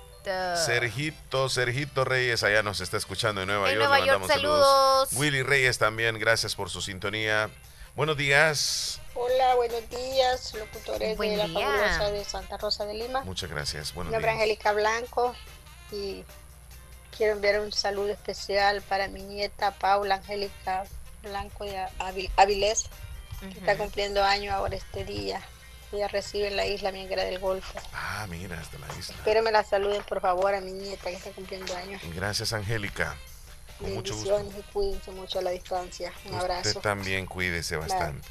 [0.56, 3.88] Sergito, Sergito Reyes, allá nos está escuchando en Nueva en York.
[3.88, 5.12] Nueva York, saludos.
[5.14, 7.48] Willy Reyes también, gracias por su sintonía.
[7.94, 9.00] Buenos días.
[9.14, 13.22] Hola, buenos días, locutores de la fabulosa de Santa Rosa de Lima.
[13.22, 13.94] Muchas gracias.
[13.94, 15.34] Buenos Mi nombre es Angélica Blanco
[15.90, 16.24] y
[17.18, 20.84] quiero enviar un saludo especial para mi nieta Paula Angélica
[21.22, 21.84] Blanco de
[22.36, 22.84] Avilés,
[23.40, 25.42] que está cumpliendo año ahora este día.
[25.92, 27.80] Ella recibe en la isla Migra del Golfo.
[27.92, 29.16] Ah, mira, hasta la isla.
[29.16, 32.00] Espero me la saluden, por favor, a mi nieta que está cumpliendo años.
[32.14, 33.16] Gracias, Angélica.
[33.78, 34.40] Con mucho gusto.
[34.56, 36.12] Y cuídense mucho a la distancia.
[36.26, 36.68] Un abrazo.
[36.68, 38.28] Usted también cuídese bastante.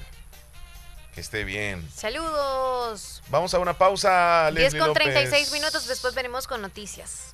[1.14, 1.90] Que esté bien.
[1.92, 3.24] Saludos.
[3.30, 5.04] Vamos a una pausa, 10 Leslie con López.
[5.04, 7.34] 36 minutos, después venimos con noticias.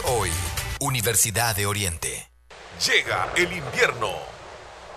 [0.00, 0.30] hoy.
[0.80, 2.30] Universidad de Oriente.
[2.86, 4.31] Llega el invierno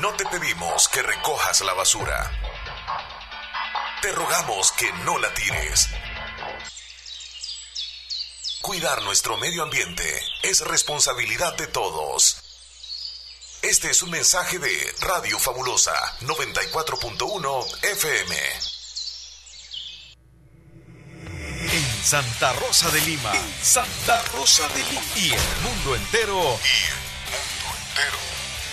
[0.00, 2.30] No te pedimos que recojas la basura.
[4.00, 5.88] Te rogamos que no la tires.
[8.62, 12.38] Cuidar nuestro medio ambiente es responsabilidad de todos.
[13.60, 18.36] Este es un mensaje de Radio Fabulosa 94.1 FM.
[21.72, 23.32] En Santa Rosa de Lima.
[23.62, 25.02] Santa Rosa de Lima.
[25.16, 26.58] Y el mundo entero.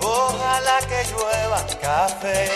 [0.00, 2.50] Ojalá que llueva café.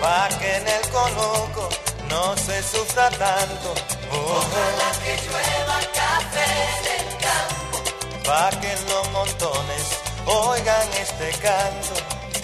[0.00, 1.68] Pa' que en el conuco
[2.10, 3.74] no se sufra tanto.
[4.10, 7.76] Ojalá que llueva café en el campo.
[8.26, 9.84] Pa' que en los montones
[10.26, 11.94] oigan este canto.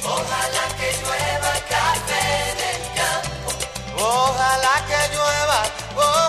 [0.04, 3.48] Ojalá que llueva café en el campo.
[4.02, 5.62] Ojalá que llueva,
[5.96, 6.19] ojalá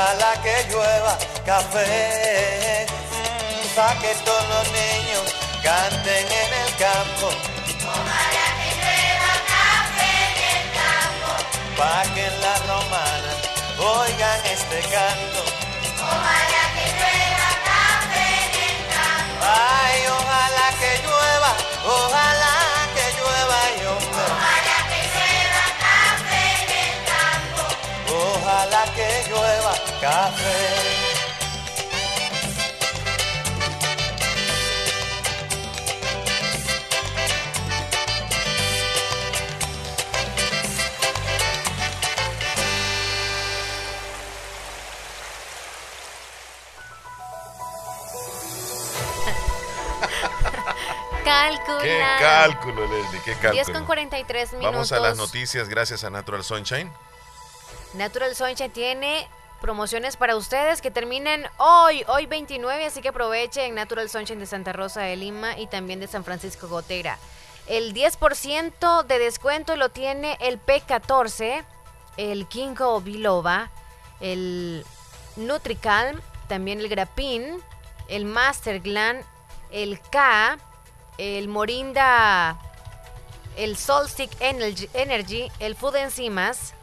[0.00, 1.14] Ojalá que llueva
[1.44, 2.86] café.
[2.88, 5.24] mm, pa' que todos los niños
[5.62, 7.26] canten en el campo.
[7.84, 11.30] Ojalá que llueva café en el campo.
[11.76, 13.32] Pa' que en la romana
[14.00, 15.42] oigan este canto.
[16.00, 19.42] Ojalá que llueva café en el campo.
[19.84, 21.52] Ay, ojalá que llueva,
[21.98, 22.54] ojalá
[22.96, 24.24] que llueva, y hombre.
[24.32, 27.62] Ojalá que llueva café en el campo.
[28.08, 29.49] Ojalá que llueva
[30.00, 31.00] café.
[51.82, 53.52] Qué cálculo, Leslie, qué cálculo.
[53.52, 54.72] 10 con 43 minutos.
[54.72, 56.92] Vamos a las noticias gracias a Natural Sunshine.
[57.94, 59.28] Natural Sunshine tiene
[59.60, 64.72] promociones para ustedes que terminen hoy, hoy 29, así que aprovechen Natural Sunshine de Santa
[64.72, 67.18] Rosa de Lima y también de San Francisco Gotera.
[67.66, 71.64] El 10% de descuento lo tiene el P14,
[72.16, 73.70] el Ginkgo biloba,
[74.20, 74.84] el
[75.36, 77.62] Nutricalm, también el Grapin,
[78.08, 79.22] el Masterglan,
[79.70, 80.58] el K,
[81.18, 82.58] el Morinda,
[83.56, 86.74] el Solstick Energy, el Food Enzimas.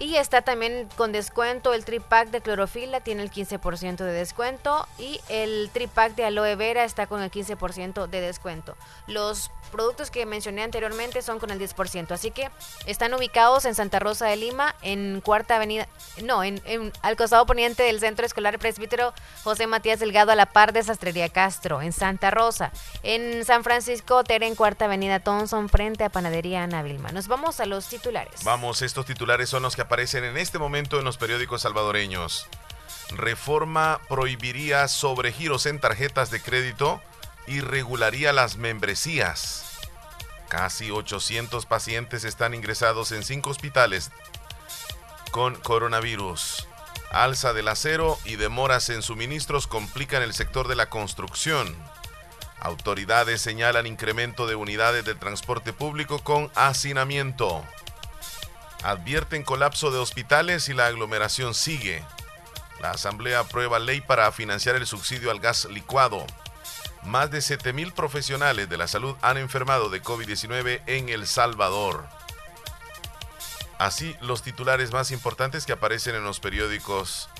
[0.00, 4.86] Y está también con descuento el tripack de clorofila, tiene el 15% de descuento.
[4.96, 8.76] Y el tripack de aloe vera está con el 15% de descuento.
[9.08, 12.10] Los productos que mencioné anteriormente son con el 10%.
[12.12, 12.50] Así que
[12.86, 15.88] están ubicados en Santa Rosa de Lima, en Cuarta Avenida,
[16.22, 16.60] no, en,
[17.02, 19.12] al costado poniente del Centro Escolar Presbítero
[19.44, 22.72] José Matías Delgado, a la par de Sastrería Castro, en Santa Rosa.
[23.02, 27.10] En San Francisco, Tere, en Cuarta Avenida Thompson, frente a Panadería Ana Vilma.
[27.12, 28.44] Nos vamos a los titulares.
[28.44, 32.48] Vamos, estos titulares son los que aparecen en este momento en los periódicos salvadoreños.
[33.10, 37.00] Reforma prohibiría sobregiros en tarjetas de crédito
[37.48, 39.64] y regularía las membresías.
[40.48, 44.10] Casi 800 pacientes están ingresados en cinco hospitales
[45.30, 46.68] con coronavirus.
[47.10, 51.74] Alza del acero y demoras en suministros complican el sector de la construcción.
[52.60, 57.64] Autoridades señalan incremento de unidades de transporte público con hacinamiento.
[58.82, 62.04] Advierten colapso de hospitales y la aglomeración sigue.
[62.80, 66.26] La Asamblea aprueba ley para financiar el subsidio al gas licuado.
[67.08, 72.06] Más de 7.000 profesionales de la salud han enfermado de COVID-19 en El Salvador.
[73.78, 77.30] Así, los titulares más importantes que aparecen en los periódicos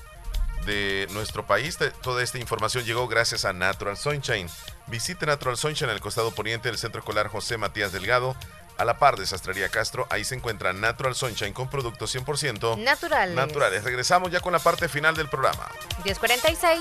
[0.64, 1.76] de nuestro país.
[2.00, 4.48] Toda esta información llegó gracias a Natural Sunshine.
[4.86, 8.36] Visite Natural Sunshine en el costado poniente del Centro Escolar José Matías Delgado,
[8.78, 10.06] a la par de Sastrería Castro.
[10.08, 13.36] Ahí se encuentra Natural Sunshine con productos 100% Naturales.
[13.36, 13.84] naturales.
[13.84, 15.68] Regresamos ya con la parte final del programa.
[16.04, 16.80] 1046.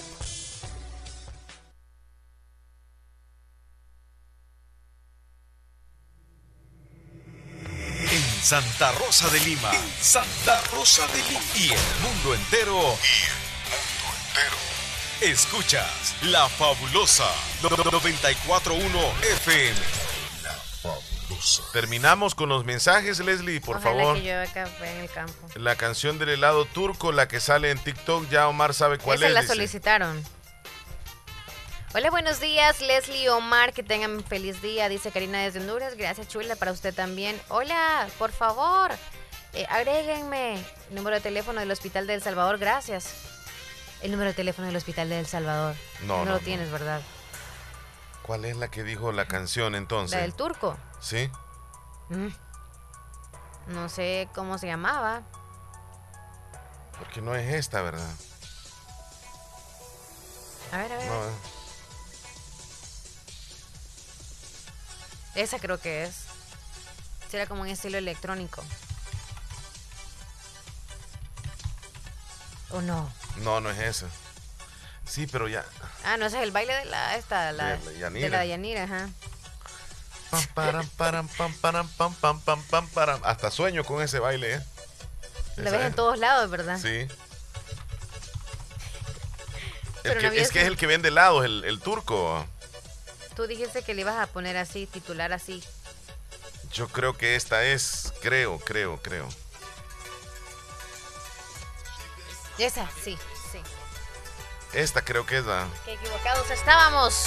[8.41, 9.71] Santa Rosa de Lima.
[10.01, 11.41] Santa Rosa de Lima.
[11.55, 12.73] Y el mundo entero.
[12.75, 13.37] Y el
[14.01, 14.57] mundo entero.
[15.31, 17.29] Escuchas La Fabulosa
[17.61, 19.79] 941 FM.
[20.43, 21.63] La Fabulosa.
[21.71, 24.15] Terminamos con los mensajes, Leslie, por Ojalá favor.
[24.17, 25.47] que llueva café en el campo.
[25.55, 29.27] La canción del helado turco, la que sale en TikTok, ya Omar sabe cuál Esa
[29.27, 29.33] es.
[29.33, 29.53] la dice.
[29.53, 30.23] solicitaron.
[31.93, 35.95] Hola, buenos días, Leslie Omar, que tengan feliz día, dice Karina desde Honduras.
[35.95, 37.39] Gracias, chula, para usted también.
[37.49, 38.91] Hola, por favor,
[39.51, 40.53] eh, agréguenme
[40.89, 43.13] el número de teléfono del Hospital de El Salvador, gracias.
[44.01, 45.75] El número de teléfono del Hospital de El Salvador.
[46.03, 46.39] No, no, lo no.
[46.39, 47.01] tienes, ¿verdad?
[48.21, 50.15] ¿Cuál es la que dijo la canción entonces?
[50.15, 50.77] La del turco.
[51.01, 51.29] Sí.
[52.07, 52.29] Mm.
[53.67, 55.23] No sé cómo se llamaba.
[56.97, 58.09] Porque no es esta, ¿verdad?
[60.71, 61.07] A ver, a ver.
[61.07, 61.50] No,
[65.35, 66.15] Esa creo que es.
[67.29, 68.63] Será como un estilo electrónico.
[72.71, 73.11] ¿O no?
[73.37, 74.07] no, no es esa.
[75.05, 75.65] Sí, pero ya.
[76.05, 78.25] Ah, no, ese es el baile de la esta, la, De la Yanira.
[78.25, 79.09] de la Yanira, ajá.
[80.29, 83.19] Pam, param, param, pam, param, pam, pam, pam, pam, param.
[83.25, 84.61] Hasta sueño con ese baile, ¿eh?
[85.57, 86.79] La Esa ves en todos lados, ¿verdad?
[86.81, 86.87] Sí.
[90.03, 92.45] El Pero que- no había es que es el que vende helados, el, el turco.
[93.35, 95.63] Tú dijiste que le ibas a poner así, titular así.
[96.73, 99.27] Yo creo que esta es, creo, creo, creo.
[102.57, 103.17] Esa, sí,
[103.51, 103.59] sí.
[104.73, 105.67] Esta creo que es la.
[105.85, 107.25] Qué equivocados estábamos.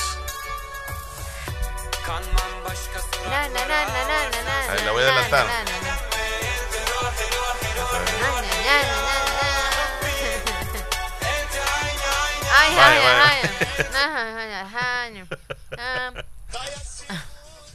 [3.24, 5.46] Na, na, na, na, na, na, na, Ahí la voy a na, adelantar.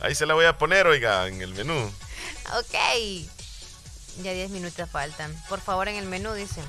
[0.02, 1.94] Ahí se la voy a poner, oiga, en el menú.
[2.58, 2.74] Ok.
[4.22, 5.36] Ya 10 minutos faltan.
[5.50, 6.62] Por favor, en el menú dice.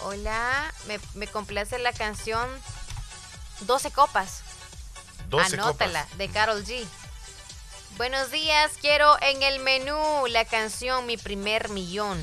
[0.00, 2.48] Hola, me, me complace la canción
[3.60, 4.42] 12 copas.
[5.28, 6.18] 12 Anótala, copas.
[6.18, 6.86] de Carol G.
[7.96, 12.22] Buenos días, quiero en el menú la canción Mi primer millón.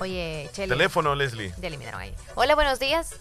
[0.00, 0.68] Oye, Chele.
[0.74, 1.52] Teléfono, Leslie.
[1.60, 2.14] Ya eliminaron ahí.
[2.34, 3.16] Hola, buenos días.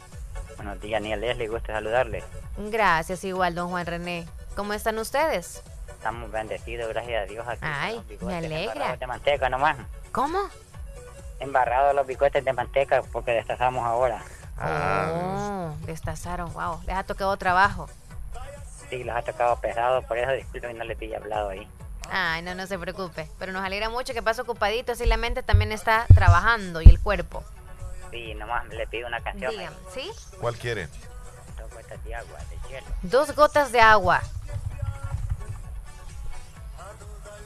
[0.55, 2.23] Buenos días, Nia Leslie, gusto saludarle.
[2.57, 4.25] Gracias, igual, don Juan René.
[4.55, 5.61] ¿Cómo están ustedes?
[5.89, 7.47] Estamos bendecidos, gracias a Dios.
[7.47, 8.61] Aquí Ay, me alegra.
[8.63, 9.77] embarrados de manteca nomás.
[10.11, 10.39] ¿Cómo?
[11.39, 14.23] Embarrados los bigotes de manteca porque destazamos ahora.
[14.61, 16.81] Oh, destazaron, wow.
[16.85, 17.89] Les ha tocado trabajo.
[18.89, 21.67] Sí, los ha tocado pesados, por eso disculpen no les pilla hablado ahí.
[22.11, 23.29] Ay, no, no se preocupe.
[23.39, 26.99] Pero nos alegra mucho que pase ocupadito, así la mente también está trabajando y el
[26.99, 27.43] cuerpo.
[28.11, 29.51] Sí, nomás le pido una canción.
[29.51, 30.09] Dígame, ¿sí?
[30.39, 30.87] ¿Cuál quiere?
[31.57, 32.87] Dos gotas de agua, de cielo.
[33.03, 34.21] Dos gotas de agua.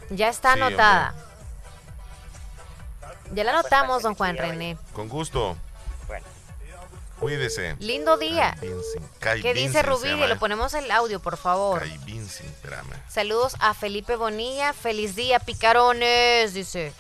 [0.10, 1.14] Ya está Sí, anotada.
[3.34, 4.78] Ya la anotamos, don Juan René.
[4.94, 5.58] Con gusto.
[7.24, 7.78] Cuídese.
[7.80, 8.54] Lindo día.
[9.22, 10.10] ¿Qué dice Rubí?
[10.10, 10.36] Le eh.
[10.36, 11.80] ponemos el audio, por favor.
[11.80, 12.92] Kai Vincent, espérame.
[13.08, 14.74] Saludos a Felipe Bonilla.
[14.74, 16.92] Feliz día, picarones, dice.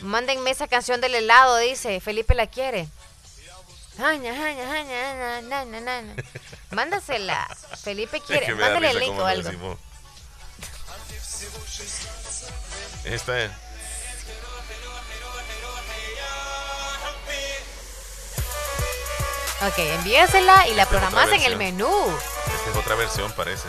[0.00, 2.00] Mándenme esa canción del helado, dice.
[2.00, 2.88] Felipe la quiere.
[6.72, 7.46] Mándasela.
[7.80, 8.46] Felipe quiere.
[8.46, 9.78] Que Mándale el link o lo algo.
[13.04, 13.52] Esta es.
[19.66, 21.88] Ok, envíesela y la programas en el menú.
[22.52, 23.68] Esta es otra versión, parece.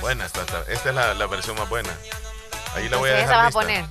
[0.00, 1.90] Buena, esta, esta, esta es la, la versión más buena.
[2.74, 3.84] Ahí la voy a dejar esa vas a poner.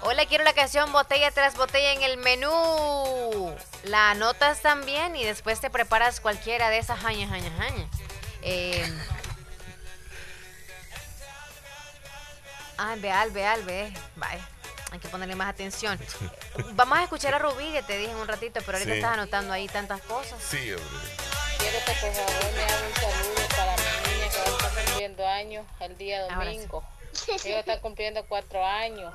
[0.00, 3.54] Hola, quiero la canción botella tras botella en el menú.
[3.84, 7.88] La anotas también y después te preparas cualquiera de esas jañas, jañas, jañas.
[8.42, 8.92] Eh...
[12.78, 13.92] Ah, veal, veal, ve.
[14.16, 14.48] Vaya,
[14.92, 15.98] hay que ponerle más atención.
[16.74, 18.98] Vamos a escuchar a Rubí, que te dije en un ratito, pero ahorita Sí.
[18.98, 20.40] estás anotando ahí tantas cosas.
[20.42, 20.86] Sí, hombre.
[21.58, 24.84] Quiero que por favor me haga un saludo para mi niña que va a estar
[24.84, 26.56] cumpliendo años el día Ahora sí.
[26.56, 26.84] domingo.
[27.44, 29.12] Ella está cumpliendo cuatro años.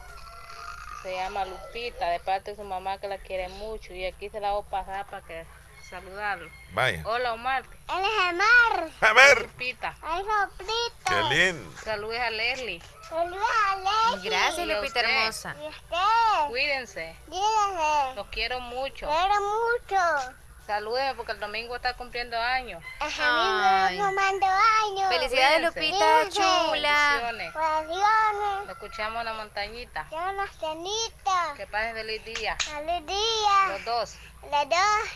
[1.04, 3.94] Se llama Lupita, de parte de su mamá que la quiere mucho.
[3.94, 5.46] Y aquí se la voy a pasar para que
[5.90, 6.50] saludarlo.
[6.74, 7.02] Vaya.
[7.06, 7.64] Hola Omar.
[7.64, 8.90] Él es Amar.
[9.02, 9.42] Amar.
[9.42, 9.96] Lupita.
[10.02, 11.30] Ay, Lupita.
[11.30, 11.72] Qué lindo.
[11.84, 12.82] Saludos a Leslie.
[13.10, 14.24] Saludos.
[14.24, 15.56] Gracias, Lupita hermosa.
[15.62, 16.48] Y usted.
[16.50, 17.16] Cuídense.
[17.28, 18.16] Dígame.
[18.16, 19.08] Los quiero mucho.
[19.08, 20.34] Quiero mucho.
[20.66, 22.84] Salúdenme porque el domingo está cumpliendo años.
[23.00, 25.08] Mamá tomando años.
[25.08, 25.82] Felicidades, Cuídense.
[25.82, 26.42] Lupita, Cuídense.
[26.42, 27.20] chula.
[27.22, 28.66] Bendiciones.
[28.66, 30.06] Lo escuchamos en la montañita.
[30.10, 31.54] Quiero una cenita.
[31.56, 32.58] Que pasen feliz día.
[32.60, 33.68] Feliz día.
[33.70, 34.16] Los dos.
[34.44, 35.10] Los dos.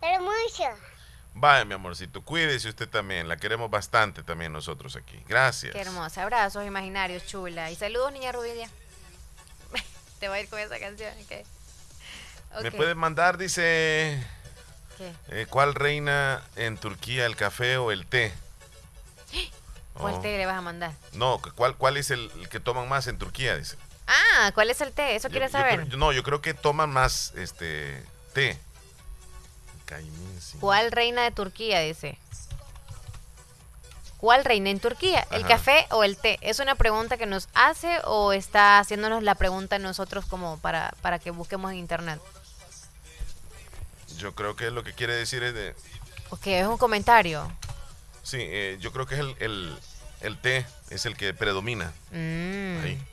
[0.00, 0.97] Quiero mucho.
[1.40, 3.28] Vaya, mi amorcito, cuídese usted también.
[3.28, 5.22] La queremos bastante también nosotros aquí.
[5.28, 5.72] Gracias.
[5.72, 6.22] Qué hermosa.
[6.24, 7.70] Abrazos imaginarios, chula.
[7.70, 8.68] Y saludos, niña Rubidia.
[10.18, 11.14] Te va a ir con esa canción.
[12.60, 12.74] ¿Me Ok.
[12.76, 14.20] puede mandar, dice,
[14.96, 15.12] ¿Qué?
[15.28, 18.32] eh, cuál reina en Turquía, el café o el té?
[19.94, 20.20] ¿Cuál Oh.
[20.20, 20.92] té le vas a mandar?
[21.12, 23.56] No, ¿cuál, cuál es el, el que toman más en Turquía?
[23.56, 23.76] Dice.
[24.08, 25.14] Ah, ¿cuál es el té?
[25.14, 25.86] ¿Eso Yo- quieres yo saber?
[25.86, 28.02] creo- no, yo creo que toman más este
[28.32, 28.58] té.
[30.60, 31.80] ¿Cuál reina de Turquía?
[31.80, 32.18] Dice.
[34.18, 35.26] ¿Cuál reina en Turquía?
[35.30, 36.38] ¿El café o el té?
[36.40, 41.20] ¿Es una pregunta que nos hace o está haciéndonos la pregunta nosotros como para, para
[41.20, 42.20] que busquemos en internet?
[44.16, 45.76] Yo creo que lo que quiere decir es de...
[46.28, 47.50] Porque es un comentario.
[48.24, 49.78] Sí, eh, yo creo que es el, el,
[50.20, 51.92] el té, es el que predomina.
[52.10, 52.82] Mm.
[52.82, 53.06] Ahí.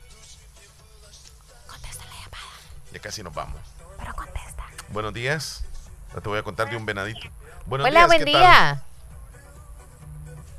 [2.92, 3.60] Ya casi nos vamos.
[3.96, 4.66] Pero contesta.
[4.88, 5.62] Buenos días.
[6.14, 7.28] Ya te voy a contar de un venadito.
[7.66, 8.40] Buenos Hola, días, buen ¿qué tal?
[8.40, 8.82] día.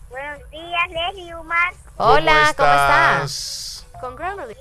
[0.10, 1.74] Buenos días, Leslie y Umar.
[1.98, 3.88] Hola, ¿cómo estás?
[4.00, 4.54] Con Granny.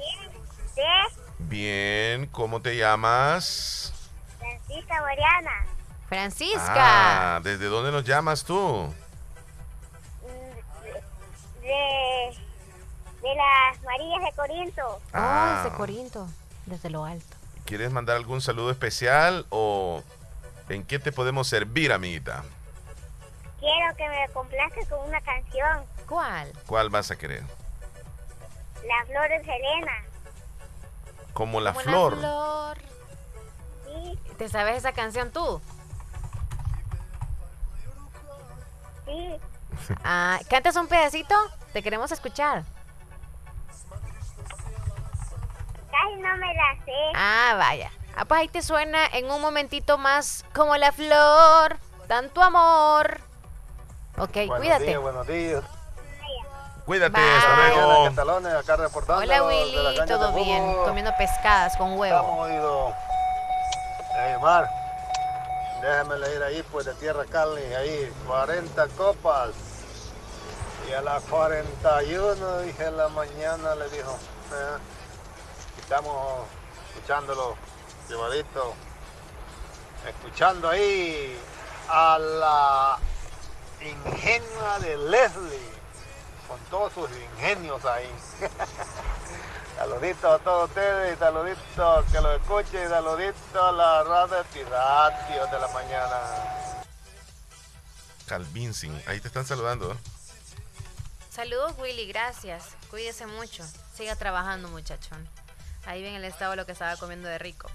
[0.67, 1.23] ¿Usted?
[1.39, 3.93] Bien, ¿cómo te llamas?
[4.39, 5.51] Francisca Mariana.
[6.09, 7.37] Francisca.
[7.37, 8.93] Ah, ¿desde dónde nos llamas tú?
[11.61, 12.37] De,
[13.23, 15.01] de las Marías de Corinto.
[15.13, 15.63] Ah.
[15.65, 16.29] Oh, ese Corinto.
[16.67, 17.37] Desde lo alto.
[17.65, 20.03] ¿Quieres mandar algún saludo especial o
[20.69, 22.43] en qué te podemos servir, amiguita?
[23.61, 25.85] Quiero que me complazca con una canción.
[26.09, 26.53] ¿Cuál?
[26.67, 27.43] ¿Cuál vas a querer?
[28.85, 30.05] La Flor de Selena.
[31.33, 32.19] Como la Como flor.
[32.19, 32.79] flor.
[33.87, 35.61] Sí, ¿Te sabes esa canción tú?
[39.07, 39.37] sí.
[40.05, 41.35] Ah, ¿Cantas un pedacito?
[41.73, 42.65] Te queremos escuchar.
[45.91, 46.93] Casi no me la sé.
[47.15, 47.91] Ah, vaya.
[48.19, 51.77] Ah, pues ahí te suena en un momentito más como la flor,
[52.09, 53.21] tanto amor.
[54.17, 54.85] Ok, Buenos cuídate.
[54.87, 55.63] días, buenos días.
[56.87, 57.37] Cuídate, Bye.
[57.37, 58.05] hasta luego.
[58.05, 62.17] Catalones, acá reportando Hola Willy, todo bien, comiendo pescadas con huevo.
[62.17, 62.95] Estamos oído.
[64.15, 64.71] Hey, Mar,
[65.83, 69.51] déjame leer ahí, pues de Tierra Cali, ahí, 40 copas.
[70.89, 74.13] Y a las 41, dije en la mañana, le dijo,
[74.53, 74.79] eh,
[75.81, 76.47] estamos
[76.95, 77.57] escuchándolo,
[78.09, 78.75] llevadito,
[80.07, 81.39] escuchando ahí
[81.89, 82.99] a la
[83.81, 85.77] ingenua de Leslie,
[86.49, 88.11] con todos sus ingenios ahí.
[89.77, 95.47] Saluditos a todos ustedes y saluditos que lo escuchen y saluditos a la radio Pidatio
[95.47, 96.17] de la mañana.
[98.27, 99.93] Calvincin, ahí te están saludando.
[99.93, 99.97] ¿eh?
[101.31, 102.71] Saludos Willy, gracias.
[102.89, 103.65] Cuídese mucho.
[103.95, 105.29] Siga trabajando muchachón.
[105.85, 107.69] Ahí ven el estado de lo que estaba comiendo de rico.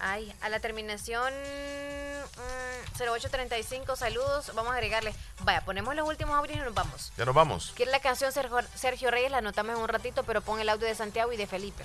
[0.00, 4.52] Ay, a la terminación mm, 0835, saludos.
[4.54, 5.14] Vamos a agregarle.
[5.40, 7.12] Vaya, ponemos los últimos audios y nos vamos.
[7.18, 7.72] Ya nos vamos.
[7.76, 10.86] Quiere la canción Sergio, Sergio Reyes, la anotamos en un ratito, pero pon el audio
[10.86, 11.84] de Santiago y de Felipe.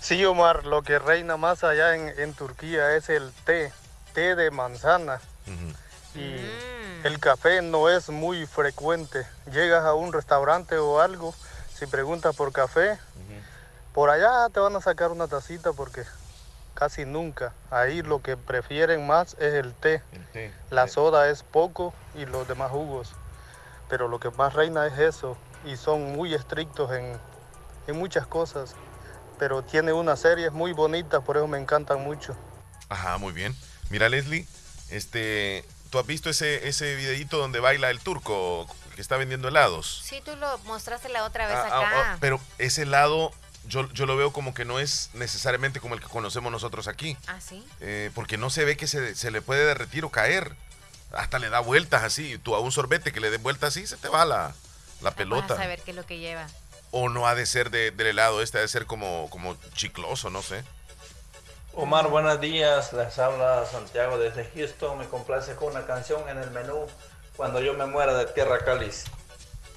[0.00, 3.72] Sí, Omar, lo que reina más allá en, en Turquía es el té,
[4.12, 5.20] té de manzana.
[6.14, 6.36] Y
[7.04, 9.26] el café no es muy frecuente.
[9.50, 11.34] Llegas a un restaurante o algo,
[11.74, 12.98] si preguntas por café,
[13.94, 16.04] por allá te van a sacar una tacita porque
[16.74, 17.54] casi nunca.
[17.70, 20.02] Ahí lo que prefieren más es el té.
[20.70, 23.12] La soda es poco y los demás jugos.
[23.88, 25.36] Pero lo que más reina es eso.
[25.64, 27.18] Y son muy estrictos en,
[27.86, 28.74] en muchas cosas.
[29.38, 32.36] Pero tiene unas series muy bonitas, por eso me encantan mucho.
[32.88, 33.56] Ajá, muy bien.
[33.90, 34.46] Mira, Leslie,
[34.90, 40.02] este, ¿tú has visto ese, ese videíto donde baila el turco que está vendiendo helados.
[40.04, 43.32] Sí, tú lo mostraste la otra vez Ah, ah, ah, pero ese helado
[43.66, 47.16] yo, yo lo veo como que no es necesariamente como el que conocemos nosotros aquí.
[47.26, 47.66] Ah, sí.
[47.80, 50.54] Eh, porque no se ve que se, se le puede derretir o caer.
[51.12, 52.38] Hasta le da vueltas así.
[52.38, 54.54] Tú a un sorbete que le des vueltas así, se te va la,
[55.00, 55.54] la Vas pelota.
[55.54, 56.46] a saber qué es lo que lleva.
[56.90, 60.28] O no ha de ser de- del helado, este ha de ser como, como chicloso,
[60.30, 60.62] no sé.
[61.74, 62.92] Omar, buenos días.
[62.92, 64.98] Les habla Santiago desde Houston.
[64.98, 66.86] Me complace con una canción en el menú
[67.36, 69.04] Cuando yo me muera de Tierra Cáliz.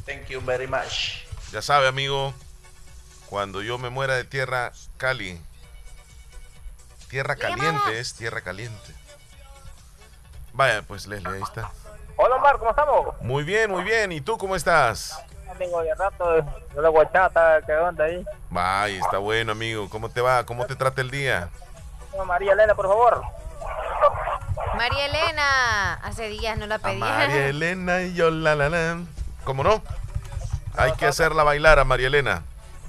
[0.05, 1.23] Thank you very much.
[1.53, 2.33] Ya sabe, amigo,
[3.29, 5.41] cuando yo me muera de tierra cali.
[7.09, 8.93] Tierra caliente es tierra caliente.
[10.53, 11.69] Vaya, pues Leslie, ahí está.
[12.17, 13.21] Hola Omar, ¿cómo estamos?
[13.21, 14.11] Muy bien, muy bien.
[14.11, 15.21] ¿Y tú cómo estás?
[15.57, 16.43] Tengo de rato,
[16.73, 18.25] yo la guachata, ¿qué onda ahí?
[18.49, 19.89] Vaya, está bueno, amigo.
[19.89, 20.45] ¿Cómo te va?
[20.45, 21.49] ¿Cómo te trata el día?
[22.25, 23.23] María Elena, por favor.
[24.75, 26.99] María Elena, hace días no la pedía.
[26.99, 28.99] María Elena y yo la la la.
[29.43, 29.81] ¿Cómo no?
[30.77, 32.43] Hay que hacerla bailar a María Elena.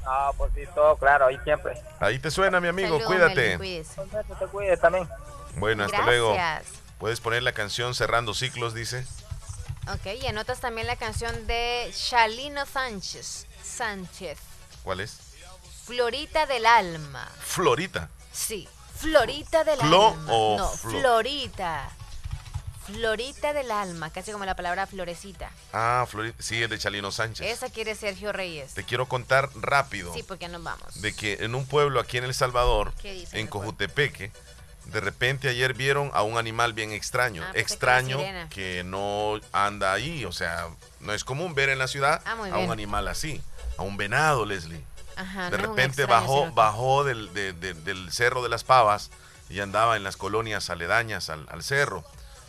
[0.07, 1.75] Ah, pues sí, todo claro, ahí siempre.
[1.99, 2.99] Ahí te suena, mi amigo.
[3.05, 3.59] Cuídate.
[3.59, 5.09] Te cuides también.
[5.57, 6.35] Bueno, hasta luego.
[6.35, 6.73] Gracias.
[6.99, 9.05] Puedes poner la canción Cerrando Ciclos, dice.
[9.93, 13.47] Ok, y anotas también la canción de Shalino Sánchez.
[13.63, 14.39] Sánchez.
[14.83, 15.19] ¿Cuál es?
[15.85, 17.29] Florita del alma.
[17.39, 18.09] Florita.
[18.33, 20.33] Sí, Florita del ¿Flo alma.
[20.33, 20.91] o no, flo?
[21.01, 21.89] Florita.
[22.87, 25.51] Florita del alma, casi como la palabra florecita.
[25.73, 26.41] Ah, Florita.
[26.41, 27.47] Sí, es de Chalino Sánchez.
[27.47, 28.75] Esa quiere Sergio Reyes.
[28.75, 31.01] Te quiero contar rápido Sí, porque nos vamos.
[31.03, 33.49] de que en un pueblo aquí en El Salvador, ¿Qué dice en?
[33.49, 34.31] Cojutepeque,
[34.85, 37.43] de repente ayer vieron a un animal bien extraño.
[37.45, 38.19] Ah, que extraño
[38.51, 40.25] que no anda ahí.
[40.25, 40.69] O sea,
[41.01, 43.43] no es común ver en la ciudad Ah, a un animal así.
[43.79, 44.81] A un venado, Leslie.
[45.17, 49.11] Ajá, de no repente extraño, bajó, bajó del, de- de- del cerro de las pavas
[49.49, 52.05] y andaba en las colonias aledañas al, al cerro.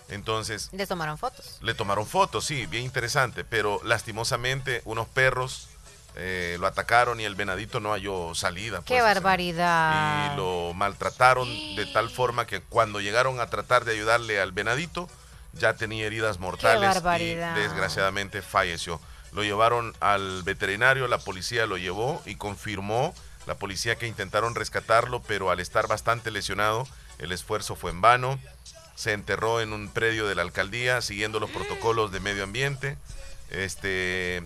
[0.10, 1.58] Entonces Le tomaron fotos.
[1.62, 5.68] le tomaron fotos, sí, bien interesante, pero lastimosamente unos perros
[6.16, 8.80] eh, lo atacaron y el venadito no halló salida.
[8.80, 10.34] ¡Qué pues, o sea, barbaridad!
[10.34, 15.08] y lo maltrataron de tal forma que cuando llegaron a tratar de ayudarle al venadito,
[15.54, 17.56] ya tenía heridas mortales barbaridad!
[17.56, 19.00] y desgraciadamente falleció.
[19.32, 23.14] Lo llevaron al veterinario, la policía lo llevó y confirmó
[23.46, 26.88] la policía que intentaron rescatarlo, pero al estar bastante lesionado,
[27.20, 28.40] el esfuerzo fue en vano.
[28.98, 32.98] Se enterró en un predio de la alcaldía siguiendo los protocolos de medio ambiente.
[33.52, 34.44] Este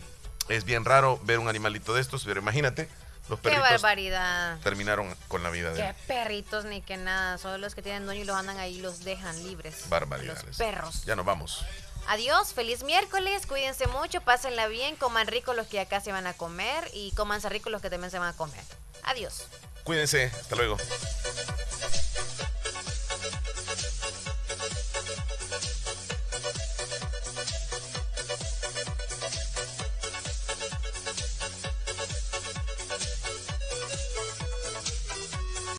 [0.50, 2.90] es bien raro ver un animalito de estos, pero imagínate,
[3.30, 4.60] los ¡Qué perritos barbaridad!
[4.62, 5.96] terminaron con la vida de ¡Qué él.
[6.06, 7.38] perritos ni que nada!
[7.38, 9.88] Solo los que tienen dueño y los andan ahí los dejan libres.
[9.88, 10.44] Barbaridades.
[10.44, 11.06] Los perros.
[11.06, 11.64] Ya nos vamos.
[12.08, 16.34] Adiós, feliz miércoles, cuídense mucho, pásenla bien, coman rico los que acá se van a
[16.34, 18.64] comer y comanse rico los que también se van a comer.
[19.04, 19.46] Adiós.
[19.86, 20.78] Cuídense, hasta luego.